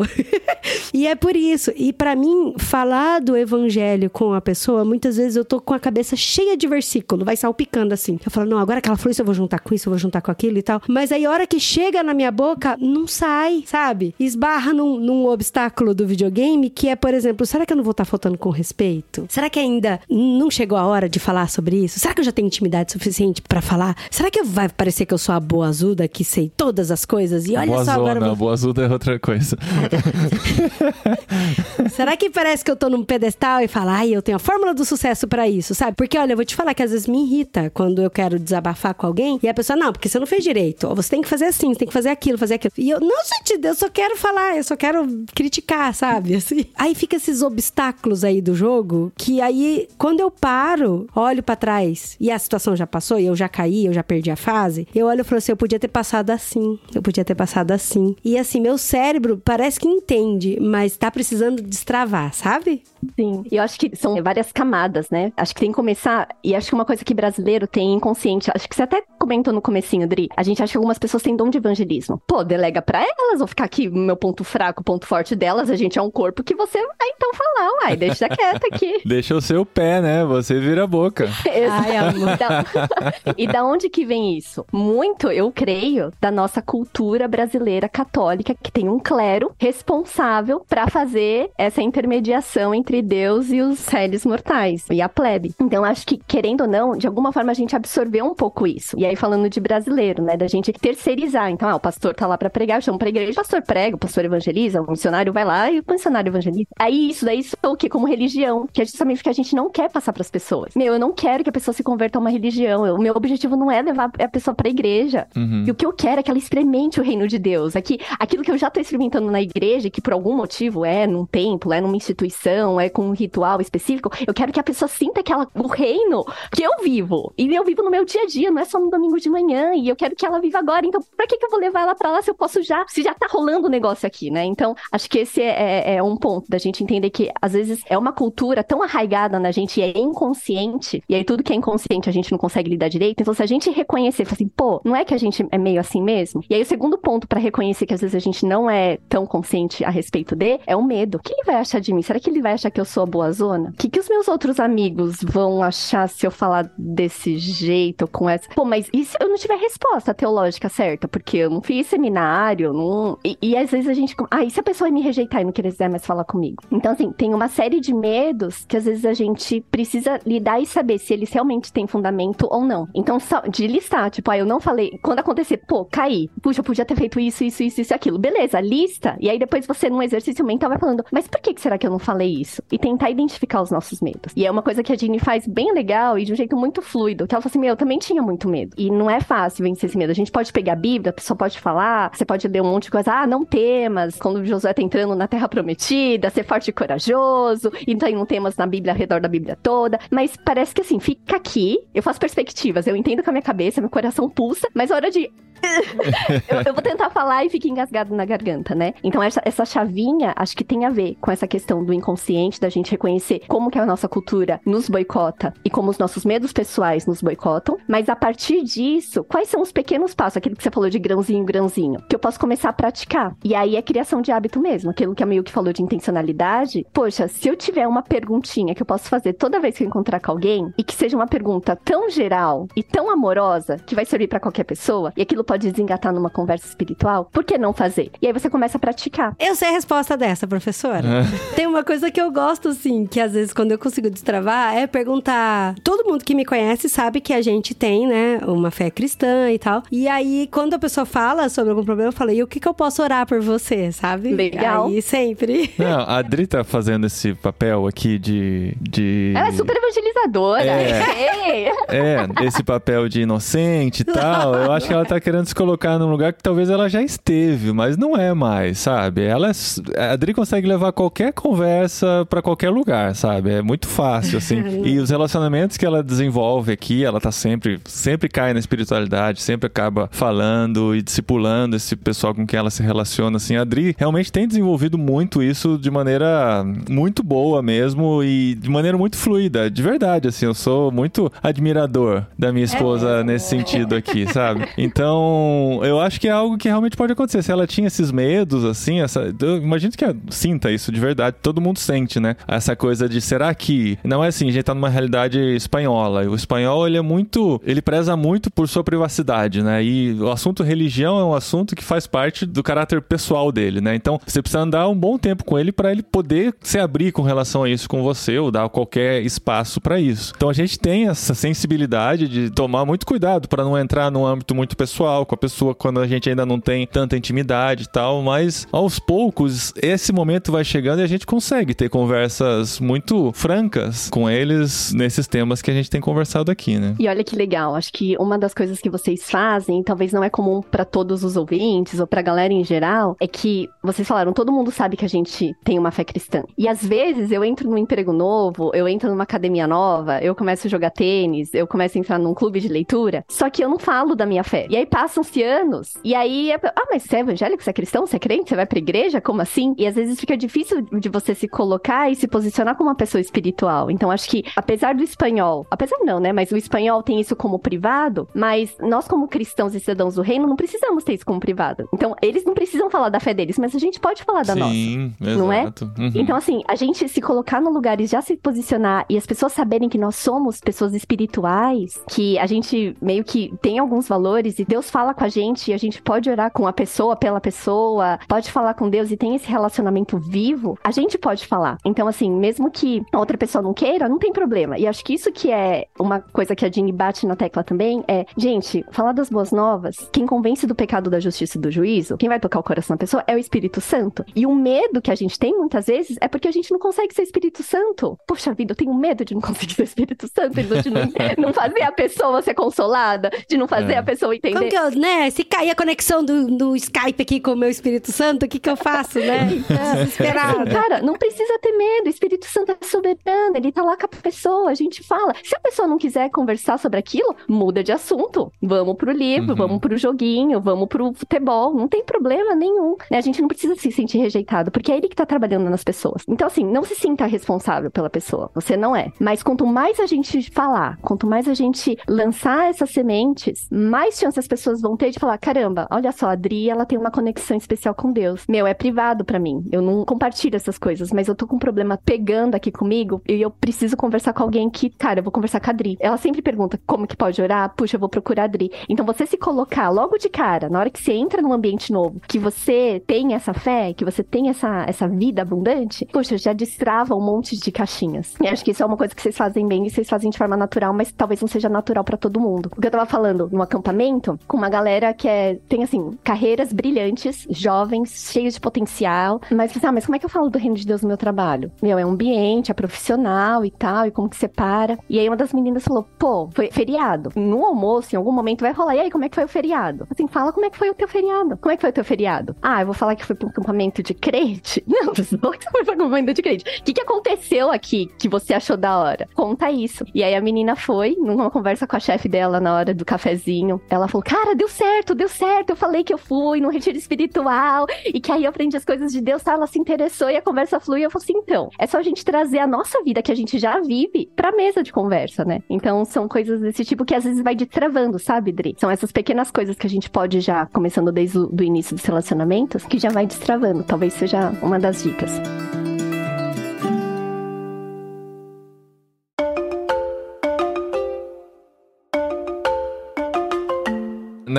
e 0.94 1.08
é 1.08 1.16
por 1.16 1.36
isso. 1.36 1.72
E 1.76 1.92
pra 1.94 2.16
mim, 2.16 2.54
falar 2.58 3.20
do 3.20 3.36
evangelho 3.36 4.10
com 4.10 4.34
a 4.34 4.42
pessoa, 4.42 4.86
muitas 4.86 5.18
vezes 5.18 5.36
eu 5.36 5.46
tô 5.46 5.60
com 5.60 5.74
a 5.74 5.80
cabeça 5.80 6.16
cheia 6.16 6.56
de 6.56 6.68
versículo, 6.68 7.26
vai 7.26 7.36
salpicando 7.36 7.94
assim. 7.94 8.20
Eu 8.26 8.32
falo, 8.32 8.50
não, 8.50 8.58
agora 8.58 8.82
que 8.82 8.90
ela 8.90 8.98
falou 8.98 9.12
isso, 9.12 9.22
eu 9.22 9.26
vou 9.26 9.34
juntar 9.34 9.60
com 9.60 9.74
isso, 9.74 9.88
eu 9.88 9.92
vou 9.92 10.00
juntar 10.00 10.22
com 10.22 10.32
aquilo 10.32 10.58
e 10.58 10.64
tal. 10.64 10.82
Mas 10.88 11.12
aí, 11.12 11.26
a 11.26 11.32
hora 11.32 11.48
que 11.48 11.60
chega 11.60 12.04
na 12.04 12.14
minha 12.14 12.32
boca, 12.32 12.78
não 12.80 13.08
sai, 13.08 13.64
sabe? 13.66 14.14
Esbarra 14.20 14.74
num, 14.74 15.00
num 15.00 15.26
obstáculo 15.28 15.94
do 15.94 16.06
videogame 16.06 16.70
que 16.70 16.90
é, 16.90 16.96
por 16.96 17.14
exemplo, 17.14 17.46
será 17.46 17.66
que 17.66 17.74
eu 17.74 17.78
não 17.78 17.84
vou 17.84 17.92
estar 17.92 18.06
faltando 18.06 18.38
com 18.38 18.50
respeito? 18.50 19.26
Será 19.30 19.50
que 19.50 19.59
ainda 19.60 20.00
não 20.10 20.50
chegou 20.50 20.78
a 20.78 20.86
hora 20.86 21.10
de 21.10 21.20
falar 21.20 21.50
sobre 21.50 21.84
isso? 21.84 22.00
Será 22.00 22.14
que 22.14 22.22
eu 22.22 22.26
já 22.26 22.32
tenho 22.32 22.46
intimidade 22.48 22.92
suficiente 22.92 23.42
pra 23.42 23.62
falar? 23.62 23.96
Será 24.10 24.32
que 24.32 24.44
vai 24.44 24.70
parecer 24.70 25.06
que 25.06 25.14
eu 25.14 25.18
sou 25.18 25.36
a 25.36 25.40
boa 25.40 25.68
azuda 25.68 26.08
que 26.08 26.24
sei 26.24 26.52
todas 26.56 26.92
as 26.92 27.06
coisas? 27.06 27.46
E 27.48 27.56
olha 27.56 27.68
boa 27.68 27.86
só 27.86 27.92
agora. 27.92 28.14
zona, 28.20 28.28
vou- 28.28 28.36
boa 28.36 28.54
azul 28.54 28.74
é 28.78 28.92
outra 28.92 29.20
coisa. 29.20 29.58
Será 31.92 32.16
que 32.18 32.30
parece 32.30 32.64
que 32.64 32.72
eu 32.72 32.76
tô 32.76 32.90
num 32.90 33.04
pedestal 33.04 33.62
e 33.62 33.68
falo, 33.68 33.90
ai, 33.90 34.10
eu 34.14 34.22
tenho 34.22 34.36
a 34.36 34.40
fórmula 34.40 34.74
do 34.74 34.86
sucesso 34.86 35.28
pra 35.28 35.48
isso, 35.48 35.74
sabe? 35.76 35.96
Porque, 35.96 36.18
olha, 36.18 36.34
eu 36.34 36.38
vou 36.38 36.46
te 36.46 36.56
falar 36.56 36.74
que 36.74 36.84
às 36.84 36.92
vezes 36.92 37.08
me 37.08 37.24
irrita 37.26 37.70
quando 37.74 38.02
eu 38.02 38.10
quero 38.10 38.40
desabafar 38.40 38.94
com 38.94 39.06
alguém 39.08 39.40
e 39.42 39.48
a 39.50 39.54
pessoa, 39.54 39.78
não, 39.78 39.92
porque 39.92 40.08
você 40.10 40.20
não 40.20 40.28
fez 40.28 40.44
direito. 40.44 40.88
Ou 40.88 40.96
você 40.96 41.10
tem 41.10 41.22
que 41.22 41.28
fazer 41.28 41.46
assim, 41.46 41.74
você 41.74 41.80
tem 41.80 41.88
que 41.88 41.94
fazer 41.94 42.10
aquilo, 42.10 42.38
fazer 42.38 42.56
aquilo. 42.56 42.74
E 42.78 42.90
eu, 42.90 43.00
não, 43.00 43.10
gente, 43.24 43.60
eu 43.66 43.76
só 43.76 43.90
quero 43.90 44.16
falar, 44.16 44.58
eu 44.58 44.64
só 44.64 44.76
quero 44.76 45.06
criticar, 45.36 45.94
sabe? 45.94 46.36
Assim. 46.36 46.66
Aí 46.76 46.94
fica 46.96 47.16
esses 47.16 47.42
obstáculos 47.42 48.24
aí 48.24 48.42
do 48.42 48.56
jogo 48.56 49.12
que 49.18 49.42
aí, 49.42 49.49
quando 49.98 50.20
eu 50.20 50.32
paro, 50.32 51.08
olho 51.16 51.44
pra 51.44 51.56
trás 51.56 52.16
e 52.20 52.32
a 52.32 52.40
situação 52.40 52.76
já 52.76 52.88
passou 52.88 53.20
e 53.20 53.26
eu 53.26 53.36
já 53.36 53.48
caí, 53.48 53.86
eu 53.86 53.94
já 53.94 54.04
perdi 54.04 54.32
a 54.32 54.36
fase, 54.36 54.88
eu 54.94 55.08
olho 55.08 55.22
e 55.22 55.24
falo 55.24 55.38
assim, 55.38 55.52
eu 55.52 55.58
podia 55.58 55.80
ter 55.80 55.88
passado 55.88 56.30
assim, 56.30 56.80
eu 56.94 57.02
podia 57.02 57.26
ter 57.26 57.36
passado 57.36 57.72
assim. 57.72 58.16
E 58.24 58.38
assim, 58.38 58.60
meu 58.60 58.78
cérebro 58.78 59.42
parece 59.44 59.80
que 59.80 59.88
entende, 59.88 60.58
mas 60.60 60.98
tá 60.98 61.10
precisando 61.12 61.62
destravar, 61.62 62.34
sabe? 62.34 62.84
Sim. 63.16 63.44
E 63.52 63.56
eu 63.56 63.64
acho 63.64 63.80
que 63.80 63.96
são 63.96 64.22
várias 64.24 64.52
camadas, 64.52 65.10
né? 65.10 65.32
Acho 65.38 65.54
que 65.54 65.62
tem 65.62 65.70
que 65.72 65.76
começar. 65.76 66.28
E 66.44 66.56
acho 66.56 66.68
que 66.70 66.76
uma 66.76 66.86
coisa 66.86 67.04
que 67.04 67.14
brasileiro 67.14 67.68
tem 67.68 67.94
inconsciente. 67.94 68.52
Acho 68.54 68.68
que 68.68 68.76
você 68.76 68.84
até 68.84 69.04
comentou 69.20 69.54
no 69.54 69.62
comecinho, 69.62 70.08
Dri. 70.08 70.30
A 70.36 70.44
gente 70.44 70.62
acha 70.62 70.72
que 70.72 70.78
algumas 70.78 70.98
pessoas 70.98 71.24
têm 71.24 71.36
dom 71.36 71.50
de 71.50 71.58
evangelismo. 71.58 72.22
Pô, 72.28 72.44
delega 72.44 72.82
pra 72.82 73.02
elas, 73.02 73.40
vou 73.40 73.48
ficar 73.48 73.66
aqui, 73.66 73.90
meu 73.90 74.16
ponto 74.16 74.44
fraco, 74.44 74.84
ponto 74.84 75.06
forte 75.06 75.36
delas. 75.36 75.70
A 75.70 75.76
gente 75.76 75.98
é 76.00 76.02
um 76.02 76.12
corpo 76.12 76.44
que 76.44 76.56
você 76.56 76.78
vai 76.78 77.10
então 77.16 77.32
falar, 77.34 77.70
uai, 77.84 77.96
deixa 77.98 78.28
quieto 78.30 78.64
aqui. 78.72 79.02
Deixa 79.06 79.36
o 79.36 79.42
seu 79.42 79.66
pé, 79.66 80.02
né? 80.02 80.24
Você 80.26 80.60
vira 80.60 80.84
a 80.84 80.88
boca. 80.88 81.30
Ai, 81.72 81.98
amor. 81.98 82.38
Da- 82.38 82.66
e 83.38 83.48
da 83.48 83.64
onde 83.64 83.90
que 83.90 84.06
vem 84.06 84.38
isso? 84.38 84.66
Muito, 84.72 85.30
eu 85.30 85.52
creio, 85.52 86.12
da 86.22 86.32
nossa 86.32 86.62
cultura 86.62 87.28
brasileira 87.28 87.88
católica, 87.90 88.56
que 88.62 88.72
tem 88.72 88.88
um 88.90 89.00
clero 89.00 89.52
responsável 89.60 90.64
pra 90.68 90.88
fazer 90.88 91.50
essa 91.58 91.82
intermediação 91.82 92.74
entre 92.74 92.89
Deus 93.02 93.52
e 93.52 93.62
os 93.62 93.88
réis 93.88 94.26
mortais, 94.26 94.86
e 94.90 95.02
a 95.02 95.10
plebe. 95.10 95.54
Então, 95.60 95.84
acho 95.84 96.06
que, 96.06 96.18
querendo 96.18 96.62
ou 96.62 96.68
não, 96.68 96.98
de 96.98 97.08
alguma 97.08 97.32
forma 97.32 97.52
a 97.52 97.54
gente 97.54 97.76
absorveu 97.76 98.26
um 98.26 98.34
pouco 98.34 98.66
isso. 98.66 98.98
E 98.98 99.06
aí, 99.06 99.16
falando 99.16 99.50
de 99.50 99.60
brasileiro, 99.60 100.24
né, 100.24 100.36
da 100.36 100.48
gente 100.48 100.74
terceirizar. 100.74 101.50
Então, 101.52 101.70
ah, 101.70 101.76
o 101.76 101.80
pastor 101.80 102.14
tá 102.14 102.26
lá 102.26 102.38
pra 102.38 102.50
pregar, 102.50 102.78
eu 102.78 102.82
chamo 102.82 102.98
pra 102.98 103.10
igreja, 103.10 103.32
o 103.32 103.36
pastor 103.36 103.62
prega, 103.62 103.96
o 103.96 104.00
pastor 104.00 104.26
evangeliza, 104.26 104.82
o 104.82 104.92
missionário 104.92 105.32
vai 105.32 105.46
lá 105.46 105.72
e 105.72 105.80
o 105.80 105.84
missionário 105.90 106.30
evangeliza. 106.30 106.70
Aí, 106.80 107.10
isso 107.10 107.26
daí 107.26 107.44
soa 107.44 107.74
o 107.74 107.78
quê? 107.78 107.88
Como 107.90 108.08
religião, 108.08 108.68
que 108.72 108.82
é 108.82 108.86
justamente 108.86 109.18
porque 109.18 109.30
a 109.30 109.34
gente 109.34 109.56
não 109.56 109.70
quer 109.70 109.90
passar 109.92 110.14
pras 110.14 110.32
pessoas. 110.32 110.74
Meu, 110.76 110.94
eu 110.94 111.00
não 111.00 111.14
quero 111.14 111.44
que 111.44 111.50
a 111.50 111.54
pessoa 111.54 111.74
se 111.74 111.84
converta 111.84 112.18
a 112.18 112.22
uma 112.22 112.30
religião. 112.30 112.84
O 112.96 113.00
meu 113.00 113.14
objetivo 113.16 113.56
não 113.56 113.72
é 113.72 113.82
levar 113.82 114.12
a 114.20 114.28
pessoa 114.28 114.56
pra 114.56 114.70
igreja. 114.70 115.28
Uhum. 115.36 115.66
E 115.68 115.72
o 115.72 115.76
que 115.76 115.86
eu 115.86 115.94
quero 115.94 116.20
é 116.20 116.24
que 116.24 116.32
ela 116.32 116.40
experimente 116.40 117.00
o 117.00 117.04
reino 117.04 117.28
de 117.28 117.38
Deus. 117.38 117.76
É 117.76 117.82
que 117.82 118.00
aquilo 118.20 118.44
que 118.44 118.52
eu 118.52 118.58
já 118.58 118.70
tô 118.70 118.80
experimentando 118.80 119.30
na 119.30 119.42
igreja, 119.42 119.90
que 119.90 120.02
por 120.02 120.14
algum 120.14 120.36
motivo 120.36 120.86
é 120.86 121.06
num 121.06 121.26
templo, 121.26 121.74
é 121.74 121.82
numa 121.82 121.96
instituição, 121.96 122.79
é 122.80 122.90
com 122.90 123.04
um 123.08 123.12
ritual 123.12 123.62
específico, 123.62 124.10
eu 124.28 124.34
quero 124.34 124.52
que 124.52 124.60
a 124.60 124.64
pessoa 124.64 124.88
sinta 124.88 125.22
que 125.24 125.32
ela, 125.32 125.48
o 125.56 125.68
reino 125.68 126.24
que 126.52 126.64
eu 126.64 126.72
vivo. 126.82 127.34
E 127.38 127.54
eu 127.54 127.64
vivo 127.64 127.84
no 127.84 127.90
meu 127.92 128.06
dia 128.06 128.24
a 128.24 128.26
dia, 128.26 128.52
não 128.52 128.62
é 128.62 128.66
só 128.66 128.80
no 128.80 128.90
domingo 128.90 129.20
de 129.20 129.30
manhã. 129.30 129.74
E 129.76 129.88
eu 129.90 129.96
quero 129.96 130.16
que 130.16 130.26
ela 130.26 130.40
viva 130.40 130.60
agora. 130.60 130.86
Então, 130.86 131.02
pra 131.16 131.28
que, 131.28 131.38
que 131.38 131.46
eu 131.46 131.50
vou 131.50 131.60
levar 131.60 131.82
ela 131.82 131.96
pra 131.96 132.12
lá 132.12 132.22
se 132.22 132.30
eu 132.30 132.36
posso 132.36 132.62
já, 132.64 132.86
se 132.88 133.02
já 133.02 133.14
tá 133.14 133.28
rolando 133.30 133.68
o 133.68 133.70
negócio 133.70 134.06
aqui, 134.08 134.30
né? 134.32 134.44
Então, 134.46 134.76
acho 134.92 135.10
que 135.10 135.20
esse 135.20 135.42
é, 135.42 135.94
é- 135.94 135.96
é 135.96 136.04
um 136.04 136.16
ponto 136.16 136.50
da 136.50 136.58
gente 136.58 136.84
entender 136.84 137.10
que, 137.10 137.32
às 137.42 137.54
vezes, 137.54 137.82
é 137.90 137.98
uma 137.98 138.12
cultura 138.12 138.64
tão 138.64 138.82
arraigada 138.84 139.40
na 139.40 139.52
gente 139.52 139.80
e 139.80 139.84
é 139.84 139.98
inconsciente. 139.98 141.04
E 141.10 141.16
aí, 141.16 141.24
tudo 141.24 141.44
que 141.44 141.52
é 141.52 141.56
inconsciente 141.56 142.10
a 142.10 142.14
gente 142.14 142.32
não 142.32 142.38
consegue 142.38 142.70
lidar 142.70 142.88
direito. 142.90 143.22
Então, 143.22 143.34
se 143.34 143.42
a 143.44 143.46
gente 143.46 143.70
reconhecer, 143.70 144.26
falar 144.26 144.36
assim, 144.36 144.48
pô, 144.48 144.82
não 144.84 144.96
é 144.96 145.04
que 145.04 145.14
a 145.14 145.18
gente 145.18 145.46
é 145.52 145.58
meio 145.58 145.80
assim 145.80 146.02
mesmo? 146.02 146.44
E 146.50 146.56
aí, 146.56 146.62
o 146.62 146.66
segundo 146.66 146.98
ponto 146.98 147.28
pra 147.28 147.40
reconhecer 147.40 147.86
que 147.86 147.94
às 147.94 148.02
vezes 148.02 148.16
a 148.16 148.20
gente 148.20 148.46
não 148.46 148.70
é 148.70 148.98
tão 149.10 149.26
consciente 149.26 149.84
a 149.84 149.90
respeito 149.90 150.36
de 150.36 150.60
é 150.66 150.76
o 150.76 150.84
medo. 150.84 151.18
O 151.18 151.22
que 151.22 151.34
ele 151.34 151.44
vai 151.44 151.56
achar 151.56 151.80
de 151.82 151.94
mim? 151.94 152.02
Será 152.02 152.20
que 152.20 152.30
ele 152.30 152.42
vai 152.42 152.54
achar 152.54 152.69
que 152.72 152.80
eu 152.80 152.86
sou 152.86 153.04
a 153.04 153.06
boa 153.06 153.32
zona? 153.32 153.70
O 153.70 153.74
que, 153.74 153.90
que 153.90 154.00
os 154.00 154.10
meus 154.10 154.28
outros 154.28 154.60
amigos 154.60 155.18
vão 155.24 155.64
achar 155.64 156.08
se 156.08 156.26
eu 156.26 156.32
falar 156.32 156.72
desse 156.78 157.38
jeito, 157.38 158.08
com 158.08 158.30
essa. 158.30 158.50
Pô, 158.56 158.66
mas 158.66 158.90
e 158.94 159.06
se 159.06 159.18
eu 159.20 159.30
não 159.30 159.36
tiver 159.36 159.58
resposta 159.58 160.14
teológica 160.14 160.70
certa? 160.70 161.08
Porque 161.08 161.38
eu 161.38 161.50
não 161.50 161.62
fiz 161.62 161.88
seminário, 161.88 162.74
não. 162.74 163.18
E, 163.24 163.38
e 163.42 163.58
às 163.58 163.72
vezes 163.72 163.88
a 163.88 163.94
gente. 163.94 164.16
Ah, 164.32 164.44
e 164.44 164.50
se 164.50 164.60
a 164.60 164.64
pessoa 164.64 164.90
me 164.90 165.02
rejeitar 165.02 165.42
e 165.42 165.46
não 165.46 165.52
quiser 165.52 165.90
mais 165.90 166.06
falar 166.06 166.24
comigo? 166.24 166.64
Então, 166.72 166.92
assim, 166.92 167.12
tem 167.12 167.34
uma 167.34 167.48
série 167.48 167.80
de 167.80 167.94
medos 167.94 168.66
que 168.66 168.78
às 168.78 168.86
vezes 168.86 169.06
a 169.06 169.14
gente 169.14 169.62
precisa 169.72 170.20
lidar 170.26 170.60
e 170.62 170.66
saber 170.66 170.98
se 170.98 171.14
eles 171.14 171.32
realmente 171.32 171.72
têm 171.72 171.88
fundamento 171.88 172.48
ou 172.50 172.64
não. 172.64 172.88
Então, 172.94 173.20
só 173.20 173.42
de 173.42 173.68
listar, 173.68 174.10
tipo, 174.10 174.30
ah, 174.32 174.38
eu 174.38 174.46
não 174.46 174.60
falei. 174.60 174.98
Quando 175.02 175.20
acontecer, 175.20 175.58
pô, 175.58 175.86
caí. 175.86 176.30
Puxa, 176.42 176.60
eu 176.60 176.64
podia 176.64 176.86
ter 176.86 176.96
feito 176.96 177.20
isso, 177.20 177.44
isso, 177.44 177.64
isso, 177.64 177.82
isso 177.82 177.94
e 177.94 177.96
aquilo. 177.96 178.18
Beleza, 178.18 178.60
lista. 178.60 179.18
E 179.20 179.30
aí 179.30 179.38
depois 179.38 179.66
você, 179.66 179.90
num 179.90 180.02
exercício 180.02 180.46
mental, 180.46 180.70
vai 180.70 180.80
falando, 180.80 181.04
mas 181.12 181.28
por 181.28 181.40
que 181.42 181.60
será 181.60 181.78
que 181.78 181.86
eu 181.86 181.92
não 181.92 182.00
falei 182.00 182.34
isso? 182.42 182.59
E 182.72 182.78
tentar 182.78 183.10
identificar 183.10 183.62
os 183.62 183.72
nossos 183.72 184.02
medos. 184.02 184.34
E 184.36 184.46
é 184.46 184.52
uma 184.52 184.62
coisa 184.62 184.84
que 184.84 184.92
a 184.92 184.96
Dini 184.96 185.20
faz 185.20 185.48
bem 185.48 185.74
legal 185.74 186.18
e 186.18 186.26
de 186.26 186.34
um 186.34 186.36
jeito 186.36 186.56
muito 186.56 186.82
fluido. 186.82 187.28
Que 187.28 187.36
ela 187.36 187.42
fala 187.42 187.52
assim: 187.52 187.60
meu, 187.60 187.70
eu 187.70 187.78
também 187.78 188.00
tinha 188.00 188.22
muito 188.22 188.48
medo. 188.48 188.76
E 188.78 188.90
não 188.90 189.10
é 189.10 189.20
fácil 189.20 189.64
vencer 189.64 189.90
esse 189.90 189.98
medo. 189.98 190.12
A 190.12 190.16
gente 190.16 190.32
pode 190.32 190.52
pegar 190.52 190.74
a 190.74 190.76
Bíblia, 190.76 191.12
a 191.12 191.14
pessoa 191.14 191.38
pode 191.38 191.60
falar, 191.60 192.12
você 192.14 192.26
pode 192.26 192.48
ler 192.48 192.62
um 192.62 192.72
monte 192.72 192.84
de 192.84 192.92
coisa. 192.92 193.14
Ah, 193.14 193.28
não 193.28 193.46
temas. 193.46 194.18
Quando 194.18 194.46
Josué 194.46 194.74
tá 194.74 194.82
entrando 194.82 195.16
na 195.16 195.28
Terra 195.28 195.48
Prometida, 195.48 196.30
ser 196.30 196.44
forte 196.44 196.70
e 196.70 196.74
corajoso. 196.74 197.72
E 197.88 197.96
tem 197.96 198.18
um 198.18 198.26
temas 198.26 198.56
na 198.58 198.66
Bíblia, 198.66 198.94
ao 198.94 198.98
redor 198.98 199.20
da 199.20 199.28
Bíblia 199.28 199.58
toda. 199.62 200.00
Mas 200.10 200.36
parece 200.38 200.74
que 200.74 200.82
assim, 200.82 201.00
fica 201.00 201.36
aqui. 201.36 201.78
Eu 201.94 202.04
faço 202.04 202.20
perspectivas. 202.20 202.88
Eu 202.88 202.96
entendo 202.96 203.24
com 203.24 203.30
a 203.30 203.34
minha 203.34 203.44
cabeça, 203.44 203.82
meu 203.82 203.90
coração 203.90 204.30
pulsa. 204.30 204.68
Mas 204.74 204.92
a 204.92 204.96
hora 204.96 205.12
de 205.12 205.32
eu, 206.50 206.62
eu 206.66 206.74
vou 206.74 206.82
tentar 206.82 207.10
falar 207.10 207.46
e 207.46 207.50
fica 207.50 207.68
engasgado 207.68 208.16
na 208.16 208.26
garganta, 208.26 208.74
né? 208.74 208.94
Então, 209.04 209.22
essa, 209.22 209.42
essa 209.44 209.66
chavinha, 209.66 210.34
acho 210.36 210.56
que 210.56 210.64
tem 210.64 210.86
a 210.86 210.90
ver 210.90 211.18
com 211.20 211.32
essa 211.32 211.48
questão 211.48 211.84
do 211.84 211.94
inconsciente, 211.94 212.49
da 212.58 212.70
gente 212.70 212.92
reconhecer 212.92 213.42
como 213.50 213.70
que 213.70 213.78
a 213.78 213.86
nossa 213.86 214.08
cultura 214.08 214.62
nos 214.66 214.88
boicota 214.88 215.54
e 215.66 215.70
como 215.70 215.92
os 215.92 215.98
nossos 215.98 216.24
medos 216.24 216.54
pessoais 216.54 217.06
nos 217.06 217.22
boicotam. 217.22 217.78
Mas 217.86 218.08
a 218.08 218.16
partir 218.16 218.64
disso, 218.64 219.26
quais 219.26 219.50
são 219.50 219.62
os 219.62 219.74
pequenos 219.74 220.16
passos? 220.16 220.38
Aquilo 220.38 220.56
que 220.56 220.64
você 220.64 220.72
falou 220.72 220.90
de 220.90 220.98
grãozinho, 220.98 221.44
grãozinho, 221.44 222.02
que 222.08 222.16
eu 222.16 222.20
posso 222.20 222.40
começar 222.40 222.70
a 222.70 222.74
praticar. 222.74 223.36
E 223.44 223.54
aí 223.54 223.76
é 223.76 223.82
criação 223.82 224.22
de 224.22 224.32
hábito 224.32 224.62
mesmo. 224.62 224.92
Aquilo 224.92 225.14
que 225.14 225.24
a 225.24 225.26
meio 225.26 225.44
que 225.44 225.52
falou 225.52 225.74
de 225.74 225.84
intencionalidade. 225.84 226.86
Poxa, 226.94 227.28
se 227.28 227.50
eu 227.50 227.58
tiver 227.58 227.88
uma 227.88 228.02
perguntinha 228.02 228.74
que 228.74 228.82
eu 228.82 228.86
posso 228.86 229.10
fazer 229.10 229.34
toda 229.34 229.60
vez 229.60 229.78
que 229.78 229.84
eu 229.84 229.88
encontrar 229.88 230.22
com 230.22 230.32
alguém, 230.32 230.72
e 230.78 230.84
que 230.84 230.96
seja 230.96 231.18
uma 231.18 231.28
pergunta 231.28 231.76
tão 231.76 232.10
geral 232.10 232.68
e 232.76 232.84
tão 232.84 233.10
amorosa 233.10 233.78
que 233.86 233.96
vai 233.96 234.06
servir 234.06 234.28
pra 234.28 234.40
qualquer 234.40 234.64
pessoa, 234.64 235.12
e 235.18 235.22
aquilo 235.22 235.44
pode 235.44 235.70
desengatar 235.70 236.14
numa 236.14 236.30
conversa 236.30 236.68
espiritual, 236.68 237.26
por 237.26 237.44
que 237.44 237.58
não 237.58 237.74
fazer? 237.74 238.12
E 238.22 238.28
aí 238.28 238.34
você 238.34 238.50
começa 238.50 238.78
a 238.78 238.80
praticar. 238.80 239.36
Eu 239.40 239.56
sei 239.56 239.70
a 239.70 239.72
resposta 239.72 240.16
dessa, 240.16 240.48
professora. 240.48 241.26
Tem 241.56 241.68
uma 241.68 241.84
coisa 241.84 242.12
que 242.12 242.22
eu 242.22 242.32
gosto, 242.40 242.70
assim, 242.70 243.06
que 243.06 243.20
às 243.20 243.34
vezes 243.34 243.54
quando 243.54 243.72
eu 243.72 243.78
consigo 243.78 244.10
destravar, 244.10 244.76
é 244.76 244.88
perguntar. 244.88 245.76
Todo 245.84 246.08
mundo 246.10 246.24
que 246.24 246.34
me 246.34 246.46
conhece 246.46 246.88
sabe 246.88 247.20
que 247.20 247.34
a 247.34 247.42
gente 247.42 247.74
tem, 247.74 248.08
né, 248.08 248.40
uma 248.48 248.72
fé 248.72 248.90
cristã 248.90 249.52
e 249.52 249.60
tal. 249.60 249.84
E 249.92 250.08
aí, 250.08 250.48
quando 250.52 250.74
a 250.74 250.80
pessoa 250.80 251.06
fala 251.06 251.50
sobre 251.50 251.72
algum 251.72 251.84
problema, 251.84 252.10
eu 252.10 252.14
falo, 252.14 252.32
e 252.32 252.42
o 252.42 252.48
que, 252.48 252.60
que 252.60 252.68
eu 252.68 252.74
posso 252.74 253.04
orar 253.04 253.28
por 253.28 253.42
você, 253.42 253.92
sabe? 253.92 254.34
Legal. 254.34 254.88
Aí 254.88 255.02
sempre. 255.02 255.74
Não, 255.78 256.00
a 256.00 256.18
Adri 256.18 256.48
tá 256.48 256.64
fazendo 256.64 257.06
esse 257.06 257.34
papel 257.34 257.88
aqui 257.88 258.18
de. 258.18 258.74
de... 258.80 259.34
Ela 259.36 259.50
é 259.50 259.52
super 259.52 259.76
evangelizadora. 259.76 260.64
É. 260.64 261.72
É, 261.90 262.46
esse 262.46 262.64
papel 262.64 263.10
de 263.10 263.22
inocente 263.22 264.02
e 264.02 264.06
tal, 264.06 264.54
eu 264.54 264.72
acho 264.72 264.88
que 264.88 264.94
ela 264.94 265.06
tá 265.06 265.20
querendo 265.20 265.46
se 265.46 265.56
colocar 265.56 265.98
num 265.98 266.10
lugar 266.10 266.34
que 266.34 266.44
talvez 266.44 266.70
ela 266.70 266.88
já 266.88 267.02
esteve, 267.02 267.74
mas 267.74 267.98
não 267.98 268.16
é 268.16 268.34
mais, 268.34 268.80
sabe? 268.80 269.24
Ela 269.24 269.50
é, 269.50 270.04
a 270.04 270.12
Adri 270.12 270.34
consegue 270.34 270.68
levar 270.68 270.92
qualquer 270.92 271.34
conversa 271.34 272.26
pra 272.30 272.42
qualquer 272.42 272.70
lugar, 272.70 273.16
sabe? 273.16 273.52
É 273.52 273.62
muito 273.62 273.88
fácil, 273.88 274.38
assim. 274.38 274.62
e 274.86 275.00
os 275.00 275.10
relacionamentos 275.10 275.78
que 275.78 275.86
ela 275.86 276.04
desenvolve 276.04 276.72
aqui, 276.72 277.04
ela 277.04 277.20
tá 277.20 277.32
sempre, 277.32 277.80
sempre 277.86 278.30
cai 278.30 278.54
na 278.54 278.60
espiritualidade, 278.60 279.42
sempre 279.42 279.68
acaba 279.68 280.10
falando 280.12 280.96
e 280.96 281.02
discipulando 281.02 281.76
esse 281.76 281.96
pessoal 281.96 282.34
com 282.34 282.46
quem 282.46 282.58
ela 282.58 282.70
se 282.70 282.82
relaciona, 282.82 283.38
assim. 283.38 283.56
A 283.56 283.62
Adri 283.62 283.96
realmente 283.98 284.32
tem 284.32 284.48
desenvolvido 284.48 284.98
muito 284.98 285.44
isso 285.44 285.78
de 285.78 285.92
maneira 285.92 286.64
muito 286.90 287.22
boa 287.24 287.62
mesmo 287.62 288.24
e 288.24 288.56
de 288.56 288.70
maneira 288.70 288.98
muito 288.98 289.18
fluida, 289.18 289.70
de 289.70 289.82
verdade, 289.82 290.28
assim. 290.28 290.46
Eu 290.46 290.54
sou 290.54 290.92
muito 290.92 291.32
admirador 291.44 292.24
da 292.38 292.52
minha 292.52 292.66
esposa 292.66 293.24
nesse 293.24 293.50
sentido 293.50 293.96
aqui, 293.96 294.26
sabe? 294.32 294.68
Então, 294.78 295.00
Então, 295.10 295.80
eu 295.84 296.00
acho 296.00 296.20
que 296.20 296.28
é 296.28 296.32
algo 296.32 296.58
que 296.58 296.68
realmente 296.68 296.96
pode 296.96 297.14
acontecer. 297.14 297.42
Se 297.44 297.52
ela 297.52 297.66
tinha 297.66 297.88
esses 297.88 298.12
medos, 298.12 298.64
assim, 298.64 299.02
essa. 299.02 299.34
Eu 299.42 299.58
imagino 299.58 299.92
que 299.92 300.06
sinta 300.30 300.72
isso 300.72 300.92
de 300.92 301.00
verdade. 301.00 301.38
Todo 301.42 301.60
mundo 301.60 301.80
sente, 301.80 302.09
né? 302.18 302.38
Essa 302.48 302.78
coisa 302.78 303.10
de 303.10 303.20
será 303.20 303.54
que. 303.54 304.00
Não 304.06 304.24
é 304.24 304.30
assim, 304.30 304.48
a 304.48 304.52
gente 304.52 304.64
tá 304.64 304.74
numa 304.74 304.88
realidade 304.88 305.38
espanhola. 305.38 306.30
O 306.30 306.36
espanhol, 306.36 306.88
ele 306.88 306.98
é 306.98 307.02
muito. 307.02 307.62
Ele 307.66 307.82
preza 307.82 308.16
muito 308.16 308.50
por 308.50 308.70
sua 308.70 308.84
privacidade, 308.84 309.62
né? 309.62 309.84
E 309.84 310.14
o 310.14 310.32
assunto 310.32 310.64
religião 310.64 311.20
é 311.20 311.26
um 311.26 311.34
assunto 311.34 311.76
que 311.76 311.84
faz 311.84 312.08
parte 312.08 312.46
do 312.46 312.64
caráter 312.64 313.02
pessoal 313.02 313.52
dele, 313.52 313.82
né? 313.82 313.96
Então, 313.96 314.20
você 314.26 314.42
precisa 314.42 314.62
andar 314.62 314.88
um 314.88 314.96
bom 314.96 315.18
tempo 315.18 315.44
com 315.44 315.60
ele 315.60 315.74
para 315.74 315.92
ele 315.92 316.02
poder 316.02 316.54
se 316.62 316.80
abrir 316.80 317.12
com 317.12 317.22
relação 317.22 317.64
a 317.64 317.70
isso 317.70 317.90
com 317.90 318.02
você 318.02 318.38
ou 318.40 318.52
dar 318.52 318.70
qualquer 318.70 319.22
espaço 319.24 319.82
para 319.82 320.00
isso. 320.00 320.32
Então, 320.38 320.50
a 320.50 320.54
gente 320.54 320.80
tem 320.80 321.10
essa 321.10 321.34
sensibilidade 321.34 322.28
de 322.28 322.50
tomar 322.50 322.86
muito 322.86 323.06
cuidado 323.06 323.50
para 323.50 323.64
não 323.64 323.78
entrar 323.78 324.10
num 324.10 324.26
âmbito 324.26 324.56
muito 324.56 324.78
pessoal 324.78 325.26
com 325.26 325.36
a 325.36 325.38
pessoa 325.38 325.76
quando 325.76 326.00
a 326.00 326.08
gente 326.08 326.30
ainda 326.30 326.46
não 326.46 326.60
tem 326.60 326.86
tanta 326.88 327.18
intimidade 327.18 327.84
e 327.84 327.88
tal, 327.88 328.22
mas 328.22 328.68
aos 328.72 329.00
poucos 329.00 329.74
esse 329.82 330.14
momento 330.14 330.52
vai 330.52 330.64
chegando 330.64 331.00
e 331.00 331.04
a 331.04 331.08
gente 331.08 331.26
consegue 331.26 331.74
ter 331.74 331.90
conversas 332.00 332.80
muito 332.80 333.30
francas 333.34 334.10
com 334.10 334.30
eles 334.30 334.94
nesses 334.94 335.28
temas 335.28 335.62
que 335.62 335.70
a 335.70 335.74
gente 335.74 335.90
tem 335.90 336.00
conversado 336.00 336.50
aqui, 336.50 336.78
né? 336.78 336.96
E 336.98 337.10
olha 337.10 337.26
que 337.26 337.36
legal, 337.36 337.76
acho 337.76 337.92
que 337.92 338.16
uma 338.18 338.38
das 338.38 338.54
coisas 338.54 338.80
que 338.80 338.90
vocês 338.90 339.30
fazem, 339.30 339.84
talvez 339.84 340.14
não 340.14 340.24
é 340.24 340.30
comum 340.30 340.62
para 340.62 340.86
todos 340.86 341.26
os 341.26 341.36
ouvintes 341.36 342.00
ou 342.00 342.08
pra 342.08 342.22
galera 342.22 342.54
em 342.54 342.64
geral, 342.64 343.18
é 343.20 343.28
que 343.28 343.68
vocês 343.84 344.08
falaram, 344.08 344.32
todo 344.32 344.50
mundo 344.50 344.72
sabe 344.72 344.96
que 344.96 345.04
a 345.04 345.10
gente 345.10 345.54
tem 345.66 345.78
uma 345.78 345.92
fé 345.92 346.06
cristã. 346.06 346.42
E 346.58 346.70
às 346.70 346.82
vezes 346.86 347.32
eu 347.32 347.44
entro 347.44 347.70
num 347.70 347.78
emprego 347.78 348.14
novo, 348.14 348.72
eu 348.74 348.88
entro 348.88 349.10
numa 349.10 349.24
academia 349.24 349.68
nova, 349.68 350.24
eu 350.24 350.34
começo 350.34 350.68
a 350.68 350.70
jogar 350.70 350.92
tênis, 350.92 351.54
eu 351.54 351.68
começo 351.68 351.98
a 351.98 352.00
entrar 352.00 352.18
num 352.18 352.34
clube 352.34 352.62
de 352.62 352.70
leitura, 352.70 353.26
só 353.28 353.50
que 353.50 353.62
eu 353.62 353.68
não 353.68 353.78
falo 353.78 354.16
da 354.16 354.26
minha 354.26 354.44
fé. 354.46 354.68
E 354.70 354.78
aí 354.78 354.86
passam-se 354.86 355.44
anos, 355.44 355.96
e 356.02 356.16
aí, 356.16 356.50
é, 356.50 356.56
ah, 356.64 356.88
mas 356.90 357.04
você 357.04 357.18
é 357.18 357.20
evangélico, 357.20 357.62
você 357.62 357.72
é 357.72 357.74
cristão, 357.74 358.08
você 358.08 358.16
é 358.16 358.20
crente, 358.20 358.48
você 358.48 358.56
vai 358.56 358.66
pra 358.66 358.80
igreja? 358.80 359.20
Como 359.20 359.42
assim? 359.42 359.76
E 359.78 359.86
às 359.86 359.96
vezes 359.96 360.18
fica 360.18 360.38
difícil 360.38 360.82
de 360.82 361.10
você 361.10 361.36
se 361.36 361.46
colocar 361.50 361.89
e 362.10 362.16
se 362.16 362.28
posicionar 362.28 362.76
como 362.76 362.90
uma 362.90 362.96
pessoa 362.96 363.22
espiritual. 363.22 363.90
Então 363.90 364.12
acho 364.12 364.30
que, 364.30 364.44
apesar 364.56 364.96
do 364.96 365.04
espanhol, 365.04 365.66
apesar 365.70 365.98
não, 366.02 366.20
né, 366.20 366.32
mas 366.32 366.52
o 366.52 366.58
espanhol 366.58 367.02
tem 367.02 367.20
isso 367.20 367.36
como 367.36 367.60
privado, 367.60 368.28
mas 368.34 368.76
nós 368.80 369.08
como 369.08 369.28
cristãos 369.28 369.74
e 369.76 369.80
cidadãos 369.80 370.16
do 370.16 370.22
reino 370.22 370.48
não 370.48 370.56
precisamos 370.56 371.04
ter 371.04 371.14
isso 371.14 371.26
como 371.26 371.40
privado. 371.40 371.88
Então, 371.94 372.16
eles 372.22 372.46
não 372.46 372.54
precisam 372.54 372.90
falar 372.90 373.10
da 373.10 373.20
fé 373.20 373.34
deles, 373.34 373.58
mas 373.58 373.76
a 373.76 373.80
gente 373.80 374.00
pode 374.00 374.24
falar 374.24 374.44
da 374.44 374.54
Sim, 374.54 374.60
nossa. 374.60 374.74
Sim, 374.74 375.38
não 375.38 375.52
é? 375.52 375.64
exato. 375.64 375.92
Uhum. 375.98 376.12
Então, 376.16 376.36
assim, 376.36 376.62
a 376.68 376.76
gente 376.76 377.08
se 377.08 377.22
colocar 377.22 377.62
no 377.62 377.70
lugar 377.70 378.00
e 378.00 378.06
já 378.06 378.22
se 378.22 378.38
posicionar 378.38 379.06
e 379.10 379.18
as 379.18 379.26
pessoas 379.26 379.54
saberem 379.54 379.90
que 379.90 379.98
nós 379.98 380.16
somos 380.16 380.60
pessoas 380.60 380.94
espirituais, 380.94 382.02
que 382.10 382.38
a 382.40 382.46
gente 382.46 382.96
meio 383.02 383.24
que 383.24 383.54
tem 383.62 383.80
alguns 383.80 384.08
valores 384.08 384.60
e 384.60 384.66
Deus 384.66 384.90
fala 384.90 385.14
com 385.14 385.24
a 385.24 385.30
gente 385.30 385.72
e 385.72 385.74
a 385.74 385.78
gente 385.78 386.02
pode 386.02 386.30
orar 386.30 386.52
com 386.52 386.68
a 386.68 386.74
pessoa, 386.74 387.16
pela 387.16 387.42
pessoa, 387.42 388.20
pode 388.28 388.52
falar 388.52 388.74
com 388.74 388.90
Deus 388.90 389.12
e 389.12 389.18
tem 389.18 389.36
esse 389.36 389.50
relacionamento 389.50 390.18
vivo, 390.18 390.78
a 390.84 390.92
gente 390.92 391.18
pode 391.18 391.48
falar. 391.48 391.78
Então, 391.86 392.08
assim, 392.08 392.30
mesmo 392.32 392.70
que 392.70 393.04
a 393.12 393.20
outra 393.20 393.38
pessoa 393.38 393.62
não 393.62 393.74
queira, 393.74 394.10
não 394.10 394.20
tem 394.20 394.32
problema. 394.32 394.78
E 394.78 394.86
acho 394.88 395.04
que 395.04 395.14
isso 395.14 395.32
que 395.32 395.52
é 395.52 395.88
uma 396.00 396.20
coisa 396.20 396.56
que 396.56 396.66
a 396.66 396.72
Jeanne 396.72 396.92
bate 396.92 397.26
na 397.26 397.36
tecla 397.36 397.64
também 397.64 398.04
é, 398.08 398.26
gente, 398.38 398.86
falar 398.92 399.12
das 399.14 399.30
boas 399.30 399.52
novas, 399.52 400.10
quem 400.12 400.26
convence 400.26 400.66
do 400.68 400.76
pecado, 400.76 401.10
da 401.10 401.20
justiça 401.20 401.58
e 401.58 401.62
do 401.62 401.72
juízo, 401.72 402.18
quem 402.18 402.30
vai 402.30 402.40
tocar 402.40 402.60
o 402.60 402.64
coração 402.64 402.96
da 402.96 403.00
pessoa 403.00 403.24
é 403.28 403.36
o 403.36 403.38
Espírito 403.38 403.80
Santo. 403.82 404.26
E 404.36 404.46
o 404.46 404.54
medo 404.54 405.02
que 405.02 405.12
a 405.12 405.16
gente 405.16 405.38
tem 405.40 405.56
muitas 405.58 405.86
vezes 405.88 406.18
é 406.22 406.28
porque 406.28 406.48
a 406.48 406.52
gente 406.52 406.72
não 406.72 406.80
consegue 406.80 407.14
ser 407.14 407.24
Espírito 407.24 407.64
Santo. 407.64 408.18
Poxa 408.28 408.54
vida, 408.54 408.74
eu 408.74 408.76
tenho 408.76 408.94
medo 408.94 409.24
de 409.24 409.34
não 409.34 409.42
conseguir 409.42 409.74
ser 409.76 409.84
Espírito 409.84 410.28
Santo, 410.28 410.54
de 410.82 410.90
não, 410.90 411.02
não 411.48 411.54
fazer 411.54 411.82
a 411.82 411.92
pessoa 411.92 412.42
ser 412.42 412.54
consolada, 412.54 413.30
de 413.48 413.58
não 413.58 413.68
fazer 413.68 413.94
É. 413.94 413.98
a 413.98 414.04
pessoa 414.04 414.36
entender. 414.36 414.58
Como 414.58 414.70
que 414.70 414.78
eu, 414.78 414.92
né? 415.00 415.30
Se 415.30 415.44
cair 415.44 415.70
a 415.72 415.76
conexão 415.76 416.24
do, 416.24 416.48
do 416.48 416.76
Skype 416.76 417.22
aqui 417.22 417.40
com 417.40 417.52
o 417.52 417.56
meu 417.56 417.70
Espírito 417.70 418.12
Santo, 418.12 418.46
o 418.46 418.50
que 418.50 418.60
que 418.60 418.70
eu 418.70 418.76
faço, 418.76 419.20
né? 419.20 419.50
Ah, 419.70 419.96
Desesperada. 419.96 420.66
Cara, 420.70 421.02
não 421.02 421.14
precisa 421.14 421.58
ter 421.60 421.69
medo. 421.78 422.08
O 422.08 422.10
Espírito 422.10 422.46
Santo 422.46 422.72
é 422.72 422.86
soberano, 422.86 423.56
ele 423.56 423.72
tá 423.72 423.82
lá 423.84 423.96
com 423.98 424.06
a 424.06 424.10
pessoa, 424.10 424.70
a 424.70 424.74
gente 424.76 425.04
fala. 425.04 425.34
Se 425.44 425.56
a 425.56 425.60
pessoa 425.60 425.88
não 425.88 425.98
quiser 425.98 426.30
conversar 426.30 426.78
sobre 426.80 427.00
aquilo, 427.00 427.36
muda 427.48 427.84
de 427.84 427.92
assunto. 427.92 428.52
Vamos 428.62 428.96
pro 428.96 429.12
livro, 429.12 429.52
Uhum. 429.52 429.56
vamos 429.56 429.80
pro 429.80 429.98
joguinho, 429.98 430.60
vamos 430.62 430.88
pro 430.88 431.14
futebol. 431.14 431.74
Não 431.74 431.88
tem 431.88 432.04
problema 432.04 432.56
nenhum. 432.56 432.96
né? 433.12 433.18
A 433.18 433.22
gente 433.22 433.42
não 433.42 433.48
precisa 433.48 433.76
se 433.76 433.92
sentir 433.92 434.18
rejeitado, 434.20 434.72
porque 434.72 434.92
é 434.92 434.98
ele 434.98 435.08
que 435.10 435.16
tá 435.16 435.26
trabalhando 435.26 435.70
nas 435.70 435.84
pessoas. 435.84 436.24
Então, 436.28 436.48
assim, 436.48 436.64
não 436.66 436.84
se 436.84 436.96
sinta 436.96 437.26
responsável 437.26 437.90
pela 437.92 438.10
pessoa. 438.10 438.50
Você 438.56 438.76
não 438.78 438.96
é. 438.96 439.12
Mas 439.20 439.44
quanto 439.44 439.66
mais 439.66 440.00
a 440.00 440.06
gente 440.06 440.50
falar, 440.52 440.98
quanto 441.02 441.28
mais 441.28 441.48
a 441.48 441.54
gente 441.54 441.98
lançar 442.08 442.70
essas 442.70 442.90
sementes, 442.92 443.68
mais 443.72 444.18
chance 444.18 444.40
as 444.40 444.48
pessoas 444.48 444.82
vão 444.82 444.96
ter 444.98 445.12
de 445.12 445.20
falar: 445.20 445.38
caramba, 445.38 445.88
olha 445.92 446.12
só, 446.12 446.28
a 446.28 446.32
Adri, 446.32 446.70
ela 446.70 446.86
tem 446.86 446.98
uma 446.98 447.12
conexão 447.12 447.58
especial 447.58 447.94
com 447.94 448.12
Deus. 448.12 448.46
Meu, 448.48 448.66
é 448.66 448.74
privado 448.74 449.24
pra 449.26 449.40
mim. 449.40 449.64
Eu 449.72 449.82
não 449.82 450.06
compartilho 450.06 450.56
essas 450.56 450.78
coisas, 450.78 451.12
mas 451.12 451.28
eu 451.28 451.36
tô 451.36 451.46
com 451.48 451.59
problema 451.60 452.00
pegando 452.04 452.56
aqui 452.56 452.72
comigo 452.72 453.22
e 453.28 453.42
eu 453.42 453.52
preciso 453.52 453.96
conversar 453.96 454.34
com 454.34 454.44
alguém 454.44 454.70
que, 454.70 454.90
cara, 454.90 455.20
eu 455.20 455.24
vou 455.24 455.32
conversar 455.32 455.60
com 455.60 455.70
a 455.70 455.74
Adri. 455.74 455.98
Ela 456.00 456.18
sempre 456.18 456.42
pergunta 456.42 456.80
como 456.86 457.08
que 457.08 457.16
pode 457.16 457.42
orar. 457.42 457.74
Puxa, 457.76 457.96
eu 457.96 458.00
vou 458.00 458.10
procurar 458.10 458.44
a 458.44 458.46
Adri. 458.46 458.72
Então 458.88 459.06
você 459.06 459.26
se 459.26 459.38
colocar 459.38 459.90
logo 459.90 460.18
de 460.18 460.30
cara, 460.30 460.70
na 460.70 460.80
hora 460.80 460.90
que 460.90 461.02
você 461.02 461.14
entra 461.14 461.42
num 461.42 461.54
ambiente 461.54 461.92
novo, 461.92 462.20
que 462.28 462.40
você 462.40 463.02
tem 463.06 463.34
essa 463.34 463.54
fé, 463.54 463.94
que 463.94 464.06
você 464.06 464.24
tem 464.24 464.50
essa, 464.50 464.86
essa 464.88 465.08
vida 465.08 465.42
abundante, 465.42 466.06
puxa, 466.12 466.38
já 466.38 466.54
destrava 466.54 467.16
um 467.16 467.22
monte 467.22 467.58
de 467.58 467.72
caixinhas. 467.72 468.34
E 468.42 468.48
acho 468.48 468.64
que 468.64 468.72
isso 468.72 468.84
é 468.84 468.86
uma 468.86 468.98
coisa 468.98 469.14
que 469.14 469.22
vocês 469.22 469.38
fazem 469.38 469.68
bem 469.68 469.86
e 469.86 469.90
vocês 469.90 470.10
fazem 470.10 470.30
de 470.30 470.38
forma 470.38 470.56
natural, 470.56 470.94
mas 470.94 471.12
talvez 471.12 471.42
não 471.42 471.48
seja 471.48 471.70
natural 471.70 472.04
pra 472.04 472.18
todo 472.18 472.40
mundo. 472.40 472.72
O 472.76 472.82
que 472.82 472.88
eu 472.88 472.92
tava 472.92 473.06
falando 473.06 473.50
no 473.52 473.62
acampamento, 473.62 474.40
com 474.48 474.58
uma 474.58 474.70
galera 474.70 475.14
que 475.14 475.28
é, 475.28 475.56
tem 475.68 475.84
assim, 475.84 476.18
carreiras 476.24 476.72
brilhantes, 476.72 477.48
jovens, 477.50 478.32
cheios 478.32 478.54
de 478.54 478.60
potencial, 478.60 479.42
mas 479.52 479.76
assim, 479.76 479.86
ah, 479.86 479.92
mas 479.92 480.06
como 480.06 480.16
é 480.16 480.20
que 480.20 480.26
eu 480.26 480.30
falo 480.30 480.50
do 480.50 480.60
reino 480.60 480.76
de 480.76 480.86
Deus 480.86 481.02
no 481.02 481.08
meu 481.08 481.18
trabalho? 481.18 481.49
Meu, 481.82 481.98
é 481.98 482.06
um 482.06 482.12
ambiente, 482.12 482.72
é 482.72 482.74
profissional 482.74 483.66
e 483.66 483.72
tal, 483.72 484.06
e 484.06 484.12
como 484.12 484.30
que 484.30 484.36
separa. 484.36 484.98
E 485.10 485.20
aí 485.20 485.28
uma 485.28 485.38
das 485.38 485.54
meninas 485.54 485.84
falou, 485.84 486.08
pô, 486.18 486.50
foi 486.54 486.70
feriado. 486.72 487.32
No 487.36 487.66
almoço, 487.66 488.14
em 488.14 488.18
algum 488.18 488.32
momento, 488.32 488.62
vai 488.62 488.72
rolar. 488.72 488.96
E 488.96 489.00
aí, 489.00 489.12
como 489.12 489.24
é 489.24 489.30
que 489.30 489.36
foi 489.36 489.46
o 489.46 489.48
feriado? 489.48 490.08
Assim, 490.10 490.28
fala 490.28 490.52
como 490.52 490.66
é 490.66 490.70
que 490.70 490.78
foi 490.78 490.90
o 490.90 490.94
teu 490.94 491.08
feriado. 491.08 491.58
Como 491.58 491.72
é 491.72 491.76
que 491.76 491.82
foi 491.82 491.90
o 491.90 491.94
teu 491.94 492.04
feriado? 492.04 492.56
Ah, 492.62 492.82
eu 492.82 492.86
vou 492.86 492.96
falar 492.96 493.16
que 493.16 493.26
foi 493.26 493.36
pra 493.36 493.48
um 493.48 493.50
acampamento 493.50 494.04
de 494.04 494.14
crente? 494.14 494.84
Não, 494.88 495.14
você 495.14 495.38
foi 495.38 495.58
pra 495.58 495.80
um 495.80 495.82
acampamento 495.82 496.34
de 496.34 496.42
crente. 496.42 496.66
O 496.80 496.84
que, 496.84 496.94
que 496.94 497.02
aconteceu 497.02 497.72
aqui 497.72 498.10
que 498.18 498.28
você 498.28 498.54
achou 498.54 498.78
da 498.78 498.98
hora? 498.98 499.28
Conta 499.34 499.72
isso. 499.72 500.06
E 500.14 500.24
aí 500.24 500.36
a 500.36 500.42
menina 500.42 500.76
foi, 500.76 501.16
numa 501.20 501.50
conversa 501.50 501.88
com 501.88 501.96
a 501.96 502.00
chefe 502.00 502.28
dela 502.28 502.60
na 502.60 502.76
hora 502.76 502.94
do 502.94 503.06
cafezinho. 503.06 503.82
Ela 503.90 504.08
falou, 504.08 504.24
cara, 504.24 504.56
deu 504.56 504.68
certo, 504.68 505.16
deu 505.16 505.30
certo. 505.30 505.72
Eu 505.72 505.76
falei 505.76 506.04
que 506.04 506.14
eu 506.14 506.18
fui 506.18 506.60
num 506.60 506.70
retiro 506.70 506.98
espiritual 506.98 507.86
e 508.06 508.20
que 508.20 508.32
aí 508.32 508.44
eu 508.44 508.50
aprendi 508.50 508.76
as 508.76 508.86
coisas 508.86 509.12
de 509.12 509.22
Deus, 509.22 509.44
tá? 509.44 509.54
Ela 509.54 509.68
se 509.68 509.80
interessou 509.80 510.30
e 510.30 510.38
a 510.38 510.42
conversa 510.42 510.80
flui. 510.80 511.06
Eu 511.06 511.12
falei 511.12 511.24
assim, 511.24 511.39
então, 511.44 511.70
é 511.78 511.88
só 511.88 511.98
a 511.98 512.04
gente 512.04 512.24
trazer 512.24 512.60
a 512.60 512.68
nossa 512.68 513.02
vida 513.04 513.22
que 513.22 513.32
a 513.32 513.36
gente 513.36 513.58
já 513.58 513.80
vive 513.80 514.30
pra 514.36 514.52
mesa 514.52 514.84
de 514.84 514.92
conversa, 514.92 515.44
né? 515.46 515.62
Então 515.70 516.04
são 516.06 516.28
coisas 516.28 516.62
desse 516.62 516.86
tipo 516.86 517.06
que 517.06 517.16
às 517.16 517.24
vezes 517.24 517.44
vai 517.44 517.56
destravando, 517.56 518.20
sabe, 518.20 518.52
Dri? 518.52 518.76
São 518.78 518.90
essas 518.90 519.12
pequenas 519.12 519.52
coisas 519.52 519.76
que 519.76 519.88
a 519.88 519.90
gente 519.90 520.10
pode 520.10 520.40
já, 520.40 520.66
começando 520.68 521.12
desde 521.12 521.40
o 521.40 521.48
do 521.48 521.64
início 521.64 521.96
dos 521.96 522.06
relacionamentos, 522.06 522.86
que 522.86 523.00
já 523.00 523.10
vai 523.10 523.26
destravando. 523.26 523.84
Talvez 523.84 524.14
seja 524.14 524.52
uma 524.62 524.80
das 524.80 525.04
dicas. 525.04 525.32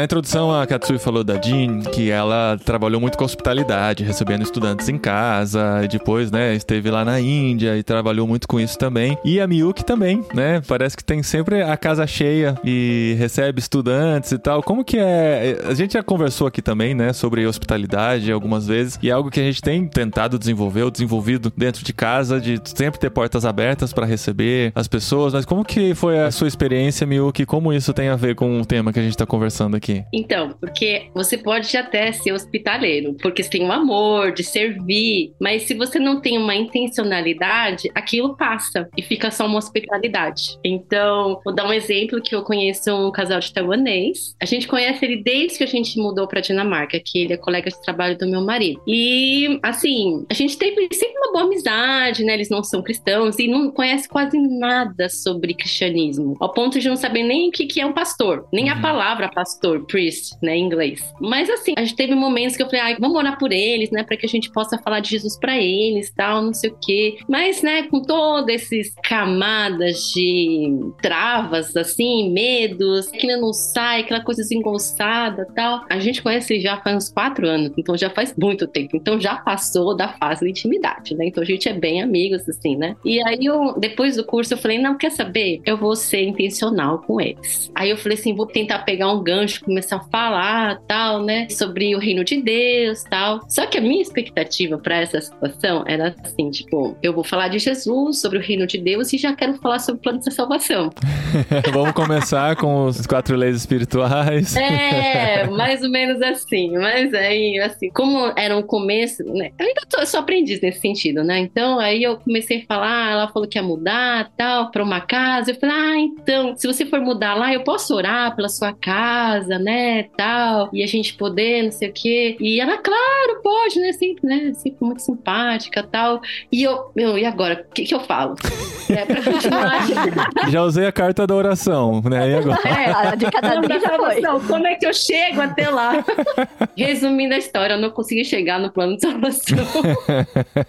Na 0.00 0.04
introdução, 0.04 0.50
a 0.50 0.66
Katsui 0.66 0.98
falou 0.98 1.22
da 1.22 1.38
Jean, 1.38 1.80
que 1.80 2.10
ela 2.10 2.58
trabalhou 2.64 2.98
muito 2.98 3.18
com 3.18 3.24
hospitalidade, 3.26 4.02
recebendo 4.02 4.40
estudantes 4.40 4.88
em 4.88 4.96
casa, 4.96 5.82
e 5.84 5.88
depois, 5.88 6.30
né, 6.30 6.54
esteve 6.54 6.90
lá 6.90 7.04
na 7.04 7.20
Índia 7.20 7.76
e 7.76 7.82
trabalhou 7.82 8.26
muito 8.26 8.48
com 8.48 8.58
isso 8.58 8.78
também. 8.78 9.18
E 9.22 9.38
a 9.38 9.46
Miyuki 9.46 9.84
também, 9.84 10.24
né, 10.32 10.62
parece 10.66 10.96
que 10.96 11.04
tem 11.04 11.22
sempre 11.22 11.60
a 11.60 11.76
casa 11.76 12.06
cheia 12.06 12.54
e 12.64 13.14
recebe 13.18 13.60
estudantes 13.60 14.32
e 14.32 14.38
tal. 14.38 14.62
Como 14.62 14.82
que 14.82 14.96
é? 14.96 15.60
A 15.68 15.74
gente 15.74 15.92
já 15.92 16.02
conversou 16.02 16.46
aqui 16.46 16.62
também, 16.62 16.94
né, 16.94 17.12
sobre 17.12 17.46
hospitalidade 17.46 18.32
algumas 18.32 18.66
vezes, 18.66 18.98
e 19.02 19.10
é 19.10 19.12
algo 19.12 19.30
que 19.30 19.38
a 19.38 19.44
gente 19.44 19.60
tem 19.60 19.86
tentado 19.86 20.38
desenvolver, 20.38 20.84
ou 20.84 20.90
desenvolvido 20.90 21.52
dentro 21.54 21.84
de 21.84 21.92
casa, 21.92 22.40
de 22.40 22.58
sempre 22.64 22.98
ter 22.98 23.10
portas 23.10 23.44
abertas 23.44 23.92
para 23.92 24.06
receber 24.06 24.72
as 24.74 24.88
pessoas. 24.88 25.34
Mas 25.34 25.44
como 25.44 25.62
que 25.62 25.94
foi 25.94 26.18
a 26.18 26.30
sua 26.30 26.48
experiência, 26.48 27.06
Miyuki? 27.06 27.44
Como 27.44 27.70
isso 27.70 27.92
tem 27.92 28.08
a 28.08 28.16
ver 28.16 28.34
com 28.34 28.62
o 28.62 28.64
tema 28.64 28.94
que 28.94 28.98
a 28.98 29.02
gente 29.02 29.14
tá 29.14 29.26
conversando 29.26 29.76
aqui? 29.76 29.89
Então, 30.12 30.54
porque 30.60 31.06
você 31.14 31.36
pode 31.38 31.74
até 31.76 32.12
ser 32.12 32.32
hospitaleiro, 32.32 33.14
porque 33.14 33.42
você 33.42 33.50
tem 33.50 33.62
um 33.64 33.72
amor 33.72 34.32
de 34.32 34.42
servir, 34.44 35.32
mas 35.40 35.62
se 35.62 35.74
você 35.74 35.98
não 35.98 36.20
tem 36.20 36.38
uma 36.38 36.54
intencionalidade, 36.54 37.90
aquilo 37.94 38.36
passa 38.36 38.88
e 38.96 39.02
fica 39.02 39.30
só 39.30 39.46
uma 39.46 39.58
hospitalidade. 39.58 40.58
Então, 40.64 41.40
vou 41.44 41.54
dar 41.54 41.66
um 41.66 41.72
exemplo 41.72 42.20
que 42.20 42.34
eu 42.34 42.42
conheço 42.42 42.90
um 42.94 43.10
casal 43.10 43.40
de 43.40 43.52
taiwanês. 43.52 44.34
A 44.40 44.44
gente 44.44 44.68
conhece 44.68 45.04
ele 45.04 45.22
desde 45.22 45.58
que 45.58 45.64
a 45.64 45.66
gente 45.66 45.98
mudou 45.98 46.26
para 46.26 46.40
Dinamarca, 46.40 47.00
que 47.04 47.18
ele 47.18 47.32
é 47.32 47.36
colega 47.36 47.70
de 47.70 47.80
trabalho 47.82 48.16
do 48.16 48.28
meu 48.28 48.40
marido. 48.42 48.80
E 48.86 49.58
assim, 49.62 50.24
a 50.30 50.34
gente 50.34 50.56
teve 50.56 50.88
sempre 50.92 51.18
uma 51.18 51.32
boa 51.32 51.44
amizade, 51.44 52.24
né? 52.24 52.34
Eles 52.34 52.48
não 52.50 52.62
são 52.62 52.82
cristãos 52.82 53.38
e 53.38 53.48
não 53.48 53.70
conhece 53.70 54.08
quase 54.08 54.38
nada 54.38 55.08
sobre 55.08 55.54
cristianismo, 55.54 56.36
ao 56.40 56.52
ponto 56.52 56.78
de 56.78 56.88
não 56.88 56.96
saber 56.96 57.22
nem 57.22 57.48
o 57.48 57.52
que 57.52 57.66
que 57.66 57.80
é 57.80 57.86
um 57.86 57.92
pastor, 57.92 58.46
nem 58.52 58.68
a 58.68 58.74
Uhum. 58.74 58.80
palavra 58.82 59.28
pastor, 59.28 59.79
priest, 59.86 60.36
né, 60.42 60.56
em 60.56 60.64
inglês. 60.64 61.12
Mas 61.20 61.48
assim, 61.50 61.74
a 61.76 61.84
gente 61.84 61.96
teve 61.96 62.14
momentos 62.14 62.56
que 62.56 62.62
eu 62.62 62.66
falei, 62.66 62.80
ai, 62.80 62.96
vamos 62.98 63.16
orar 63.16 63.38
por 63.38 63.52
eles, 63.52 63.90
né, 63.90 64.02
para 64.02 64.16
que 64.16 64.26
a 64.26 64.28
gente 64.28 64.50
possa 64.50 64.78
falar 64.78 65.00
de 65.00 65.10
Jesus 65.10 65.38
para 65.38 65.58
eles, 65.58 66.10
tal, 66.10 66.42
não 66.42 66.54
sei 66.54 66.70
o 66.70 66.78
quê. 66.80 67.18
Mas, 67.28 67.62
né, 67.62 67.84
com 67.84 68.02
todas 68.02 68.54
essas 68.54 68.94
camadas 69.02 70.10
de 70.12 70.68
travas, 71.02 71.76
assim, 71.76 72.30
medos, 72.30 73.06
que 73.08 73.26
não 73.36 73.52
sai, 73.52 74.00
aquela 74.00 74.22
coisa 74.22 74.42
desengonçada, 74.42 75.46
tal. 75.54 75.84
A 75.88 75.98
gente 75.98 76.22
conhece 76.22 76.60
já 76.60 76.76
faz 76.78 76.96
uns 76.96 77.10
quatro 77.10 77.46
anos, 77.46 77.72
então 77.76 77.96
já 77.96 78.10
faz 78.10 78.34
muito 78.36 78.66
tempo. 78.66 78.96
Então 78.96 79.20
já 79.20 79.36
passou 79.36 79.96
da 79.96 80.08
fase 80.08 80.44
de 80.44 80.50
intimidade, 80.50 81.14
né? 81.14 81.26
Então 81.26 81.42
a 81.42 81.46
gente 81.46 81.68
é 81.68 81.72
bem 81.72 82.02
amigos, 82.02 82.48
assim, 82.48 82.76
né? 82.76 82.96
E 83.04 83.22
aí 83.26 83.44
eu, 83.44 83.74
depois 83.78 84.16
do 84.16 84.24
curso, 84.24 84.54
eu 84.54 84.58
falei, 84.58 84.78
não, 84.78 84.96
quer 84.96 85.10
saber? 85.10 85.60
Eu 85.64 85.76
vou 85.76 85.96
ser 85.96 86.22
intencional 86.22 86.98
com 86.98 87.20
eles. 87.20 87.70
Aí 87.74 87.90
eu 87.90 87.96
falei 87.96 88.18
assim, 88.18 88.34
vou 88.34 88.46
tentar 88.46 88.80
pegar 88.80 89.12
um 89.12 89.22
gancho, 89.22 89.64
começar 89.70 89.96
a 89.96 90.00
falar, 90.00 90.80
tal, 90.88 91.22
né? 91.22 91.48
Sobre 91.48 91.94
o 91.94 91.98
reino 92.00 92.24
de 92.24 92.42
Deus, 92.42 93.04
tal. 93.04 93.40
Só 93.48 93.66
que 93.66 93.78
a 93.78 93.80
minha 93.80 94.02
expectativa 94.02 94.76
para 94.76 94.96
essa 94.96 95.20
situação 95.20 95.84
era 95.86 96.12
assim, 96.24 96.50
tipo, 96.50 96.96
eu 97.00 97.12
vou 97.12 97.22
falar 97.22 97.46
de 97.46 97.60
Jesus, 97.60 98.20
sobre 98.20 98.38
o 98.38 98.40
reino 98.40 98.66
de 98.66 98.78
Deus 98.78 99.12
e 99.12 99.18
já 99.18 99.32
quero 99.32 99.54
falar 99.58 99.78
sobre 99.78 100.00
o 100.00 100.02
plano 100.02 100.18
de 100.18 100.32
salvação. 100.32 100.90
Vamos 101.72 101.92
começar 101.92 102.56
com 102.56 102.86
os 102.86 103.06
quatro 103.06 103.36
leis 103.36 103.56
espirituais. 103.56 104.56
É, 104.56 105.46
mais 105.46 105.82
ou 105.82 105.90
menos 105.90 106.20
assim. 106.20 106.72
Mas 106.76 107.14
aí, 107.14 107.58
assim, 107.60 107.90
como 107.90 108.32
era 108.36 108.56
um 108.56 108.62
começo, 108.62 109.22
né? 109.22 109.52
Eu 109.56 109.66
ainda 109.66 109.82
tô, 109.88 110.00
eu 110.00 110.06
sou 110.06 110.18
aprendiz 110.18 110.60
nesse 110.60 110.80
sentido, 110.80 111.22
né? 111.22 111.38
Então 111.38 111.78
aí 111.78 112.02
eu 112.02 112.16
comecei 112.16 112.62
a 112.62 112.66
falar, 112.66 113.12
ela 113.12 113.28
falou 113.28 113.48
que 113.48 113.56
ia 113.56 113.62
mudar, 113.62 114.30
tal, 114.36 114.70
para 114.72 114.82
uma 114.82 115.00
casa. 115.00 115.52
Eu 115.52 115.54
falei, 115.54 115.76
ah, 115.76 115.98
então, 115.98 116.56
se 116.56 116.66
você 116.66 116.84
for 116.84 117.00
mudar 117.00 117.34
lá, 117.34 117.52
eu 117.52 117.62
posso 117.62 117.94
orar 117.94 118.34
pela 118.34 118.48
sua 118.48 118.72
casa, 118.72 119.59
né, 119.60 120.04
tal, 120.16 120.70
e 120.72 120.82
a 120.82 120.86
gente 120.86 121.14
poder, 121.14 121.64
não 121.64 121.72
sei 121.72 121.90
o 121.90 121.92
quê. 121.92 122.36
E 122.40 122.60
ela, 122.60 122.78
claro, 122.78 123.40
pode, 123.42 123.78
né, 123.80 123.92
sempre, 123.92 124.26
né, 124.26 124.52
sempre 124.54 124.78
muito 124.80 125.02
simpática, 125.02 125.82
tal. 125.82 126.20
E 126.50 126.62
eu, 126.62 126.90
meu, 126.94 127.18
e 127.18 127.24
agora? 127.24 127.66
O 127.68 127.74
que 127.74 127.84
que 127.84 127.94
eu 127.94 128.00
falo? 128.00 128.34
é, 128.90 129.04
pra 129.04 129.22
continuar. 129.22 130.50
Já 130.50 130.62
usei 130.62 130.86
a 130.86 130.92
carta 130.92 131.26
da 131.26 131.34
oração, 131.34 132.00
né? 132.02 132.30
E 132.30 132.34
agora? 132.34 132.60
É, 132.70 132.90
a 132.90 133.14
dica 133.14 133.40
da 133.40 133.56
Não, 133.56 133.58
Adri 133.64 133.80
já 133.80 133.96
foi. 133.96 134.46
como 134.46 134.66
é 134.66 134.74
que 134.74 134.86
eu 134.86 134.94
chego 134.94 135.40
até 135.40 135.68
lá? 135.68 136.04
Resumindo 136.76 137.34
a 137.34 137.38
história, 137.38 137.74
eu 137.74 137.80
não 137.80 137.90
consegui 137.90 138.24
chegar 138.24 138.58
no 138.58 138.72
plano 138.72 138.96
de 138.96 139.02
salvação. 139.02 139.58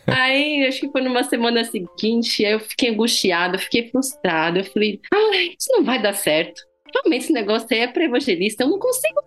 aí, 0.07 0.65
acho 0.67 0.81
que 0.81 0.89
foi 0.89 1.01
numa 1.01 1.23
semana 1.23 1.63
seguinte, 1.63 2.43
aí 2.43 2.53
eu 2.53 2.59
fiquei 2.59 2.89
angustiada, 2.89 3.55
eu 3.55 3.59
fiquei 3.59 3.89
frustrada. 3.89 4.59
Eu 4.59 4.65
falei, 4.65 4.99
ai, 5.13 5.51
isso 5.57 5.71
não 5.71 5.83
vai 5.83 6.01
dar 6.01 6.13
certo. 6.13 6.70
Realmente 6.93 7.23
esse 7.23 7.33
negócio 7.33 7.67
é 7.71 7.87
para 7.87 8.03
evangelista, 8.03 8.63
eu 8.63 8.69
não 8.69 8.79
consigo 8.79 9.21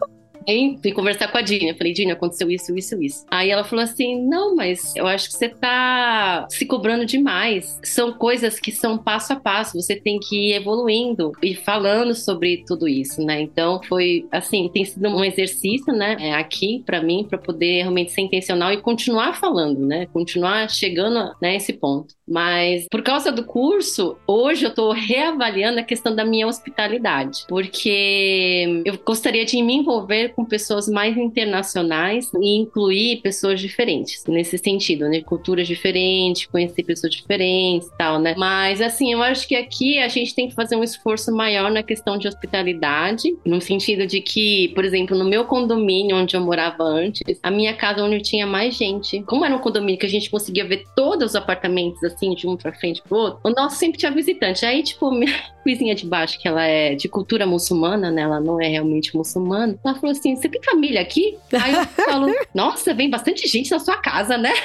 Aí 0.48 0.78
fui 0.80 0.92
conversar 0.92 1.30
com 1.30 1.38
a 1.38 1.42
Dina. 1.42 1.74
Falei, 1.74 1.92
Dina, 1.92 2.12
aconteceu 2.12 2.50
isso, 2.50 2.76
isso, 2.76 3.02
isso. 3.02 3.24
Aí 3.30 3.50
ela 3.50 3.64
falou 3.64 3.82
assim: 3.82 4.20
não, 4.26 4.54
mas 4.54 4.94
eu 4.94 5.06
acho 5.06 5.28
que 5.28 5.34
você 5.34 5.48
tá 5.48 6.46
se 6.50 6.66
cobrando 6.66 7.06
demais. 7.06 7.78
São 7.82 8.12
coisas 8.12 8.60
que 8.60 8.70
são 8.70 8.98
passo 8.98 9.32
a 9.32 9.36
passo. 9.36 9.80
Você 9.80 9.96
tem 9.96 10.18
que 10.20 10.50
ir 10.50 10.54
evoluindo 10.54 11.32
e 11.42 11.54
falando 11.54 12.14
sobre 12.14 12.62
tudo 12.66 12.86
isso, 12.86 13.22
né? 13.24 13.40
Então 13.40 13.80
foi 13.84 14.26
assim, 14.30 14.68
tem 14.72 14.84
sido 14.84 15.08
um 15.08 15.24
exercício, 15.24 15.92
né? 15.92 16.16
é, 16.20 16.34
aqui 16.34 16.82
para 16.84 17.02
mim, 17.02 17.26
para 17.28 17.38
poder 17.38 17.82
realmente 17.82 18.12
ser 18.12 18.20
intencional 18.20 18.72
e 18.72 18.80
continuar 18.80 19.34
falando, 19.34 19.80
né? 19.80 20.06
Continuar 20.06 20.68
chegando 20.70 21.18
a 21.18 21.36
né, 21.40 21.56
esse 21.56 21.72
ponto. 21.72 22.14
Mas 22.26 22.86
por 22.90 23.02
causa 23.02 23.30
do 23.30 23.44
curso, 23.44 24.16
hoje 24.26 24.64
eu 24.64 24.74
tô 24.74 24.92
reavaliando 24.92 25.78
a 25.78 25.82
questão 25.82 26.14
da 26.14 26.24
minha 26.24 26.46
hospitalidade, 26.46 27.44
porque 27.48 28.82
eu 28.84 28.98
gostaria 29.04 29.44
de 29.44 29.60
me 29.62 29.74
envolver 29.74 30.30
com 30.30 30.44
pessoas 30.44 30.88
mais 30.88 31.16
internacionais 31.16 32.30
e 32.40 32.56
incluir 32.56 33.20
pessoas 33.20 33.60
diferentes 33.60 34.24
nesse 34.26 34.56
sentido, 34.58 35.08
né? 35.08 35.20
Culturas 35.20 35.66
diferentes, 35.66 36.46
conhecer 36.46 36.82
pessoas 36.82 37.12
diferentes 37.12 37.88
tal, 37.98 38.18
né? 38.18 38.34
Mas 38.36 38.80
assim, 38.80 39.12
eu 39.12 39.22
acho 39.22 39.46
que 39.46 39.54
aqui 39.54 39.98
a 39.98 40.08
gente 40.08 40.34
tem 40.34 40.48
que 40.48 40.54
fazer 40.54 40.76
um 40.76 40.82
esforço 40.82 41.34
maior 41.34 41.70
na 41.70 41.82
questão 41.82 42.16
de 42.16 42.26
hospitalidade, 42.26 43.36
no 43.44 43.60
sentido 43.60 44.06
de 44.06 44.20
que, 44.20 44.68
por 44.74 44.84
exemplo, 44.84 45.16
no 45.16 45.24
meu 45.24 45.44
condomínio 45.44 46.16
onde 46.16 46.36
eu 46.36 46.40
morava 46.40 46.82
antes, 46.82 47.38
a 47.42 47.50
minha 47.50 47.74
casa 47.74 48.02
onde 48.02 48.20
tinha 48.20 48.46
mais 48.46 48.74
gente, 48.74 49.22
como 49.22 49.44
era 49.44 49.54
um 49.54 49.58
condomínio 49.58 49.98
que 49.98 50.06
a 50.06 50.08
gente 50.08 50.30
conseguia 50.30 50.64
ver 50.64 50.84
todos 50.96 51.30
os 51.30 51.36
apartamentos 51.36 52.02
assim, 52.14 52.34
de 52.34 52.46
um 52.46 52.56
pra 52.56 52.72
frente 52.72 53.02
pro 53.02 53.16
outro, 53.16 53.40
o 53.44 53.50
nosso 53.50 53.76
sempre 53.76 53.98
tinha 53.98 54.10
visitante. 54.10 54.64
Aí, 54.64 54.82
tipo, 54.82 55.10
minha 55.12 55.32
vizinha 55.64 55.94
de 55.94 56.06
baixo, 56.06 56.38
que 56.38 56.46
ela 56.46 56.62
é 56.62 56.94
de 56.94 57.08
cultura 57.08 57.46
muçulmana, 57.46 58.10
né? 58.10 58.22
Ela 58.22 58.40
não 58.40 58.60
é 58.60 58.68
realmente 58.68 59.16
muçulmana. 59.16 59.76
Ela 59.84 59.94
falou 59.94 60.10
assim: 60.10 60.36
você 60.36 60.48
tem 60.48 60.62
família 60.62 61.00
aqui? 61.00 61.36
Aí 61.52 61.74
eu 61.74 61.86
falo, 62.04 62.32
nossa, 62.54 62.92
vem 62.92 63.08
bastante 63.08 63.48
gente 63.48 63.70
na 63.70 63.78
sua 63.78 63.96
casa, 63.96 64.36
né? 64.36 64.52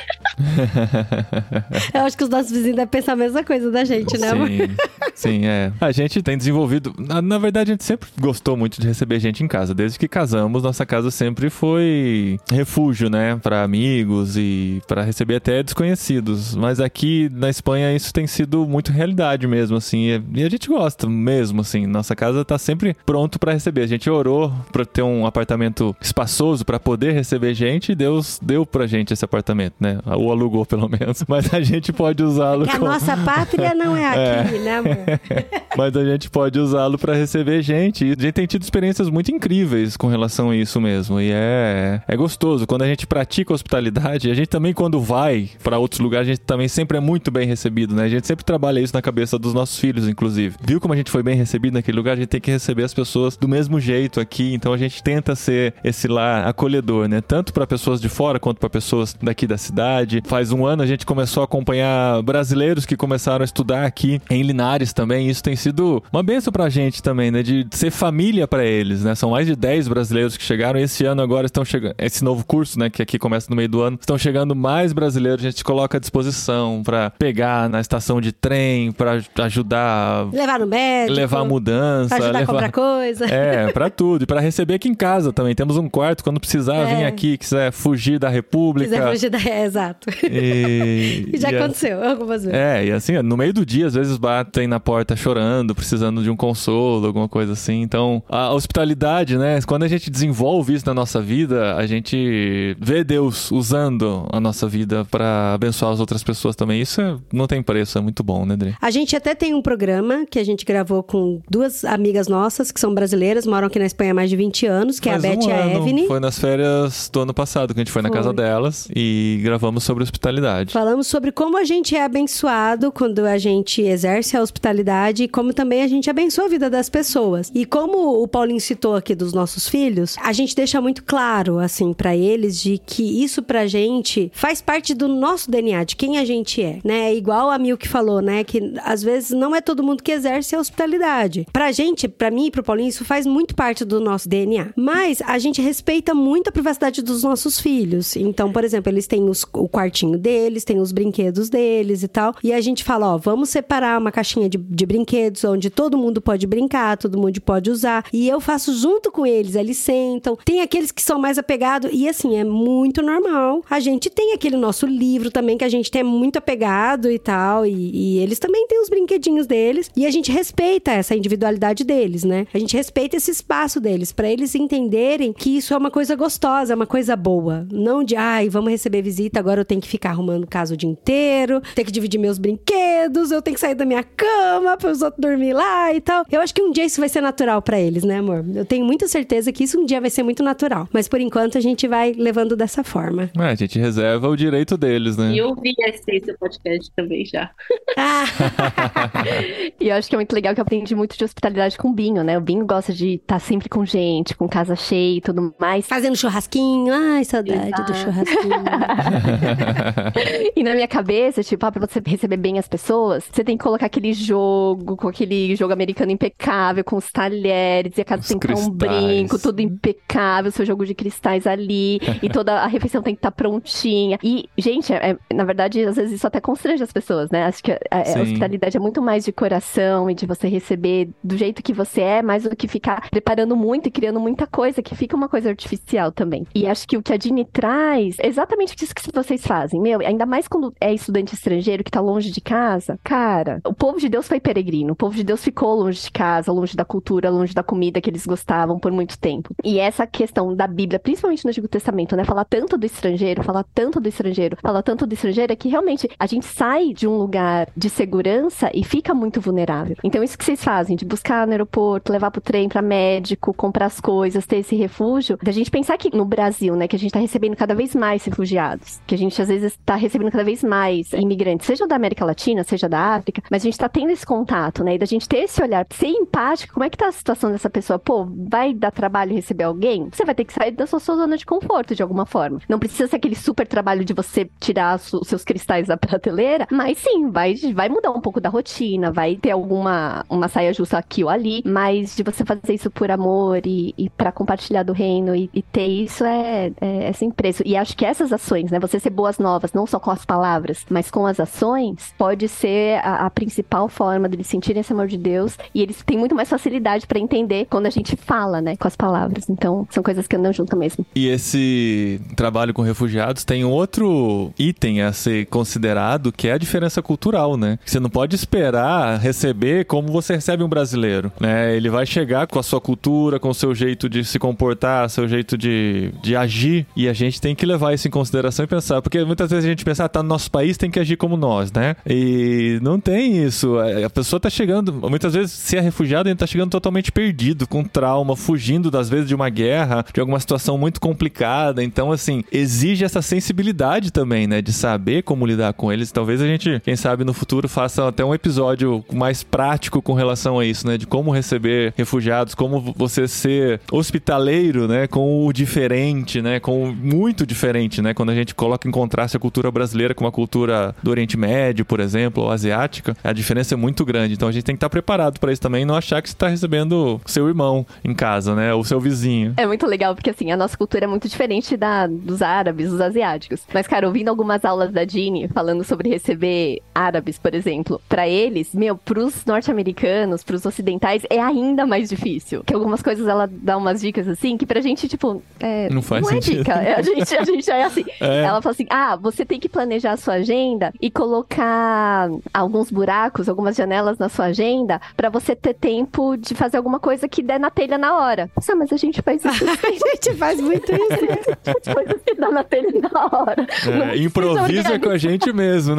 Eu 1.93 2.01
acho 2.01 2.17
que 2.17 2.23
os 2.23 2.29
nossos 2.29 2.51
vizinhos 2.51 2.75
devem 2.75 2.87
pensar 2.87 3.13
a 3.13 3.15
mesma 3.15 3.43
coisa 3.43 3.71
da 3.71 3.83
gente, 3.83 4.17
né, 4.17 4.29
amor? 4.29 4.47
Sim, 4.47 4.67
sim, 5.15 5.45
é. 5.45 5.71
A 5.79 5.91
gente 5.91 6.21
tem 6.21 6.37
desenvolvido. 6.37 6.93
Na, 6.97 7.21
na 7.21 7.37
verdade, 7.37 7.71
a 7.71 7.73
gente 7.73 7.83
sempre 7.83 8.09
gostou 8.19 8.57
muito 8.57 8.79
de 8.79 8.87
receber 8.87 9.19
gente 9.19 9.43
em 9.43 9.47
casa. 9.47 9.73
Desde 9.73 9.97
que 9.97 10.07
casamos, 10.07 10.63
nossa 10.63 10.85
casa 10.85 11.11
sempre 11.11 11.49
foi 11.49 12.39
refúgio, 12.51 13.09
né? 13.09 13.37
Pra 13.41 13.63
amigos 13.63 14.37
e 14.37 14.81
pra 14.87 15.03
receber 15.03 15.35
até 15.35 15.63
desconhecidos. 15.63 16.55
Mas 16.55 16.79
aqui 16.79 17.29
na 17.39 17.49
Espanha 17.49 17.95
isso 17.95 18.13
tem 18.13 18.27
sido 18.27 18.67
muito 18.67 18.91
realidade 18.91 19.47
mesmo, 19.47 19.77
assim. 19.77 20.21
E 20.33 20.43
a 20.43 20.49
gente 20.49 20.67
gosta 20.67 21.07
mesmo, 21.07 21.61
assim. 21.61 21.87
Nossa 21.87 22.15
casa 22.15 22.43
tá 22.45 22.57
sempre 22.57 22.95
pronto 23.05 23.39
pra 23.39 23.53
receber. 23.53 23.81
A 23.81 23.87
gente 23.87 24.09
orou 24.09 24.51
pra 24.71 24.85
ter 24.85 25.01
um 25.01 25.25
apartamento 25.25 25.95
espaçoso 26.01 26.65
pra 26.65 26.79
poder 26.79 27.13
receber 27.13 27.53
gente 27.53 27.91
e 27.91 27.95
Deus 27.95 28.39
deu 28.41 28.65
pra 28.65 28.85
gente 28.87 29.13
esse 29.13 29.23
apartamento, 29.23 29.75
né? 29.79 29.99
Ou 30.05 30.31
alugou 30.31 30.65
pelo 30.65 30.89
menos. 30.89 31.23
Mas 31.27 31.53
a 31.53 31.61
gente 31.61 31.93
pode 31.93 32.23
usá-lo 32.23 32.65
Que 32.65 32.75
a 32.75 32.79
nossa 32.79 33.15
pátria 33.17 33.73
não 33.73 33.95
é 33.95 34.41
aqui, 34.41 34.59
né, 34.59 34.77
amor? 34.77 34.97
mas 35.77 35.95
a 35.95 36.03
gente 36.03 36.29
pode 36.29 36.59
usá-lo 36.59 36.97
pra 36.97 37.13
receber 37.13 37.61
gente. 37.61 38.05
E 38.05 38.07
a 38.09 38.21
gente 38.21 38.31
tem 38.31 38.45
tido 38.45 38.63
experiências 38.63 39.09
muito 39.09 39.31
incríveis 39.31 39.95
com 39.95 40.07
relação 40.07 40.49
a 40.49 40.55
isso 40.55 40.81
mesmo. 40.81 41.19
E 41.21 41.31
é, 41.31 42.01
é 42.07 42.17
gostoso. 42.17 42.65
Quando 42.65 42.81
a 42.81 42.87
gente 42.87 43.07
pratica 43.07 43.53
hospitalidade, 43.53 44.29
a 44.29 44.33
gente 44.33 44.47
também, 44.47 44.73
quando 44.73 44.99
vai 44.99 45.49
pra 45.63 45.77
outros 45.77 45.99
lugares, 45.99 46.27
a 46.27 46.31
gente 46.31 46.41
também 46.41 46.67
sempre 46.67 46.97
é 46.97 46.99
muito 46.99 47.28
bem 47.31 47.47
recebido, 47.47 47.95
né? 47.95 48.03
A 48.03 48.09
gente 48.09 48.27
sempre 48.27 48.45
trabalha 48.45 48.79
isso 48.79 48.93
na 48.93 49.01
cabeça 49.01 49.37
dos 49.37 49.53
nossos 49.53 49.77
filhos, 49.77 50.07
inclusive. 50.07 50.55
Viu 50.61 50.79
como 50.79 50.93
a 50.93 50.97
gente 50.97 51.11
foi 51.11 51.23
bem 51.23 51.35
recebido 51.35 51.73
naquele 51.73 51.97
lugar? 51.97 52.13
A 52.13 52.15
gente 52.15 52.27
tem 52.27 52.41
que 52.41 52.51
receber 52.51 52.83
as 52.83 52.93
pessoas 52.93 53.37
do 53.37 53.47
mesmo 53.47 53.79
jeito 53.79 54.19
aqui. 54.19 54.53
Então 54.53 54.73
a 54.73 54.77
gente 54.77 55.01
tenta 55.03 55.35
ser 55.35 55.73
esse 55.83 56.07
lar 56.07 56.47
acolhedor, 56.47 57.07
né? 57.07 57.21
Tanto 57.21 57.53
pra 57.53 57.65
pessoas 57.67 58.01
de 58.01 58.09
fora 58.09 58.39
quanto 58.39 58.59
pra 58.59 58.69
pessoas 58.69 59.15
daqui 59.21 59.45
da 59.47 59.57
cidade. 59.57 60.21
Faz 60.25 60.51
um 60.51 60.65
ano 60.65 60.83
a 60.83 60.85
gente 60.85 61.05
começou 61.05 61.41
a 61.41 61.43
acompanhar 61.45 62.21
brasileiros 62.23 62.85
que 62.85 62.95
começaram 62.95 63.41
a 63.41 63.45
estudar 63.45 63.85
aqui 63.85 64.21
em 64.29 64.41
Linares 64.41 64.93
também. 64.93 65.29
Isso 65.29 65.43
tem 65.43 65.55
sido 65.55 66.03
uma 66.11 66.23
benção 66.23 66.51
pra 66.51 66.69
gente 66.69 67.01
também, 67.01 67.31
né? 67.31 67.43
De 67.43 67.67
ser 67.71 67.91
família 67.91 68.47
pra 68.47 68.65
eles, 68.65 69.03
né? 69.03 69.15
São 69.15 69.31
mais 69.31 69.47
de 69.47 69.55
10 69.55 69.87
brasileiros 69.87 70.37
que 70.37 70.43
chegaram. 70.43 70.79
Esse 70.79 71.05
ano 71.05 71.21
agora 71.21 71.45
estão 71.45 71.65
chegando. 71.65 71.95
Esse 71.97 72.23
novo 72.23 72.45
curso, 72.45 72.79
né? 72.79 72.89
Que 72.89 73.01
aqui 73.01 73.17
começa 73.19 73.47
no 73.49 73.55
meio 73.55 73.69
do 73.69 73.81
ano. 73.81 73.97
Estão 73.99 74.17
chegando 74.17 74.55
mais 74.55 74.93
brasileiros. 74.93 75.45
A 75.45 75.49
gente 75.49 75.63
coloca 75.63 75.97
à 75.97 75.99
disposição 75.99 76.81
pra 76.83 77.11
pegar 77.19 77.69
na 77.69 77.81
estação 77.81 78.21
de 78.21 78.31
trem, 78.31 78.91
pra 78.93 79.19
ajudar 79.43 80.25
Levar 80.31 80.59
no 80.59 80.65
médico. 80.67 81.13
levar 81.19 81.43
mudança, 81.43 82.15
Pra 82.15 82.17
ajudar 82.25 82.37
a 82.37 82.39
levar... 82.41 82.53
comprar 82.53 82.71
coisa. 82.71 83.25
É, 83.29 83.71
pra 83.71 83.89
tudo. 83.89 84.23
E 84.23 84.25
pra 84.25 84.39
receber 84.39 84.75
aqui 84.75 84.87
em 84.87 84.93
casa 84.95 85.33
também. 85.33 85.53
Temos 85.53 85.75
um 85.77 85.89
quarto 85.89 86.23
quando 86.23 86.39
precisar 86.39 86.75
É. 86.75 86.95
vir 86.95 87.05
aqui, 87.05 87.37
quiser 87.37 87.71
fugir 87.71 88.17
da 88.19 88.29
República. 88.29 88.89
Quiser 88.89 89.11
fugir 89.11 89.29
da... 89.29 89.37
É, 89.49 89.65
exato. 89.65 90.09
E, 90.23 91.29
E 91.33 91.37
já 91.37 91.51
e 91.51 91.55
a- 91.55 91.59
aconteceu 91.59 92.03
algumas 92.03 92.43
vezes. 92.43 92.57
É, 92.57 92.85
e 92.85 92.91
assim, 92.91 93.21
no 93.21 93.35
meio 93.35 93.51
do 93.53 93.65
dia, 93.65 93.87
às 93.87 93.93
vezes 93.95 94.17
batem 94.17 94.67
na 94.67 94.79
porta 94.79 95.15
chorando, 95.15 95.75
precisando 95.75 96.23
de 96.23 96.29
um 96.29 96.35
consolo, 96.35 97.05
alguma 97.05 97.27
coisa 97.27 97.53
assim. 97.53 97.81
Então, 97.81 98.23
a 98.29 98.51
hospitalidade, 98.53 99.37
né? 99.37 99.59
Quando 99.67 99.83
a 99.83 99.87
gente 99.87 100.09
desenvolve 100.09 100.73
isso 100.73 100.85
na 100.85 100.93
nossa 100.93 101.19
vida, 101.21 101.75
a 101.75 101.85
gente 101.85 102.75
vê 102.79 103.03
Deus 103.03 103.51
usando 103.51 104.27
a 104.31 104.39
nossa 104.39 104.67
vida 104.67 105.05
pra 105.09 105.53
abençoar 105.53 105.91
as 105.91 105.99
outras 105.99 106.23
pessoas 106.23 106.55
também. 106.55 106.81
Isso 106.81 107.01
é- 107.01 107.08
não 107.31 107.47
tem 107.47 107.61
preço, 107.61 107.97
é 107.97 108.01
muito 108.01 108.23
bom, 108.23 108.45
né, 108.45 108.55
Dri? 108.55 108.75
A 108.81 108.91
gente 108.91 109.15
até 109.15 109.33
tem 109.35 109.53
um 109.53 109.61
programa 109.61 110.25
que 110.29 110.39
a 110.39 110.43
gente 110.43 110.65
gravou 110.65 111.03
com 111.03 111.41
duas 111.49 111.83
amigas 111.85 112.27
nossas, 112.27 112.71
que 112.71 112.79
são 112.79 112.93
brasileiras, 112.93 113.45
moram 113.45 113.67
aqui 113.67 113.79
na 113.79 113.85
Espanha 113.85 114.11
há 114.11 114.13
mais 114.13 114.29
de 114.29 114.35
20 114.35 114.65
anos, 114.65 114.99
que 114.99 115.09
Faz 115.09 115.23
é 115.23 115.27
a 115.27 115.35
Beth 115.35 115.45
um 115.45 115.49
e 115.49 115.51
a 115.51 115.55
ano, 115.57 115.87
Evne. 115.87 116.07
Foi 116.07 116.19
nas 116.19 116.39
férias 116.39 117.09
do 117.11 117.21
ano 117.21 117.33
passado 117.33 117.73
que 117.73 117.79
a 117.79 117.83
gente 117.83 117.91
foi 117.91 118.01
na 118.01 118.09
Foi. 118.09 118.17
casa 118.17 118.33
delas 118.33 118.87
e 118.95 119.39
gravamos 119.43 119.83
sobre 119.83 120.03
hospitalidade. 120.03 120.73
Falamos 120.73 121.07
sobre 121.07 121.31
como 121.31 121.57
a 121.57 121.63
gente 121.63 121.95
é 121.95 122.03
abençoado 122.03 122.91
quando 122.91 123.25
a 123.25 123.37
gente 123.37 123.81
exerce 123.81 124.35
a 124.35 124.41
hospitalidade 124.41 125.23
e 125.23 125.27
como 125.27 125.53
também 125.53 125.81
a 125.81 125.87
gente 125.87 126.09
abençoa 126.09 126.45
a 126.45 126.49
vida 126.49 126.69
das 126.69 126.89
pessoas. 126.89 127.51
E 127.53 127.65
como 127.65 128.21
o 128.21 128.27
Paulinho 128.27 128.59
citou 128.59 128.95
aqui 128.95 129.15
dos 129.15 129.33
nossos 129.33 129.67
filhos, 129.67 130.15
a 130.21 130.31
gente 130.33 130.55
deixa 130.55 130.81
muito 130.81 131.03
claro, 131.03 131.59
assim, 131.59 131.93
pra 131.93 132.15
eles 132.15 132.61
de 132.61 132.77
que 132.77 133.23
isso 133.23 133.41
pra 133.41 133.67
gente 133.67 134.31
faz 134.33 134.61
parte 134.61 134.93
do 134.93 135.07
nosso 135.07 135.49
DNA, 135.49 135.83
de 135.83 135.95
quem 135.95 136.17
a 136.17 136.25
gente 136.25 136.61
é, 136.61 136.79
né? 136.83 136.98
Igual 137.13 137.49
a 137.49 137.57
Mil 137.57 137.77
que 137.77 137.87
falou, 137.87 138.21
né? 138.21 138.43
Que 138.43 138.73
às 138.83 139.01
vezes 139.03 139.31
não 139.31 139.55
é 139.55 139.61
todo 139.61 139.83
mundo 139.83 140.03
que 140.03 140.11
exerce 140.11 140.55
a 140.55 140.59
hospitalidade. 140.59 141.45
Pra 141.51 141.71
gente, 141.71 142.07
pra 142.07 142.31
mim 142.31 142.47
e 142.47 142.51
pro 142.51 142.63
Paulinho, 142.63 142.89
isso 142.89 143.05
faz 143.05 143.25
muito 143.25 143.55
parte 143.55 143.83
do 143.85 143.99
nosso 143.99 144.27
DNA. 144.27 144.69
Mas 144.75 145.21
a 145.25 145.37
gente 145.37 145.61
respeita 145.61 146.13
muito 146.13 146.47
a 146.49 146.51
privacidade 146.51 147.01
dos 147.01 147.23
nossos 147.23 147.59
filhos. 147.59 148.15
Então, 148.15 148.51
por 148.51 148.63
exemplo, 148.63 148.91
eles 148.91 149.07
têm 149.07 149.29
os- 149.29 149.45
o 149.53 149.67
quartinho 149.69 150.17
deles, 150.17 150.63
têm 150.63 150.79
os 150.79 150.91
brinquedos 150.91 151.49
deles 151.49 152.03
e 152.03 152.07
tal. 152.07 152.33
E 152.43 152.51
a 152.53 152.61
gente 152.61 152.83
fala, 152.83 153.13
ó, 153.13 153.17
vamos 153.17 153.49
separar 153.49 153.99
uma 153.99 154.11
caixinha 154.11 154.49
de, 154.49 154.57
de 154.57 154.85
brinquedos 154.85 155.43
onde 155.43 155.69
todo 155.69 155.97
mundo 155.97 156.21
pode 156.21 156.47
brincar, 156.47 156.97
todo 156.97 157.17
mundo 157.17 157.39
pode 157.41 157.69
usar. 157.69 158.05
E 158.11 158.27
eu 158.27 158.39
faço 158.39 158.73
junto 158.73 159.11
com 159.11 159.25
eles, 159.25 159.55
eles 159.55 159.77
sentam. 159.77 160.37
Tem 160.43 160.61
aqueles 160.61 160.91
que 160.91 161.01
são 161.01 161.19
mais 161.19 161.37
apegados. 161.37 161.91
E 161.93 162.07
assim, 162.07 162.37
é 162.37 162.43
muito 162.43 163.01
normal. 163.01 163.63
A 163.69 163.79
gente 163.79 164.09
tem 164.09 164.33
aquele 164.33 164.57
nosso 164.57 164.85
livro 164.85 165.29
também, 165.31 165.57
que 165.57 165.63
a 165.65 165.69
gente 165.69 165.91
tem 165.91 166.03
muito 166.03 166.37
apegado 166.37 166.88
e 167.11 167.19
tal. 167.19 167.65
E, 167.65 167.71
e 167.71 168.19
eles 168.19 168.39
também 168.39 168.67
têm 168.67 168.81
os 168.81 168.89
brinquedinhos 168.89 169.45
deles. 169.45 169.89
E 169.95 170.05
a 170.05 170.11
gente 170.11 170.31
respeita 170.31 170.91
essa 170.91 171.15
individualidade 171.15 171.83
deles, 171.83 172.23
né? 172.23 172.47
A 172.53 172.59
gente 172.59 172.75
respeita 172.75 173.17
esse 173.17 173.31
espaço 173.31 173.79
deles, 173.79 174.11
pra 174.11 174.29
eles 174.29 174.55
entenderem 174.55 175.33
que 175.33 175.57
isso 175.57 175.73
é 175.73 175.77
uma 175.77 175.91
coisa 175.91 176.15
gostosa, 176.15 176.73
é 176.73 176.75
uma 176.75 176.87
coisa 176.87 177.15
boa. 177.15 177.67
Não 177.71 178.03
de, 178.03 178.15
ai, 178.15 178.49
vamos 178.49 178.71
receber 178.71 179.01
visita, 179.01 179.39
agora 179.39 179.61
eu 179.61 179.65
tenho 179.65 179.81
que 179.81 179.87
ficar 179.87 180.11
arrumando 180.11 180.47
casa 180.47 180.73
o 180.73 180.77
dia 180.77 180.89
inteiro, 180.89 181.61
ter 181.75 181.83
que 181.83 181.91
dividir 181.91 182.19
meus 182.19 182.37
brinquedos, 182.37 183.31
eu 183.31 183.41
tenho 183.41 183.55
que 183.55 183.61
sair 183.61 183.75
da 183.75 183.85
minha 183.85 184.03
cama 184.03 184.77
para 184.77 184.91
os 184.91 185.01
outros 185.01 185.19
dormir 185.19 185.53
lá 185.53 185.93
e 185.93 186.01
tal. 186.01 186.25
Eu 186.31 186.41
acho 186.41 186.53
que 186.53 186.61
um 186.61 186.71
dia 186.71 186.85
isso 186.85 186.99
vai 186.99 187.09
ser 187.09 187.21
natural 187.21 187.61
pra 187.61 187.79
eles, 187.79 188.03
né, 188.03 188.17
amor? 188.17 188.45
Eu 188.55 188.65
tenho 188.65 188.85
muita 188.85 189.07
certeza 189.07 189.51
que 189.51 189.63
isso 189.63 189.79
um 189.79 189.85
dia 189.85 190.01
vai 190.01 190.09
ser 190.09 190.23
muito 190.23 190.43
natural. 190.43 190.87
Mas 190.91 191.07
por 191.07 191.19
enquanto 191.19 191.57
a 191.57 191.61
gente 191.61 191.87
vai 191.87 192.13
levando 192.13 192.55
dessa 192.55 192.83
forma. 192.83 193.29
É, 193.37 193.43
a 193.43 193.55
gente 193.55 193.77
reserva 193.77 194.27
o 194.27 194.35
direito 194.35 194.77
deles, 194.77 195.17
né? 195.17 195.31
E 195.31 195.37
eu 195.37 195.55
vi 195.55 195.73
esse 195.79 196.25
seu 196.25 196.37
podcast 196.37 196.78
também 196.95 197.25
já. 197.25 197.49
Ah, 197.97 198.25
E 199.79 199.87
eu 199.89 199.95
acho 199.95 200.09
que 200.09 200.15
é 200.15 200.17
muito 200.17 200.33
legal 200.33 200.53
que 200.53 200.59
eu 200.59 200.63
aprendi 200.63 200.95
muito 200.95 201.17
de 201.17 201.23
hospitalidade 201.23 201.77
com 201.77 201.89
o 201.89 201.93
Binho, 201.93 202.23
né? 202.23 202.37
O 202.37 202.41
Binho 202.41 202.65
gosta 202.65 202.93
de 202.93 203.15
estar 203.15 203.39
sempre 203.39 203.69
com 203.69 203.85
gente, 203.85 204.35
com 204.35 204.47
casa 204.47 204.75
cheia 204.75 205.17
e 205.17 205.21
tudo 205.21 205.53
mais. 205.59 205.85
fazendo 205.87 206.15
churrasquinho. 206.15 206.93
Ai, 206.93 207.23
saudade 207.23 207.59
do 207.59 207.67
Exato. 207.67 207.93
churrasquinho. 207.95 208.49
E 210.55 210.63
na 210.63 210.73
minha 210.73 210.87
cabeça, 210.87 211.43
tipo, 211.43 211.65
ah, 211.65 211.71
pra 211.71 211.85
você 211.85 212.01
receber 212.05 212.37
bem 212.37 212.59
as 212.59 212.67
pessoas, 212.67 213.23
você 213.31 213.43
tem 213.43 213.57
que 213.57 213.63
colocar 213.63 213.85
aquele 213.85 214.13
jogo, 214.13 214.95
com 214.97 215.07
aquele 215.07 215.55
jogo 215.55 215.73
americano 215.73 216.11
impecável, 216.11 216.83
com 216.83 216.97
os 216.97 217.11
talheres, 217.11 217.97
e 217.97 218.01
a 218.01 218.05
casa 218.05 218.21
Os 218.23 218.27
tem 218.27 218.39
que 218.39 218.47
ter 218.47 218.55
um 218.55 218.69
brinco, 218.69 219.39
tudo 219.39 219.61
impecável, 219.61 220.51
seu 220.51 220.65
jogo 220.65 220.85
de 220.85 220.93
cristais 220.93 221.47
ali, 221.47 221.99
e 222.21 222.29
toda 222.29 222.61
a 222.61 222.67
refeição 222.67 223.01
tem 223.01 223.13
que 223.15 223.19
estar 223.19 223.31
prontinha. 223.31 224.17
E, 224.23 224.49
gente, 224.57 224.93
é- 224.93 225.17
é- 225.29 225.33
na 225.33 225.43
verdade, 225.43 225.83
às 225.85 225.95
vezes 225.95 226.13
isso 226.13 226.27
até 226.27 226.39
constrange 226.59 226.83
as 226.83 226.91
pessoas, 226.91 227.29
né? 227.29 227.43
Acho 227.45 227.63
que 227.63 227.71
a, 227.71 227.77
a- 227.91 228.21
hospitalidade 228.21 228.75
é 228.75 228.79
muito 228.79 229.01
mais 229.01 229.23
de 229.23 229.31
coração 229.31 230.09
e 230.09 230.13
de 230.13 230.25
você 230.25 230.47
receber 230.47 231.09
do 231.23 231.37
jeito 231.37 231.63
que 231.63 231.73
você 231.73 232.01
é, 232.01 232.21
mais 232.21 232.43
do 232.43 232.55
que 232.55 232.67
ficar 232.67 233.09
preparando 233.09 233.55
muito 233.55 233.87
e 233.87 233.91
criando 233.91 234.19
muita 234.19 234.45
coisa, 234.45 234.81
que 234.83 234.93
fica 234.95 235.15
uma 235.15 235.29
coisa 235.29 235.49
artificial 235.49 236.11
também. 236.11 236.45
E 236.53 236.67
acho 236.67 236.85
que 236.87 236.97
o 236.97 237.01
que 237.01 237.13
a 237.13 237.17
Dini 237.17 237.45
traz 237.45 238.17
é 238.19 238.27
exatamente 238.27 238.75
isso 238.83 238.93
que 238.93 239.01
vocês 239.13 239.45
fazem, 239.45 239.79
meu, 239.79 239.99
ainda 240.01 240.25
mais 240.25 240.47
quando 240.47 240.73
é 240.81 240.93
estudante 240.93 241.33
estrangeiro 241.33 241.83
que 241.83 241.91
tá 241.91 242.01
longe 242.01 242.29
de 242.31 242.41
casa. 242.41 242.99
Cara, 243.03 243.61
o 243.65 243.73
povo 243.73 243.99
de 243.99 244.09
Deus 244.09 244.27
foi 244.27 244.39
peregrino, 244.39 244.93
o 244.93 244.95
povo 244.95 245.15
de 245.15 245.23
Deus 245.23 245.43
ficou 245.43 245.75
longe 245.75 246.01
de 246.01 246.11
casa, 246.11 246.51
longe 246.51 246.75
da 246.75 246.83
cultura, 246.83 247.29
longe 247.29 247.53
da 247.53 247.63
comida 247.63 248.01
que 248.01 248.09
eles 248.09 248.25
gostavam 248.25 248.77
por 248.79 248.91
muito 248.91 249.17
tempo. 249.17 249.53
E 249.63 249.79
essa 249.79 250.05
questão 250.05 250.53
da 250.55 250.67
Bíblia, 250.67 250.99
principalmente 250.99 251.45
no 251.45 251.49
Antigo 251.49 251.67
Testamento, 251.67 252.15
né, 252.15 252.25
falar 252.25 252.43
tanto 252.45 252.77
do 252.77 252.85
estrangeiro, 252.85 253.43
falar 253.43 253.63
tanto 253.73 253.99
do 253.99 254.09
estrangeiro, 254.09 254.57
falar 254.61 254.83
tanto 254.83 255.05
do 255.07 255.13
estrangeiro 255.13 255.53
é 255.53 255.55
que 255.55 255.69
realmente 255.69 256.09
a 256.19 256.25
gente 256.25 256.45
sai 256.49 256.93
de 256.93 257.07
um 257.07 257.17
lugar 257.17 257.67
de 257.75 257.89
segurança 257.89 258.69
e 258.73 258.83
fica 258.83 259.13
muito 259.13 259.39
vulnerável. 259.39 259.95
Então 260.03 260.23
isso 260.23 260.37
que 260.37 260.45
vocês 260.45 260.63
fazem, 260.63 260.95
de 260.95 261.05
buscar 261.05 261.45
no 261.45 261.53
aeroporto, 261.53 262.11
levar 262.11 262.31
pro 262.31 262.41
trem, 262.41 262.67
pra 262.67 262.81
médico, 262.81 263.53
comprar 263.53 263.85
as 263.85 263.99
coisas, 263.99 264.45
ter 264.45 264.57
esse 264.57 264.75
refúgio, 264.75 265.37
da 265.41 265.51
gente 265.51 265.71
pensar 265.71 265.97
que 265.97 266.15
no 266.15 266.25
Brasil, 266.25 266.75
né, 266.75 266.87
que 266.87 266.95
a 266.95 266.99
gente 266.99 267.11
tá 267.11 267.19
recebendo 267.19 267.55
cada 267.55 267.75
vez 267.75 267.95
mais 267.95 268.23
refugiados, 268.25 269.01
que 269.05 269.15
a 269.15 269.17
gente 269.17 269.41
às 269.41 269.47
vezes 269.47 269.77
tá 269.85 269.95
recebendo 269.95 270.31
cada 270.31 270.43
vez 270.43 270.63
mais 270.63 271.13
imigrantes, 271.13 271.67
seja 271.67 271.87
da 271.87 271.95
América 271.95 272.25
Latina, 272.25 272.63
seja 272.63 272.89
da 272.89 273.15
África, 273.15 273.41
mas 273.49 273.63
a 273.63 273.65
gente 273.65 273.77
tá 273.77 273.89
tendo 273.89 274.11
esse 274.11 274.25
contato, 274.25 274.83
né, 274.83 274.95
e 274.95 274.97
da 274.97 275.05
gente 275.05 275.27
ter 275.27 275.39
esse 275.39 275.61
olhar, 275.61 275.85
ser 275.91 276.07
empático, 276.07 276.73
como 276.73 276.83
é 276.83 276.89
que 276.89 276.97
tá 276.97 277.07
a 277.07 277.11
situação 277.11 277.51
dessa 277.51 277.69
pessoa? 277.69 277.99
Pô, 277.99 278.25
vai 278.25 278.73
dar 278.73 278.91
trabalho 278.91 279.33
receber 279.33 279.65
alguém? 279.65 280.09
Você 280.11 280.25
vai 280.25 280.35
ter 280.35 280.45
que 280.45 280.53
sair 280.53 280.71
da 280.71 280.87
sua, 280.87 280.99
sua 280.99 281.15
zona 281.15 281.37
de 281.37 281.45
conforto 281.45 281.95
de 281.95 282.01
alguma 282.01 282.25
forma. 282.25 282.59
Não 282.67 282.79
precisa 282.79 283.07
ser 283.07 283.17
aquele 283.17 283.35
super 283.35 283.67
trabalho 283.67 284.05
de 284.05 284.13
você 284.13 284.49
tirar 284.59 284.95
os 284.95 285.27
seus 285.27 285.43
cristais 285.43 285.87
da 285.87 285.97
prateleira, 285.97 286.38
mas 286.71 286.97
sim, 286.97 287.29
vai, 287.29 287.55
vai 287.73 287.89
mudar 287.89 288.11
um 288.11 288.21
pouco 288.21 288.39
da 288.39 288.49
rotina, 288.49 289.11
vai 289.11 289.35
ter 289.35 289.51
alguma 289.51 290.25
uma 290.29 290.47
saia 290.47 290.73
justa 290.73 290.97
aqui 290.97 291.23
ou 291.23 291.29
ali, 291.29 291.61
mas 291.65 292.15
de 292.15 292.23
você 292.23 292.43
fazer 292.45 292.73
isso 292.73 292.89
por 292.89 293.11
amor 293.11 293.65
e, 293.65 293.93
e 293.97 294.09
para 294.09 294.31
compartilhar 294.31 294.83
do 294.83 294.93
reino 294.93 295.35
e, 295.35 295.49
e 295.53 295.61
ter 295.61 295.87
isso 295.87 296.23
é, 296.23 296.71
é, 296.79 297.09
é 297.09 297.13
sem 297.13 297.31
preço. 297.31 297.63
E 297.65 297.75
acho 297.75 297.95
que 297.95 298.05
essas 298.05 298.31
ações, 298.31 298.71
né, 298.71 298.79
você 298.79 298.99
ser 298.99 299.09
boas 299.09 299.39
novas, 299.39 299.73
não 299.73 299.85
só 299.85 299.99
com 299.99 300.11
as 300.11 300.25
palavras, 300.25 300.85
mas 300.89 301.09
com 301.09 301.25
as 301.25 301.39
ações, 301.39 302.13
pode 302.17 302.47
ser 302.47 302.99
a, 303.03 303.25
a 303.25 303.29
principal 303.29 303.87
forma 303.87 304.27
deles 304.29 304.47
sentirem 304.47 304.81
esse 304.81 304.93
amor 304.93 305.07
de 305.07 305.17
Deus 305.17 305.57
e 305.73 305.81
eles 305.81 306.03
têm 306.03 306.17
muito 306.17 306.35
mais 306.35 306.49
facilidade 306.49 307.07
para 307.07 307.19
entender 307.19 307.67
quando 307.69 307.85
a 307.85 307.89
gente 307.89 308.15
fala, 308.15 308.61
né, 308.61 308.75
com 308.75 308.87
as 308.87 308.95
palavras. 308.95 309.49
Então, 309.49 309.87
são 309.89 310.03
coisas 310.03 310.27
que 310.27 310.35
andam 310.35 310.53
junto 310.53 310.75
mesmo. 310.75 311.05
E 311.15 311.27
esse 311.27 312.19
trabalho 312.35 312.73
com 312.73 312.81
refugiados 312.81 313.43
tem 313.43 313.63
outro 313.63 314.51
item 314.57 315.01
a 315.01 315.13
ser 315.13 315.45
considerado, 315.47 316.28
que 316.31 316.47
é 316.47 316.53
a 316.53 316.57
diferença 316.57 317.01
cultural, 317.01 317.57
né? 317.57 317.79
Você 317.85 317.99
não 317.99 318.09
pode 318.09 318.35
esperar 318.35 319.19
receber 319.19 319.85
como 319.85 320.09
você 320.09 320.35
recebe 320.35 320.63
um 320.63 320.69
brasileiro, 320.69 321.31
né? 321.39 321.75
Ele 321.75 321.89
vai 321.89 322.05
chegar 322.05 322.47
com 322.47 322.59
a 322.59 322.63
sua 322.63 322.81
cultura, 322.81 323.39
com 323.39 323.49
o 323.49 323.53
seu 323.53 323.73
jeito 323.73 324.09
de 324.09 324.23
se 324.23 324.39
comportar, 324.39 325.09
seu 325.09 325.27
jeito 325.27 325.57
de, 325.57 326.11
de 326.21 326.35
agir, 326.35 326.85
e 326.95 327.07
a 327.07 327.13
gente 327.13 327.39
tem 327.39 327.55
que 327.55 327.65
levar 327.65 327.93
isso 327.93 328.07
em 328.07 328.11
consideração 328.11 328.65
e 328.65 328.67
pensar, 328.67 329.01
porque 329.01 329.23
muitas 329.23 329.49
vezes 329.49 329.65
a 329.65 329.69
gente 329.69 329.85
pensa, 329.85 330.05
ah, 330.05 330.09
tá 330.09 330.23
no 330.23 330.29
nosso 330.29 330.49
país, 330.49 330.77
tem 330.77 330.89
que 330.89 330.99
agir 330.99 331.17
como 331.17 331.37
nós, 331.37 331.71
né? 331.71 331.95
E 332.07 332.79
não 332.81 332.99
tem 332.99 333.43
isso. 333.43 333.75
A 334.05 334.09
pessoa 334.09 334.39
tá 334.39 334.49
chegando, 334.49 334.93
muitas 335.09 335.33
vezes, 335.33 335.51
se 335.51 335.77
é 335.77 335.79
refugiado, 335.79 336.29
ele 336.29 336.35
tá 336.35 336.47
chegando 336.47 336.71
totalmente 336.71 337.11
perdido, 337.11 337.67
com 337.67 337.83
trauma, 337.83 338.35
fugindo, 338.35 338.91
das 338.91 339.09
vezes, 339.09 339.27
de 339.27 339.35
uma 339.35 339.49
guerra, 339.49 340.05
de 340.13 340.19
alguma 340.19 340.39
situação 340.39 340.77
muito 340.77 340.99
complicada. 340.99 341.83
Então, 341.83 342.11
assim, 342.11 342.43
exige 342.51 343.03
essa 343.03 343.21
sensibilidade 343.21 344.11
também, 344.11 344.47
né? 344.47 344.61
De 344.61 344.73
saber 344.73 345.23
como 345.23 345.45
lidar 345.45 345.73
com 345.73 345.91
eles. 345.91 346.07
Talvez 346.19 346.41
a 346.41 346.45
gente, 346.45 346.81
quem 346.81 346.97
sabe, 346.97 347.23
no 347.23 347.33
futuro 347.33 347.69
faça 347.69 348.05
até 348.05 348.25
um 348.25 348.33
episódio 348.33 349.05
mais 349.09 349.41
prático 349.41 350.01
com 350.01 350.11
relação 350.11 350.59
a 350.59 350.65
isso, 350.65 350.85
né? 350.85 350.97
De 350.97 351.07
como 351.07 351.31
receber 351.31 351.93
refugiados, 351.95 352.53
como 352.53 352.93
você 352.93 353.25
ser 353.25 353.79
hospitaleiro, 353.89 354.85
né? 354.85 355.07
Com 355.07 355.47
o 355.47 355.53
diferente, 355.53 356.41
né? 356.41 356.59
Com 356.59 356.83
o 356.83 356.93
muito 356.93 357.45
diferente, 357.45 358.01
né? 358.01 358.13
Quando 358.13 358.31
a 358.31 358.35
gente 358.35 358.53
coloca 358.53 358.85
em 358.85 358.91
contraste 358.91 359.37
a 359.37 359.39
cultura 359.39 359.71
brasileira 359.71 360.13
com 360.13 360.25
uma 360.25 360.31
cultura 360.31 360.93
do 361.01 361.09
Oriente 361.09 361.37
Médio, 361.37 361.85
por 361.85 362.01
exemplo, 362.01 362.43
ou 362.43 362.51
asiática, 362.51 363.15
a 363.23 363.31
diferença 363.31 363.73
é 363.73 363.77
muito 363.77 364.03
grande. 364.03 364.33
Então 364.33 364.49
a 364.49 364.51
gente 364.51 364.65
tem 364.65 364.75
que 364.75 364.77
estar 364.79 364.89
preparado 364.89 365.39
para 365.39 365.53
isso 365.53 365.61
também 365.61 365.83
e 365.83 365.85
não 365.85 365.95
achar 365.95 366.21
que 366.21 366.27
você 366.27 366.35
está 366.35 366.49
recebendo 366.49 367.21
seu 367.25 367.47
irmão 367.47 367.87
em 368.03 368.13
casa, 368.13 368.53
né? 368.53 368.73
Ou 368.73 368.83
seu 368.83 368.99
vizinho. 368.99 369.53
É 369.55 369.65
muito 369.65 369.87
legal, 369.87 370.13
porque 370.13 370.31
assim, 370.31 370.51
a 370.51 370.57
nossa 370.57 370.77
cultura 370.77 371.05
é 371.05 371.07
muito 371.07 371.29
diferente 371.29 371.77
da 371.77 372.07
dos 372.07 372.41
árabes, 372.41 372.89
dos 372.89 372.99
asiáticos. 372.99 373.61
Mas, 373.73 373.87
cara, 373.87 374.05
ouvindo 374.05 374.27
algumas 374.27 374.65
aulas 374.65 374.91
da 374.91 375.05
Jeannie 375.05 375.47
falando 375.47 375.81
sobre 375.85 376.08
receber 376.09 376.81
árabes, 376.93 377.37
por 377.37 377.53
exemplo, 377.55 378.01
pra 378.09 378.27
eles, 378.27 378.73
meu, 378.73 378.97
pros 378.97 379.45
norte-americanos, 379.45 380.43
pros 380.43 380.65
ocidentais, 380.65 381.23
é 381.29 381.39
ainda 381.39 381.85
mais 381.85 382.09
difícil. 382.09 382.63
Que 382.65 382.73
algumas 382.73 383.01
coisas 383.01 383.27
ela 383.27 383.47
dá 383.49 383.77
umas 383.77 384.01
dicas 384.01 384.27
assim, 384.27 384.57
que 384.57 384.65
pra 384.65 384.81
gente, 384.81 385.07
tipo, 385.07 385.41
é, 385.59 385.89
Não 385.89 386.01
faz 386.01 386.25
é 386.27 386.29
sentido. 386.31 386.57
dica. 386.59 386.73
É, 386.73 386.95
a, 386.95 387.01
gente, 387.01 387.35
a 387.35 387.43
gente 387.43 387.69
é 387.71 387.83
assim. 387.83 388.05
É. 388.19 388.43
Ela 388.43 388.61
fala 388.61 388.73
assim: 388.73 388.85
ah, 388.89 389.15
você 389.15 389.45
tem 389.45 389.59
que 389.59 389.69
planejar 389.69 390.11
a 390.13 390.17
sua 390.17 390.35
agenda 390.35 390.93
e 391.01 391.09
colocar 391.09 392.29
alguns 392.53 392.91
buracos, 392.91 393.47
algumas 393.47 393.75
janelas 393.75 394.17
na 394.17 394.29
sua 394.29 394.45
agenda 394.45 394.99
pra 395.15 395.29
você 395.29 395.55
ter 395.55 395.73
tempo 395.73 396.35
de 396.35 396.53
fazer 396.55 396.77
alguma 396.77 396.99
coisa 396.99 397.27
que 397.27 397.41
der 397.41 397.59
na 397.59 397.69
telha 397.69 397.97
na 397.97 398.17
hora. 398.17 398.49
Nossa, 398.55 398.75
mas 398.75 398.91
a 398.91 398.97
gente 398.97 399.21
faz 399.21 399.43
isso 399.43 399.63
A 399.85 399.91
gente 399.91 400.37
faz 400.37 400.59
muito 400.59 400.91
isso. 400.91 401.93
coisas 401.93 402.21
que 402.25 402.35
dá 402.35 402.51
na 402.51 402.63
telha 402.63 402.89
na 403.11 403.25
hora. 403.25 403.67
Não 403.85 404.03
É, 404.09 404.17
improvisa 404.17 404.99
com 404.99 405.09
a 405.09 405.17
gente 405.17 405.51
mesmo, 405.53 405.95
né? 405.95 405.98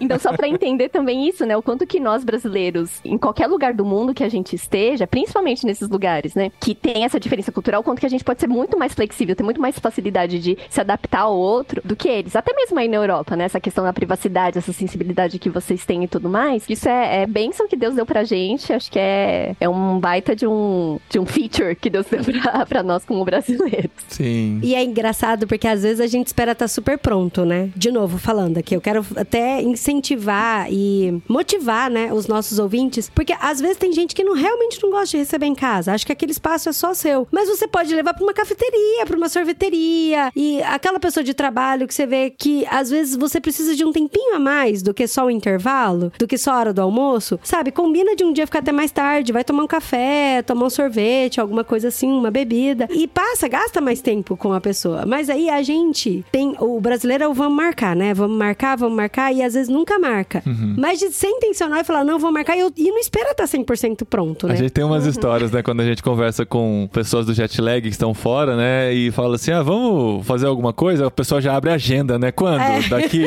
Então, 0.00 0.18
só 0.18 0.32
pra 0.32 0.48
entender 0.48 0.88
também 0.88 1.28
isso, 1.28 1.44
né? 1.44 1.56
O 1.56 1.62
quanto 1.62 1.86
que 1.86 2.00
nós 2.00 2.24
brasileiros, 2.24 3.00
em 3.04 3.18
qualquer 3.18 3.46
lugar 3.46 3.74
do 3.74 3.84
mundo 3.84 4.14
que 4.14 4.24
a 4.24 4.28
gente 4.28 4.54
esteja, 4.54 5.06
principalmente 5.06 5.64
nesses 5.66 5.88
lugares, 5.88 6.34
né? 6.34 6.50
Que 6.60 6.74
tem 6.74 7.04
essa 7.04 7.18
diferença 7.18 7.52
cultural, 7.52 7.80
o 7.80 7.84
quanto 7.84 8.00
que 8.00 8.06
a 8.06 8.10
gente 8.10 8.24
pode 8.24 8.40
ser 8.40 8.46
muito 8.46 8.78
mais 8.78 8.94
flexível, 8.94 9.34
ter 9.34 9.42
muito 9.42 9.60
mais 9.60 9.78
facilidade 9.78 10.38
de 10.38 10.58
se 10.68 10.80
adaptar 10.80 11.22
ao 11.22 11.36
outro 11.36 11.80
do 11.84 11.96
que 11.96 12.08
eles. 12.08 12.36
Até 12.36 12.54
mesmo 12.54 12.78
aí 12.78 12.88
na 12.88 12.96
Europa, 12.96 13.36
né? 13.36 13.44
Essa 13.44 13.60
questão 13.60 13.84
da 13.84 13.92
privacidade, 13.92 14.58
essa 14.58 14.72
sensibilidade 14.72 15.38
que 15.38 15.50
vocês 15.50 15.84
têm 15.84 16.04
e 16.04 16.08
tudo 16.08 16.28
mais. 16.28 16.64
Isso 16.68 16.88
é, 16.88 17.22
é 17.22 17.26
bênção 17.26 17.68
que 17.68 17.76
Deus 17.76 17.94
deu 17.94 18.06
pra 18.06 18.24
gente. 18.24 18.72
Acho 18.72 18.90
que 18.90 18.98
é, 18.98 19.54
é 19.60 19.68
um 19.68 19.98
baita 19.98 20.34
de 20.34 20.46
um, 20.46 20.98
de 21.08 21.18
um 21.18 21.26
feature 21.26 21.74
que 21.74 21.90
Deus 21.90 22.06
deu 22.06 22.22
pra, 22.42 22.66
pra 22.66 22.82
nós 22.82 23.04
como 23.04 23.24
brasileiros. 23.24 23.90
Sim. 24.08 24.60
E 24.62 24.74
é 24.74 24.82
engraçado 24.82 25.46
porque 25.46 25.66
às 25.66 25.82
vezes 25.82 26.00
a 26.00 26.06
gente 26.06 26.28
espera 26.28 26.52
estar 26.52 26.68
super 26.68 26.98
pronto, 26.98 27.44
né? 27.44 27.70
De 27.76 27.90
novo, 27.90 28.18
falando 28.18 28.58
aqui, 28.58 28.74
eu 28.74 28.80
quero 28.80 29.04
até 29.16 29.62
incentivar 29.62 30.66
e 30.70 31.22
motivar, 31.28 31.90
né, 31.90 32.12
os 32.12 32.26
nossos 32.26 32.58
ouvintes, 32.58 33.10
porque 33.14 33.34
às 33.40 33.60
vezes 33.60 33.76
tem 33.76 33.92
gente 33.92 34.14
que 34.14 34.24
não 34.24 34.34
realmente 34.34 34.82
não 34.82 34.90
gosta 34.90 35.16
de 35.16 35.18
receber 35.18 35.46
em 35.46 35.54
casa. 35.54 35.92
Acho 35.92 36.06
que 36.06 36.12
aquele 36.12 36.32
espaço 36.32 36.68
é 36.68 36.72
só 36.72 36.94
seu. 36.94 37.26
Mas 37.30 37.48
você 37.48 37.66
pode 37.66 37.94
levar 37.94 38.14
pra 38.14 38.22
uma 38.22 38.34
cafeteria, 38.34 39.06
pra 39.06 39.16
uma 39.16 39.28
sorveteria. 39.28 40.30
E 40.34 40.62
aquela 40.62 41.00
pessoa 41.00 41.24
de 41.24 41.34
trabalho 41.34 41.86
que 41.86 41.94
você 41.94 42.06
vê 42.06 42.30
que 42.30 42.66
às 42.70 42.90
vezes 42.90 43.16
você 43.16 43.40
precisa 43.40 43.74
de 43.74 43.84
um 43.84 43.92
tempinho 43.92 44.36
a 44.36 44.38
mais 44.38 44.82
do 44.82 44.92
que 44.92 45.06
só 45.06 45.26
o 45.26 45.30
intervalo, 45.30 46.12
do 46.18 46.26
que 46.26 46.38
só 46.38 46.52
a 46.52 46.58
hora 46.58 46.72
do 46.72 46.82
almoço, 46.82 47.38
sabe? 47.42 47.70
Combina 47.70 48.14
de 48.14 48.24
um 48.24 48.32
dia 48.32 48.46
ficar 48.46 48.60
até 48.60 48.72
mais 48.72 48.90
tarde, 48.90 49.32
vai 49.32 49.44
tomar 49.44 49.64
um 49.64 49.66
café, 49.66 50.42
tomar 50.42 50.66
um 50.66 50.70
sorvete, 50.70 51.40
alguma 51.40 51.64
coisa 51.64 51.88
assim, 51.88 52.08
uma 52.08 52.30
bebida. 52.30 52.88
E 52.90 53.06
passa, 53.06 53.48
gasta 53.48 53.80
mais 53.80 54.00
tempo 54.00 54.36
com 54.36 54.52
a 54.52 54.60
pessoa. 54.60 55.04
Mas 55.06 55.30
aí 55.30 55.48
a 55.48 55.62
gente 55.62 56.24
tem. 56.30 56.56
O 56.58 56.80
brasileiro 56.80 57.24
é 57.24 57.28
o 57.28 57.34
vamos 57.34 57.56
marcar, 57.56 57.94
né? 57.94 58.14
Vamos 58.14 58.36
marcar, 58.36 58.76
vamos 58.76 58.95
marcar, 58.96 59.32
e 59.32 59.42
às 59.42 59.54
vezes 59.54 59.68
nunca 59.68 59.98
marca. 59.98 60.42
Mas 60.76 60.98
de 60.98 61.10
ser 61.12 61.28
intencional 61.28 61.80
e 61.80 61.84
falar, 61.84 62.02
não, 62.04 62.18
vou 62.18 62.32
marcar, 62.32 62.56
e, 62.56 62.60
eu- 62.60 62.72
e 62.76 62.90
não 62.90 62.98
espera 62.98 63.30
estar 63.30 63.46
100% 63.46 64.04
pronto, 64.04 64.46
né? 64.48 64.54
A 64.54 64.56
gente 64.56 64.70
tem 64.70 64.82
umas 64.84 65.06
histórias, 65.06 65.50
né, 65.52 65.62
quando 65.62 65.80
a 65.80 65.84
gente 65.84 66.02
conversa 66.02 66.44
com 66.46 66.88
pessoas 66.92 67.26
do 67.26 67.34
jet 67.34 67.60
lag 67.60 67.80
que 67.82 67.88
estão 67.88 68.14
fora, 68.14 68.56
né, 68.56 68.92
e 68.92 69.10
fala 69.10 69.36
assim, 69.36 69.52
ah, 69.52 69.62
vamos 69.62 70.26
fazer 70.26 70.46
alguma 70.46 70.72
coisa? 70.72 71.06
O 71.06 71.10
pessoal 71.10 71.40
já 71.40 71.54
abre 71.54 71.70
a 71.70 71.74
agenda, 71.74 72.18
né? 72.18 72.32
Quando? 72.32 72.60
É. 72.60 72.80
Daqui 72.88 73.24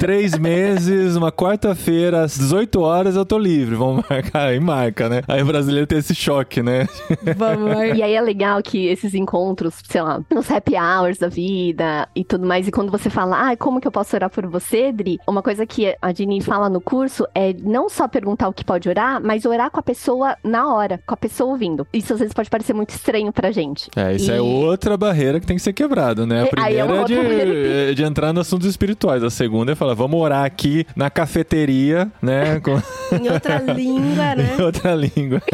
três 0.00 0.36
meses, 0.36 1.16
uma 1.16 1.30
quarta-feira, 1.30 2.22
às 2.22 2.36
18 2.36 2.80
horas 2.80 3.14
eu 3.16 3.24
tô 3.24 3.38
livre, 3.38 3.74
vamos 3.76 4.04
marcar, 4.10 4.48
aí 4.48 4.58
marca, 4.60 5.08
né? 5.08 5.22
Aí 5.28 5.42
o 5.42 5.46
brasileiro 5.46 5.86
tem 5.86 5.98
esse 5.98 6.14
choque, 6.14 6.62
né? 6.62 6.86
Vamos. 7.36 7.72
E 7.94 8.02
aí 8.02 8.14
é 8.14 8.20
legal 8.20 8.62
que 8.62 8.86
esses 8.86 9.14
encontros, 9.14 9.74
sei 9.88 10.00
lá, 10.02 10.20
nos 10.32 10.50
happy 10.50 10.74
hours 10.76 11.18
da 11.18 11.28
vida 11.28 12.08
e 12.16 12.24
tudo 12.24 12.46
mais, 12.46 12.66
e 12.66 12.70
quando 12.72 12.90
você 12.90 13.10
fala, 13.10 13.50
ah, 13.50 13.56
como 13.56 13.80
que 13.80 13.86
eu 13.86 13.92
posso 13.92 14.16
orar 14.16 14.30
por 14.30 14.46
você, 14.46 14.90
Dri? 14.90 15.11
Uma 15.26 15.42
coisa 15.42 15.66
que 15.66 15.94
a 16.00 16.12
Dini 16.12 16.40
fala 16.40 16.68
no 16.68 16.80
curso 16.80 17.26
é 17.34 17.52
não 17.62 17.88
só 17.88 18.06
perguntar 18.08 18.48
o 18.48 18.52
que 18.52 18.64
pode 18.64 18.88
orar, 18.88 19.20
mas 19.22 19.44
orar 19.44 19.70
com 19.70 19.78
a 19.80 19.82
pessoa 19.82 20.36
na 20.44 20.72
hora, 20.72 21.00
com 21.06 21.14
a 21.14 21.16
pessoa 21.16 21.50
ouvindo. 21.50 21.86
Isso 21.92 22.12
às 22.12 22.18
vezes 22.20 22.34
pode 22.34 22.48
parecer 22.50 22.72
muito 22.72 22.90
estranho 22.90 23.32
pra 23.32 23.50
gente. 23.50 23.90
É, 23.96 24.14
isso 24.14 24.30
E- 24.30 24.34
é 24.36 24.40
outra 24.40 24.96
barreira 24.96 25.40
que 25.40 25.46
tem 25.46 25.56
que 25.56 25.62
ser 25.62 25.72
quebrada, 25.72 26.26
né? 26.26 26.42
A 26.42 26.44
É, 26.44 26.48
aí 26.58 26.74
primeira 26.76 26.96
é 26.96 27.00
é, 27.00 27.04
de, 27.04 27.90
é 27.90 27.94
de 27.94 28.02
entrar 28.04 28.32
nos 28.32 28.46
assuntos 28.46 28.66
espirituais. 28.68 29.22
A 29.22 29.30
segunda 29.30 29.72
é 29.72 29.74
falar, 29.74 29.94
vamos 29.94 30.20
orar 30.20 30.44
aqui 30.44 30.86
na 30.96 31.10
cafeteria, 31.10 32.10
né? 32.20 32.60
Com 32.64 32.72
Em 33.16 33.28
outra 33.30 33.58
língua, 33.58 34.34
né? 34.36 34.56
em 34.58 34.62
outra 34.62 34.94
língua. 34.94 35.42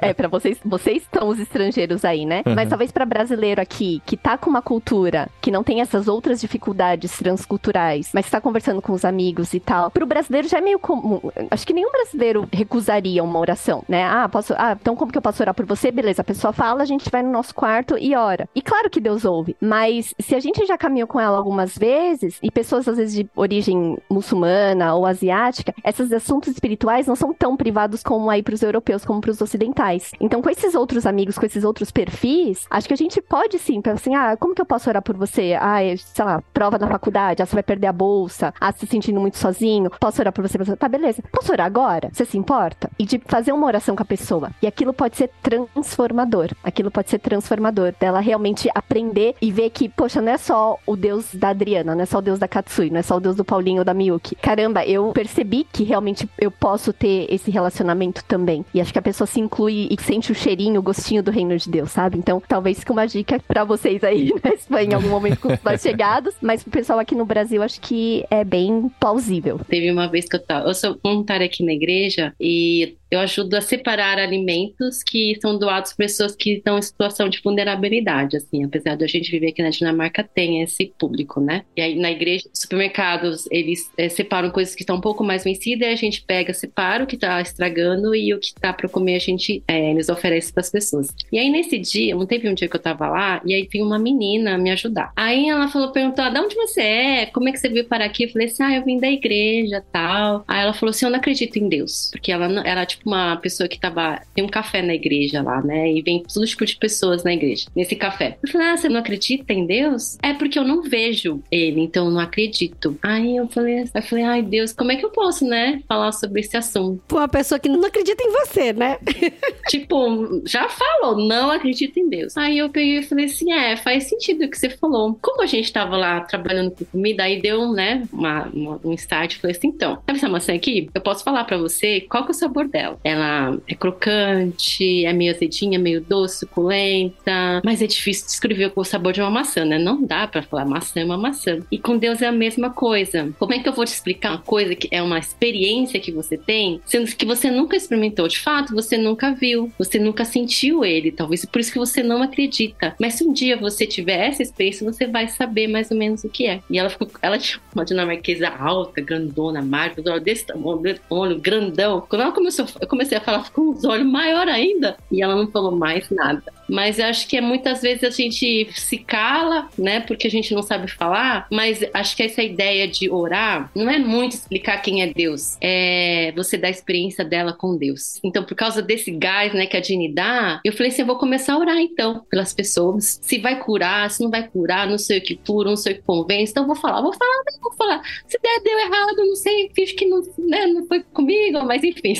É, 0.00 0.12
pra 0.12 0.28
vocês, 0.28 0.58
vocês 0.64 1.02
estão 1.02 1.28
os 1.28 1.38
estrangeiros 1.38 2.04
aí, 2.04 2.24
né? 2.26 2.42
Mas 2.56 2.68
talvez 2.68 2.90
pra 2.90 3.04
brasileiro 3.04 3.60
aqui, 3.60 4.02
que 4.04 4.16
tá 4.16 4.36
com 4.36 4.50
uma 4.50 4.62
cultura 4.62 5.28
que 5.40 5.50
não 5.50 5.62
tem 5.62 5.80
essas 5.80 6.08
outras 6.08 6.40
dificuldades 6.40 7.16
transculturais, 7.18 8.10
mas 8.14 8.28
tá 8.28 8.40
conversando 8.40 8.80
com 8.82 8.91
os 8.92 9.04
amigos 9.04 9.54
e 9.54 9.60
tal. 9.60 9.90
Pro 9.90 10.06
brasileiro 10.06 10.48
já 10.48 10.58
é 10.58 10.60
meio 10.60 10.78
comum. 10.78 11.20
Acho 11.50 11.66
que 11.66 11.72
nenhum 11.72 11.90
brasileiro 11.90 12.48
recusaria 12.52 13.22
uma 13.22 13.38
oração, 13.38 13.84
né? 13.88 14.04
Ah, 14.04 14.28
posso. 14.28 14.54
Ah, 14.56 14.76
então 14.80 14.96
como 14.96 15.10
que 15.10 15.18
eu 15.18 15.22
posso 15.22 15.42
orar 15.42 15.54
por 15.54 15.66
você? 15.66 15.90
Beleza, 15.90 16.22
a 16.22 16.24
pessoa 16.24 16.52
fala, 16.52 16.82
a 16.82 16.86
gente 16.86 17.10
vai 17.10 17.22
no 17.22 17.30
nosso 17.30 17.54
quarto 17.54 17.96
e 17.98 18.14
ora. 18.14 18.48
E 18.54 18.62
claro 18.62 18.90
que 18.90 19.00
Deus 19.00 19.24
ouve, 19.24 19.56
mas 19.60 20.14
se 20.18 20.34
a 20.34 20.40
gente 20.40 20.64
já 20.66 20.76
caminhou 20.76 21.08
com 21.08 21.20
ela 21.20 21.36
algumas 21.36 21.76
vezes, 21.76 22.38
e 22.42 22.50
pessoas 22.50 22.88
às 22.88 22.96
vezes 22.96 23.14
de 23.14 23.28
origem 23.34 23.98
muçulmana 24.10 24.94
ou 24.94 25.06
asiática, 25.06 25.74
esses 25.84 26.12
assuntos 26.12 26.50
espirituais 26.50 27.06
não 27.06 27.16
são 27.16 27.32
tão 27.32 27.56
privados 27.56 28.02
como 28.02 28.30
aí 28.30 28.42
pros 28.42 28.62
europeus, 28.62 29.04
como 29.04 29.20
pros 29.20 29.40
ocidentais. 29.40 30.12
Então, 30.20 30.42
com 30.42 30.50
esses 30.50 30.74
outros 30.74 31.06
amigos, 31.06 31.38
com 31.38 31.46
esses 31.46 31.64
outros 31.64 31.90
perfis, 31.90 32.66
acho 32.70 32.88
que 32.88 32.94
a 32.94 32.96
gente 32.96 33.20
pode 33.20 33.58
sim, 33.58 33.80
pensar 33.80 33.94
assim, 33.94 34.14
ah, 34.14 34.36
como 34.36 34.54
que 34.54 34.60
eu 34.60 34.66
posso 34.66 34.88
orar 34.88 35.02
por 35.02 35.16
você? 35.16 35.56
Ah, 35.60 35.82
é, 35.82 35.96
sei 35.96 36.24
lá, 36.24 36.42
prova 36.52 36.78
na 36.78 36.88
faculdade, 36.88 37.42
ah, 37.42 37.46
você 37.46 37.54
vai 37.54 37.62
perder 37.62 37.86
a 37.86 37.92
bolsa, 37.92 38.52
ah, 38.60 38.72
se 38.82 38.86
sentindo 38.86 39.20
muito 39.20 39.38
sozinho, 39.38 39.90
posso 40.00 40.20
orar 40.20 40.32
por 40.32 40.46
você? 40.46 40.58
Tá, 40.76 40.88
beleza. 40.88 41.22
Posso 41.30 41.52
orar 41.52 41.66
agora? 41.66 42.10
Você 42.12 42.24
se 42.24 42.36
importa? 42.36 42.90
E 42.98 43.04
de 43.04 43.20
fazer 43.26 43.52
uma 43.52 43.66
oração 43.66 43.94
com 43.94 44.02
a 44.02 44.06
pessoa. 44.06 44.50
E 44.60 44.66
aquilo 44.66 44.92
pode 44.92 45.16
ser 45.16 45.30
transformador. 45.42 46.50
Aquilo 46.64 46.90
pode 46.90 47.10
ser 47.10 47.18
transformador. 47.18 47.94
Dela 47.98 48.20
realmente 48.20 48.68
aprender 48.74 49.34
e 49.40 49.50
ver 49.52 49.70
que, 49.70 49.88
poxa, 49.88 50.20
não 50.20 50.32
é 50.32 50.38
só 50.38 50.78
o 50.86 50.96
Deus 50.96 51.34
da 51.34 51.50
Adriana, 51.50 51.94
não 51.94 52.02
é 52.02 52.06
só 52.06 52.18
o 52.18 52.22
Deus 52.22 52.38
da 52.38 52.48
Katsui, 52.48 52.90
não 52.90 52.98
é 52.98 53.02
só 53.02 53.16
o 53.16 53.20
Deus 53.20 53.36
do 53.36 53.44
Paulinho 53.44 53.78
ou 53.78 53.84
da 53.84 53.94
Miyuki. 53.94 54.34
Caramba, 54.36 54.84
eu 54.84 55.12
percebi 55.12 55.66
que 55.70 55.84
realmente 55.84 56.28
eu 56.38 56.50
posso 56.50 56.92
ter 56.92 57.26
esse 57.32 57.50
relacionamento 57.50 58.24
também. 58.24 58.64
E 58.74 58.80
acho 58.80 58.92
que 58.92 58.98
a 58.98 59.02
pessoa 59.02 59.26
se 59.26 59.40
inclui 59.40 59.88
e 59.90 60.02
sente 60.02 60.32
o 60.32 60.34
cheirinho, 60.34 60.80
o 60.80 60.82
gostinho 60.82 61.22
do 61.22 61.30
reino 61.30 61.56
de 61.56 61.70
Deus, 61.70 61.90
sabe? 61.90 62.18
Então, 62.18 62.42
talvez 62.46 62.80
fique 62.80 62.92
uma 62.92 63.06
dica 63.06 63.40
pra 63.46 63.64
vocês 63.64 64.02
aí 64.02 64.32
na 64.42 64.50
Espanha 64.50 64.90
em 64.90 64.94
algum 64.94 65.08
momento 65.08 65.40
com 65.40 65.52
os 65.52 65.62
mais 65.62 65.80
chegados. 65.82 66.34
Mas 66.40 66.62
pro 66.62 66.72
pessoal 66.72 66.98
aqui 66.98 67.14
no 67.14 67.24
Brasil, 67.24 67.62
acho 67.62 67.80
que 67.80 68.24
é 68.30 68.44
bem 68.44 68.71
plausível. 69.00 69.58
Teve 69.58 69.90
uma 69.90 70.08
vez 70.08 70.28
que 70.28 70.36
eu 70.36 70.44
tava. 70.44 70.68
Eu 70.68 70.74
sou 70.74 70.98
voluntária 71.02 71.46
aqui 71.46 71.64
na 71.64 71.72
igreja 71.72 72.34
e 72.40 72.96
eu 73.12 73.20
ajudo 73.20 73.54
a 73.54 73.60
separar 73.60 74.18
alimentos 74.18 75.02
que 75.02 75.38
são 75.38 75.58
doados 75.58 75.92
para 75.92 76.06
pessoas 76.06 76.34
que 76.34 76.54
estão 76.54 76.78
em 76.78 76.82
situação 76.82 77.28
de 77.28 77.42
vulnerabilidade, 77.42 78.38
assim, 78.38 78.64
apesar 78.64 78.96
de 78.96 79.04
a 79.04 79.06
gente 79.06 79.30
viver 79.30 79.48
aqui 79.48 79.62
na 79.62 79.68
Dinamarca, 79.68 80.24
tem 80.24 80.62
esse 80.62 80.94
público, 80.98 81.38
né? 81.38 81.62
E 81.76 81.82
aí 81.82 81.94
na 81.94 82.10
igreja, 82.10 82.48
supermercados, 82.54 83.46
eles 83.50 83.90
eh, 83.98 84.08
separam 84.08 84.50
coisas 84.50 84.74
que 84.74 84.80
estão 84.82 84.96
um 84.96 85.00
pouco 85.00 85.22
mais 85.22 85.44
vencidas, 85.44 85.86
e 85.86 85.92
a 85.92 85.96
gente 85.96 86.22
pega, 86.22 86.54
separa 86.54 87.04
o 87.04 87.06
que 87.06 87.18
tá 87.18 87.38
estragando 87.42 88.14
e 88.14 88.32
o 88.32 88.40
que 88.40 88.54
tá 88.54 88.72
para 88.72 88.88
comer 88.88 89.16
a 89.16 89.18
gente, 89.18 89.62
eh, 89.68 89.90
eles 89.90 90.08
oferecem 90.08 90.54
para 90.54 90.62
as 90.62 90.70
pessoas. 90.70 91.14
E 91.30 91.38
aí 91.38 91.50
nesse 91.50 91.78
dia, 91.78 92.14
não 92.14 92.24
teve 92.24 92.48
um 92.48 92.54
dia 92.54 92.66
que 92.66 92.76
eu 92.76 92.80
tava 92.80 93.10
lá, 93.10 93.42
e 93.44 93.52
aí 93.52 93.68
tem 93.68 93.82
uma 93.82 93.98
menina 93.98 94.56
me 94.56 94.70
ajudar. 94.70 95.12
Aí 95.14 95.50
ela 95.50 95.68
falou, 95.68 95.92
perguntou, 95.92 96.24
ah, 96.24 96.30
de 96.30 96.40
onde 96.40 96.54
você 96.54 96.80
é? 96.80 97.26
Como 97.26 97.46
é 97.46 97.52
que 97.52 97.58
você 97.58 97.68
veio 97.68 97.84
parar 97.84 98.06
aqui? 98.06 98.24
Eu 98.24 98.30
falei 98.30 98.46
assim, 98.46 98.62
ah, 98.62 98.74
eu 98.74 98.84
vim 98.86 98.98
da 98.98 99.10
igreja, 99.10 99.84
tal. 99.92 100.44
Aí 100.48 100.62
ela 100.62 100.72
falou 100.72 100.90
assim, 100.90 101.04
eu 101.04 101.10
não 101.10 101.18
acredito 101.18 101.58
em 101.58 101.68
Deus, 101.68 102.08
porque 102.10 102.32
ela 102.32 102.48
era 102.66 102.86
tipo 102.86 103.01
uma 103.04 103.36
pessoa 103.36 103.68
que 103.68 103.78
tava, 103.78 104.20
tem 104.34 104.44
um 104.44 104.48
café 104.48 104.82
na 104.82 104.94
igreja 104.94 105.42
lá, 105.42 105.60
né? 105.62 105.92
E 105.92 106.02
vem 106.02 106.22
todo 106.22 106.46
tipo 106.46 106.64
de 106.64 106.76
pessoas 106.76 107.22
na 107.24 107.32
igreja, 107.32 107.66
nesse 107.74 107.94
café. 107.96 108.38
Eu 108.42 108.50
falei, 108.50 108.68
ah, 108.68 108.76
você 108.76 108.88
não 108.88 109.00
acredita 109.00 109.52
em 109.52 109.66
Deus? 109.66 110.18
É 110.22 110.32
porque 110.34 110.58
eu 110.58 110.64
não 110.64 110.82
vejo 110.82 111.42
ele, 111.50 111.80
então 111.80 112.06
eu 112.06 112.10
não 112.12 112.20
acredito. 112.20 112.96
Aí 113.02 113.36
eu 113.36 113.48
falei, 113.48 113.84
eu 113.94 114.02
falei, 114.02 114.24
ai 114.24 114.42
Deus, 114.42 114.72
como 114.72 114.92
é 114.92 114.96
que 114.96 115.04
eu 115.04 115.10
posso, 115.10 115.44
né, 115.46 115.82
falar 115.88 116.12
sobre 116.12 116.40
esse 116.40 116.56
assunto? 116.56 117.02
Pra 117.08 117.18
uma 117.18 117.28
pessoa 117.28 117.58
que 117.58 117.68
não 117.68 117.84
acredita 117.84 118.22
em 118.22 118.30
você, 118.32 118.72
né? 118.72 118.98
tipo, 119.68 120.42
já 120.46 120.68
falou, 120.68 121.16
não 121.26 121.50
acredito 121.50 121.98
em 121.98 122.08
Deus. 122.08 122.36
Aí 122.36 122.58
eu 122.58 122.68
peguei 122.70 122.98
e 122.98 123.02
falei 123.02 123.26
assim: 123.26 123.52
é, 123.52 123.76
faz 123.76 124.04
sentido 124.04 124.44
o 124.44 124.50
que 124.50 124.58
você 124.58 124.70
falou. 124.70 125.18
Como 125.20 125.42
a 125.42 125.46
gente 125.46 125.72
tava 125.72 125.96
lá 125.96 126.20
trabalhando 126.20 126.70
com 126.72 126.84
comida, 126.86 127.24
aí 127.24 127.40
deu, 127.40 127.72
né, 127.72 128.06
uma, 128.12 128.44
uma- 128.52 128.80
um 128.84 128.92
start. 128.94 129.36
Falei 129.36 129.56
assim: 129.56 129.68
então, 129.68 129.94
sabe 130.06 130.18
essa 130.18 130.28
maçã 130.28 130.54
aqui? 130.54 130.88
Eu 130.94 131.00
posso 131.00 131.24
falar 131.24 131.44
pra 131.44 131.56
você 131.56 132.00
qual 132.02 132.24
que 132.24 132.30
é 132.30 132.34
o 132.34 132.34
sabor 132.34 132.68
dela. 132.68 132.91
Ela 133.02 133.58
é 133.66 133.74
crocante, 133.74 135.04
é 135.04 135.12
meio 135.12 135.34
azedinha, 135.34 135.78
meio 135.78 136.00
doce, 136.00 136.40
suculenta, 136.40 137.60
mas 137.64 137.82
é 137.82 137.86
difícil 137.86 138.26
descrever 138.26 138.72
o 138.74 138.84
sabor 138.84 139.12
de 139.12 139.20
uma 139.20 139.30
maçã, 139.30 139.64
né? 139.64 139.78
Não 139.78 140.02
dá 140.02 140.26
pra 140.26 140.42
falar 140.42 140.64
maçã 140.64 141.00
é 141.00 141.04
uma 141.04 141.16
maçã. 141.16 141.60
E 141.70 141.78
com 141.78 141.96
Deus 141.96 142.22
é 142.22 142.26
a 142.26 142.32
mesma 142.32 142.70
coisa. 142.70 143.32
Como 143.38 143.52
é 143.54 143.58
que 143.58 143.68
eu 143.68 143.72
vou 143.72 143.84
te 143.84 143.92
explicar 143.92 144.30
uma 144.30 144.38
coisa 144.38 144.74
que 144.74 144.88
é 144.90 145.02
uma 145.02 145.18
experiência 145.18 146.00
que 146.00 146.12
você 146.12 146.36
tem, 146.36 146.80
sendo 146.84 147.06
que 147.14 147.26
você 147.26 147.50
nunca 147.50 147.76
experimentou? 147.76 148.26
De 148.28 148.38
fato, 148.38 148.74
você 148.74 148.96
nunca 148.96 149.32
viu, 149.32 149.72
você 149.78 149.98
nunca 149.98 150.24
sentiu 150.24 150.84
ele, 150.84 151.12
talvez 151.12 151.44
por 151.44 151.60
isso 151.60 151.72
que 151.72 151.78
você 151.78 152.02
não 152.02 152.22
acredita. 152.22 152.94
Mas 152.98 153.14
se 153.14 153.24
um 153.24 153.32
dia 153.32 153.56
você 153.56 153.86
tiver 153.86 154.28
essa 154.28 154.42
experiência, 154.42 154.90
você 154.90 155.06
vai 155.06 155.28
saber 155.28 155.68
mais 155.68 155.90
ou 155.90 155.96
menos 155.96 156.24
o 156.24 156.28
que 156.28 156.46
é. 156.46 156.60
E 156.70 156.78
ela 156.78 156.90
ficou, 156.90 157.08
ela 157.20 157.38
tinha 157.38 157.60
uma 157.74 157.84
dinamarquesa 157.84 158.48
alta, 158.48 159.00
grandona, 159.00 159.62
magra, 159.62 160.20
desse 160.20 160.46
tamanho, 160.46 160.98
olho 161.10 161.38
grandão. 161.38 162.04
Quando 162.08 162.22
ela 162.22 162.32
começou, 162.32 162.66
eu 162.80 162.86
comecei 162.86 163.18
a 163.18 163.20
falar 163.20 163.50
com 163.50 163.70
os 163.70 163.84
olhos 163.84 164.06
maior 164.06 164.48
ainda, 164.48 164.96
e 165.10 165.22
ela 165.22 165.34
não 165.34 165.50
falou 165.50 165.72
mais 165.72 166.08
nada. 166.10 166.42
Mas 166.72 166.98
eu 166.98 167.04
acho 167.04 167.28
que 167.28 167.36
é 167.36 167.40
muitas 167.42 167.82
vezes 167.82 168.02
a 168.02 168.08
gente 168.08 168.66
se 168.72 168.96
cala, 168.96 169.68
né? 169.76 170.00
Porque 170.00 170.26
a 170.26 170.30
gente 170.30 170.54
não 170.54 170.62
sabe 170.62 170.90
falar. 170.90 171.46
Mas 171.52 171.84
acho 171.92 172.16
que 172.16 172.22
essa 172.22 172.42
ideia 172.42 172.88
de 172.88 173.10
orar 173.10 173.70
não 173.74 173.90
é 173.90 173.98
muito 173.98 174.32
explicar 174.32 174.78
quem 174.78 175.02
é 175.02 175.12
Deus. 175.12 175.58
É 175.60 176.32
você 176.34 176.56
dar 176.56 176.68
a 176.68 176.70
experiência 176.70 177.26
dela 177.26 177.52
com 177.52 177.76
Deus. 177.76 178.18
Então, 178.24 178.42
por 178.42 178.54
causa 178.54 178.80
desse 178.80 179.10
gás, 179.10 179.52
né, 179.52 179.66
que 179.66 179.76
a 179.76 179.80
Dini 179.80 180.14
dá, 180.14 180.62
eu 180.64 180.72
falei 180.72 180.90
assim: 180.90 181.02
eu 181.02 181.06
vou 181.06 181.18
começar 181.18 181.52
a 181.52 181.58
orar 181.58 181.76
então 181.76 182.24
pelas 182.30 182.54
pessoas. 182.54 183.20
Se 183.22 183.38
vai 183.38 183.58
curar, 183.58 184.10
se 184.10 184.22
não 184.22 184.30
vai 184.30 184.48
curar, 184.48 184.86
não 184.86 184.96
sei 184.96 185.18
o 185.18 185.22
que 185.22 185.36
cura, 185.36 185.68
não 185.68 185.76
sei 185.76 185.92
o 185.92 185.96
que 185.96 186.02
convence. 186.02 186.52
Então, 186.52 186.66
vou 186.66 186.76
falar, 186.76 187.02
vou 187.02 187.12
falar, 187.12 187.42
vou 187.60 187.72
falar. 187.74 188.02
Se 188.26 188.38
der, 188.42 188.62
deu 188.64 188.78
errado, 188.78 189.16
não 189.18 189.36
sei, 189.36 189.70
fiz 189.74 189.92
que 189.92 190.06
não, 190.06 190.22
né, 190.38 190.66
não 190.68 190.86
foi 190.86 191.02
comigo, 191.12 191.62
mas 191.66 191.84
enfim. 191.84 192.14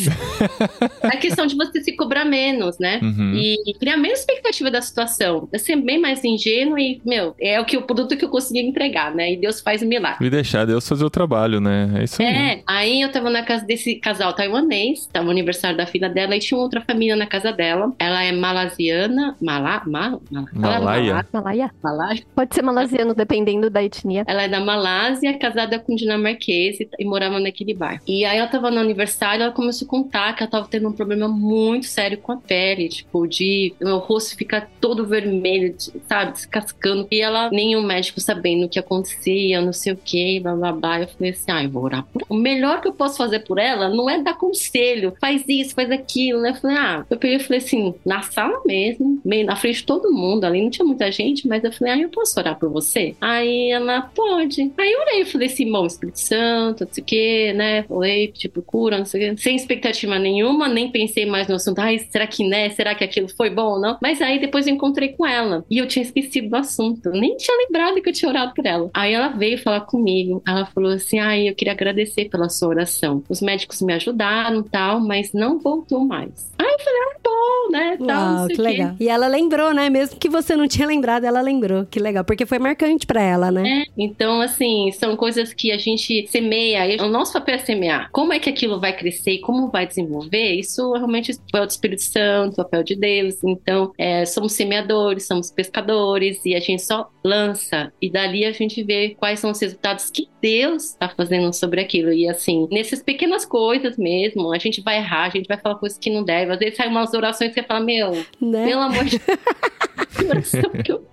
a 1.02 1.16
questão 1.16 1.46
de 1.46 1.56
você 1.56 1.82
se 1.82 1.92
cobrar 1.92 2.26
menos, 2.26 2.78
né? 2.78 3.00
Uhum. 3.02 3.34
E 3.34 3.74
criar 3.78 3.96
menos 3.96 4.20
expectativa 4.20 4.41
da 4.70 4.80
situação. 4.82 5.48
É 5.52 5.58
ser 5.58 5.76
bem 5.76 6.00
mais 6.00 6.24
ingênuo 6.24 6.78
e, 6.78 7.00
meu, 7.04 7.34
é 7.40 7.60
o 7.60 7.64
que 7.64 7.76
o 7.76 7.82
produto 7.82 8.16
que 8.16 8.24
eu 8.24 8.28
consegui 8.28 8.60
entregar, 8.60 9.14
né? 9.14 9.32
E 9.32 9.36
Deus 9.36 9.60
faz 9.60 9.82
o 9.82 9.86
milagre. 9.86 10.26
E 10.26 10.30
deixar 10.30 10.64
Deus 10.66 10.86
fazer 10.88 11.04
o 11.04 11.10
trabalho, 11.10 11.60
né? 11.60 11.90
É 11.96 12.04
isso 12.04 12.20
aí. 12.22 12.28
É, 12.28 12.62
aí 12.66 13.00
eu 13.02 13.10
tava 13.10 13.30
na 13.30 13.42
casa 13.42 13.64
desse 13.64 13.96
casal 13.96 14.32
taiwanês, 14.32 15.06
tava 15.12 15.24
no 15.26 15.30
aniversário 15.30 15.76
da 15.76 15.86
filha 15.86 16.08
dela, 16.08 16.36
e 16.36 16.38
tinha 16.40 16.58
outra 16.58 16.80
família 16.80 17.16
na 17.16 17.26
casa 17.26 17.52
dela. 17.52 17.92
Ela 17.98 18.22
é 18.24 18.32
malasiana, 18.32 19.36
Malá, 19.40 19.82
Mal, 19.86 20.22
Mal, 20.30 20.44
é 20.52 20.58
Malaia. 20.58 21.12
Malá- 21.14 21.26
Malaya? 21.32 21.70
Malásia. 21.82 22.24
Pode 22.34 22.54
ser 22.54 22.62
malasiano, 22.62 23.14
dependendo 23.14 23.68
da 23.70 23.82
etnia. 23.82 24.24
Ela 24.26 24.42
é 24.42 24.48
da 24.48 24.60
Malásia, 24.60 25.36
casada 25.38 25.78
com 25.78 25.92
um 25.92 25.96
dinamarquês 25.96 26.80
e, 26.80 26.88
e 26.98 27.04
morava 27.04 27.38
naquele 27.40 27.74
bairro. 27.74 28.00
E 28.06 28.24
aí 28.24 28.38
ela 28.38 28.48
tava 28.48 28.70
no 28.70 28.78
aniversário, 28.80 29.42
ela 29.44 29.52
começou 29.52 29.86
a 29.86 29.90
contar 29.90 30.34
que 30.34 30.42
ela 30.42 30.50
tava 30.50 30.66
tendo 30.68 30.88
um 30.88 30.92
problema 30.92 31.28
muito 31.28 31.86
sério 31.86 32.18
com 32.18 32.32
a 32.32 32.36
pele, 32.36 32.88
tipo, 32.88 33.26
de 33.26 33.74
o 33.80 33.96
rosto 33.98 34.31
rosto 34.32 34.36
fica 34.36 34.68
todo 34.80 35.06
vermelho, 35.06 35.74
sabe, 36.08 36.32
descascando. 36.32 37.06
E 37.10 37.20
ela, 37.20 37.50
nenhum 37.50 37.82
médico 37.82 38.20
sabendo 38.20 38.66
o 38.66 38.68
que 38.68 38.78
acontecia, 38.78 39.60
não 39.60 39.72
sei 39.72 39.92
o 39.92 39.96
que, 39.96 40.40
blá 40.40 40.54
blá 40.54 40.72
blá. 40.72 41.00
Eu 41.00 41.08
falei 41.08 41.30
assim: 41.30 41.50
ai, 41.50 41.66
ah, 41.66 41.68
vou 41.68 41.84
orar 41.84 42.04
por 42.04 42.22
ela. 42.22 42.26
O 42.28 42.34
melhor 42.34 42.80
que 42.80 42.88
eu 42.88 42.92
posso 42.92 43.16
fazer 43.16 43.40
por 43.40 43.58
ela 43.58 43.88
não 43.88 44.08
é 44.08 44.20
dar 44.22 44.34
conselho, 44.34 45.14
faz 45.20 45.44
isso, 45.46 45.74
faz 45.74 45.90
aquilo, 45.90 46.40
né? 46.40 46.50
Eu 46.50 46.54
falei, 46.54 46.76
ah, 46.76 47.06
eu 47.08 47.16
peguei 47.16 47.36
e 47.36 47.40
falei 47.40 47.58
assim, 47.58 47.94
na 48.04 48.22
sala 48.22 48.60
mesmo, 48.64 49.20
meio 49.24 49.46
na 49.46 49.56
frente 49.56 49.76
de 49.76 49.84
todo 49.84 50.12
mundo, 50.12 50.44
ali 50.44 50.62
não 50.62 50.70
tinha 50.70 50.84
muita 50.84 51.10
gente, 51.12 51.46
mas 51.46 51.62
eu 51.62 51.72
falei, 51.72 51.92
ah, 51.94 51.98
eu 51.98 52.08
posso 52.08 52.38
orar 52.38 52.58
por 52.58 52.70
você? 52.70 53.14
Aí 53.20 53.70
ela, 53.70 54.02
pode. 54.02 54.72
Aí 54.78 54.92
eu 54.92 55.00
orei, 55.00 55.24
falei 55.24 55.48
assim, 55.48 55.70
bom, 55.70 55.86
Espírito 55.86 56.20
Santo, 56.20 56.84
não 56.84 56.92
sei 56.92 57.02
o 57.02 57.06
que, 57.06 57.52
né? 57.52 57.82
Falei, 57.84 58.28
tipo, 58.28 58.62
cura, 58.62 58.98
não 58.98 59.04
sei 59.04 59.30
o 59.30 59.36
que. 59.36 59.42
Sem 59.42 59.56
expectativa 59.56 60.18
nenhuma, 60.18 60.68
nem 60.68 60.90
pensei 60.90 61.26
mais 61.26 61.48
no 61.48 61.56
assunto, 61.56 61.78
ai, 61.78 61.98
será 61.98 62.26
que 62.26 62.46
né? 62.46 62.70
Será 62.70 62.94
que 62.94 63.04
aquilo 63.04 63.28
foi 63.28 63.50
bom 63.50 63.72
ou 63.72 63.80
não? 63.80 63.98
Mas 64.00 64.11
aí 64.20 64.38
depois 64.38 64.66
eu 64.66 64.74
encontrei 64.74 65.10
com 65.10 65.26
ela 65.26 65.64
e 65.70 65.78
eu 65.78 65.86
tinha 65.86 66.02
esquecido 66.02 66.50
do 66.50 66.56
assunto, 66.56 67.10
nem 67.10 67.36
tinha 67.36 67.56
lembrado 67.56 68.00
que 68.02 68.08
eu 68.08 68.12
tinha 68.12 68.28
orado 68.28 68.52
por 68.54 68.66
ela. 68.66 68.90
Aí 68.92 69.12
ela 69.12 69.28
veio 69.28 69.58
falar 69.58 69.82
comigo, 69.82 70.42
ela 70.46 70.66
falou 70.66 70.92
assim, 70.92 71.18
ai, 71.18 71.48
eu 71.48 71.54
queria 71.54 71.72
agradecer 71.72 72.28
pela 72.28 72.48
sua 72.48 72.68
oração. 72.68 73.22
Os 73.28 73.40
médicos 73.40 73.80
me 73.80 73.92
ajudaram 73.92 74.62
tal, 74.62 75.00
mas 75.00 75.32
não 75.32 75.58
voltou 75.58 76.00
mais. 76.00 76.51
Eu 76.72 76.78
falei, 76.78 77.00
ah, 77.02 77.16
bom, 77.22 77.70
né? 77.70 77.98
Tal, 78.06 78.34
Uau, 78.36 78.48
que 78.48 78.60
legal. 78.60 78.96
E 78.98 79.08
ela 79.08 79.26
lembrou, 79.26 79.74
né? 79.74 79.90
Mesmo 79.90 80.18
que 80.18 80.28
você 80.28 80.56
não 80.56 80.66
tinha 80.66 80.86
lembrado, 80.86 81.24
ela 81.24 81.40
lembrou. 81.40 81.84
Que 81.84 82.00
legal, 82.00 82.24
porque 82.24 82.46
foi 82.46 82.58
marcante 82.58 83.06
para 83.06 83.20
ela, 83.20 83.50
né? 83.50 83.82
É, 83.82 83.84
então, 83.98 84.40
assim, 84.40 84.90
são 84.92 85.16
coisas 85.16 85.52
que 85.52 85.70
a 85.70 85.78
gente 85.78 86.26
semeia. 86.28 87.02
O 87.04 87.08
nosso 87.08 87.32
papel 87.34 87.56
é 87.56 87.58
semear. 87.58 88.10
Como 88.10 88.32
é 88.32 88.38
que 88.38 88.48
aquilo 88.48 88.80
vai 88.80 88.96
crescer 88.96 89.32
e 89.32 89.40
como 89.40 89.68
vai 89.68 89.86
desenvolver? 89.86 90.54
Isso 90.54 90.92
realmente 90.92 91.32
é 91.32 91.34
o 91.34 91.38
papel 91.38 91.66
do 91.66 91.70
Espírito 91.70 92.02
Santo, 92.02 92.52
o 92.54 92.56
papel 92.56 92.82
de 92.82 92.96
Deus. 92.96 93.44
Então, 93.44 93.92
é, 93.98 94.24
somos 94.24 94.52
semeadores, 94.52 95.26
somos 95.26 95.50
pescadores 95.50 96.40
e 96.44 96.54
a 96.54 96.60
gente 96.60 96.82
só 96.82 97.10
lança. 97.22 97.92
E 98.00 98.10
dali 98.10 98.44
a 98.44 98.52
gente 98.52 98.82
vê 98.82 99.14
quais 99.18 99.40
são 99.40 99.50
os 99.50 99.60
resultados 99.60 100.10
que 100.10 100.28
Deus 100.40 100.90
está 100.90 101.08
fazendo 101.08 101.52
sobre 101.52 101.80
aquilo. 101.80 102.12
E 102.12 102.28
assim, 102.28 102.66
nessas 102.70 103.02
pequenas 103.02 103.44
coisas 103.44 103.96
mesmo, 103.96 104.52
a 104.52 104.58
gente 104.58 104.80
vai 104.80 104.96
errar, 104.98 105.24
a 105.24 105.30
gente 105.30 105.46
vai 105.46 105.58
falar 105.58 105.76
coisas 105.76 105.98
que 105.98 106.10
não 106.10 106.24
deve. 106.24 106.52
Vezes 106.62 106.76
sai 106.76 106.88
umas 106.88 107.12
orações 107.12 107.52
que 107.52 107.60
você 107.60 107.66
fala, 107.66 107.80
meu, 107.80 108.24
né? 108.40 108.66
pelo 108.66 108.82
amor 108.82 109.04
de 109.04 109.18
Deus, 109.26 110.08
que 110.16 110.24
oração 110.24 110.70
que 110.70 110.92
eu 110.92 111.11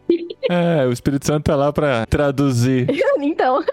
é, 0.49 0.86
o 0.86 0.91
Espírito 0.91 1.26
Santo 1.26 1.45
tá 1.45 1.55
lá 1.55 1.72
pra 1.72 2.05
traduzir. 2.07 2.88
então. 3.22 3.64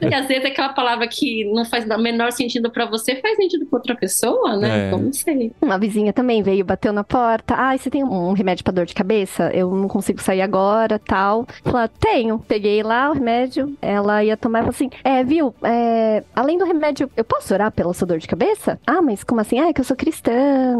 e 0.00 0.14
às 0.14 0.26
vezes 0.26 0.44
aquela 0.44 0.70
palavra 0.70 1.06
que 1.06 1.44
não 1.52 1.64
faz 1.64 1.84
o 1.84 1.98
menor 1.98 2.32
sentido 2.32 2.70
para 2.70 2.86
você 2.86 3.16
faz 3.16 3.36
sentido 3.36 3.66
pra 3.66 3.78
outra 3.78 3.94
pessoa, 3.94 4.56
né? 4.56 4.84
É. 4.84 4.86
Então 4.88 4.98
não 4.98 5.12
sei. 5.12 5.52
Uma 5.60 5.78
vizinha 5.78 6.12
também 6.12 6.42
veio, 6.42 6.64
bateu 6.64 6.92
na 6.92 7.04
porta. 7.04 7.54
Ah, 7.56 7.76
você 7.76 7.90
tem 7.90 8.02
um 8.02 8.32
remédio 8.32 8.64
pra 8.64 8.72
dor 8.72 8.86
de 8.86 8.94
cabeça? 8.94 9.50
Eu 9.54 9.70
não 9.70 9.88
consigo 9.88 10.20
sair 10.20 10.42
agora, 10.42 10.98
tal. 10.98 11.46
Falei, 11.62 11.88
tenho. 12.00 12.38
Peguei 12.40 12.82
lá 12.82 13.10
o 13.10 13.14
remédio. 13.14 13.76
Ela 13.80 14.24
ia 14.24 14.36
tomar 14.36 14.60
e 14.60 14.62
falou 14.62 14.74
assim: 14.74 14.90
É, 15.04 15.22
viu? 15.22 15.54
É, 15.62 16.24
além 16.34 16.58
do 16.58 16.64
remédio, 16.64 17.10
eu 17.16 17.24
posso 17.24 17.54
orar 17.54 17.70
pela 17.70 17.94
sua 17.94 18.06
dor 18.06 18.18
de 18.18 18.26
cabeça? 18.26 18.80
Ah, 18.86 19.00
mas 19.00 19.22
como 19.22 19.40
assim? 19.40 19.58
Ah, 19.58 19.68
é 19.68 19.72
que 19.72 19.80
eu 19.80 19.84
sou 19.84 19.96
cristã, 19.96 20.32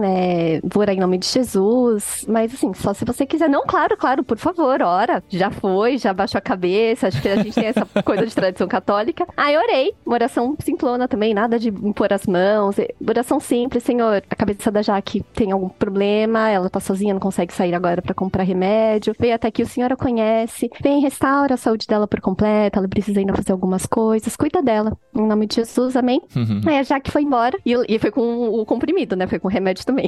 é, 0.04 0.60
vou 0.64 0.80
orar 0.80 0.94
em 0.94 1.00
nome 1.00 1.18
de 1.18 1.26
Jesus. 1.26 2.24
Mas 2.28 2.52
assim, 2.52 2.72
só 2.74 2.92
se 2.92 3.04
você 3.04 3.24
quiser. 3.24 3.48
Não, 3.48 3.64
claro, 3.66 3.96
claro, 3.96 4.24
por 4.24 4.38
favor, 4.38 4.63
ora 4.64 5.22
já 5.28 5.50
foi, 5.50 5.98
já 5.98 6.12
baixou 6.12 6.38
a 6.38 6.42
cabeça. 6.42 7.08
Acho 7.08 7.20
que 7.20 7.28
a 7.28 7.36
gente 7.36 7.54
tem 7.54 7.66
essa 7.66 7.86
coisa 8.04 8.26
de 8.26 8.34
tradição 8.34 8.66
católica. 8.68 9.26
Aí 9.36 9.56
orei, 9.56 9.94
uma 10.04 10.14
oração 10.14 10.56
simplona 10.60 11.08
também, 11.08 11.34
nada 11.34 11.58
de 11.58 11.68
impor 11.68 12.12
as 12.12 12.26
mãos. 12.26 12.76
Oração 13.06 13.40
simples, 13.40 13.82
Senhor, 13.82 14.22
a 14.28 14.36
cabeça 14.36 14.70
da 14.70 14.82
Jaque 14.82 15.22
tem 15.34 15.52
algum 15.52 15.68
problema, 15.68 16.50
ela 16.50 16.68
tá 16.70 16.80
sozinha, 16.80 17.14
não 17.14 17.20
consegue 17.20 17.52
sair 17.52 17.74
agora 17.74 18.02
para 18.02 18.14
comprar 18.14 18.42
remédio. 18.42 19.14
Veio 19.18 19.34
até 19.34 19.48
aqui, 19.48 19.62
o 19.62 19.66
Senhor 19.66 19.92
a 19.92 19.96
conhece. 19.96 20.70
Vem, 20.82 21.00
restaura 21.00 21.54
a 21.54 21.56
saúde 21.56 21.86
dela 21.86 22.06
por 22.06 22.20
completo, 22.20 22.78
ela 22.78 22.88
precisa 22.88 23.20
ainda 23.20 23.34
fazer 23.34 23.52
algumas 23.52 23.86
coisas. 23.86 24.36
Cuida 24.36 24.62
dela. 24.62 24.96
Em 25.14 25.26
nome 25.26 25.46
de 25.46 25.56
Jesus, 25.56 25.96
amém. 25.96 26.20
Uhum. 26.34 26.60
Aí 26.66 26.78
a 26.78 26.82
Jaque 26.82 27.10
foi 27.10 27.22
embora 27.22 27.58
e, 27.64 27.74
e, 27.88 27.98
foi 27.98 28.10
com 28.10 28.48
o 28.48 28.64
comprimido, 28.64 29.16
né? 29.16 29.26
Foi 29.26 29.38
com 29.38 29.48
o 29.48 29.50
remédio 29.50 29.84
também. 29.84 30.06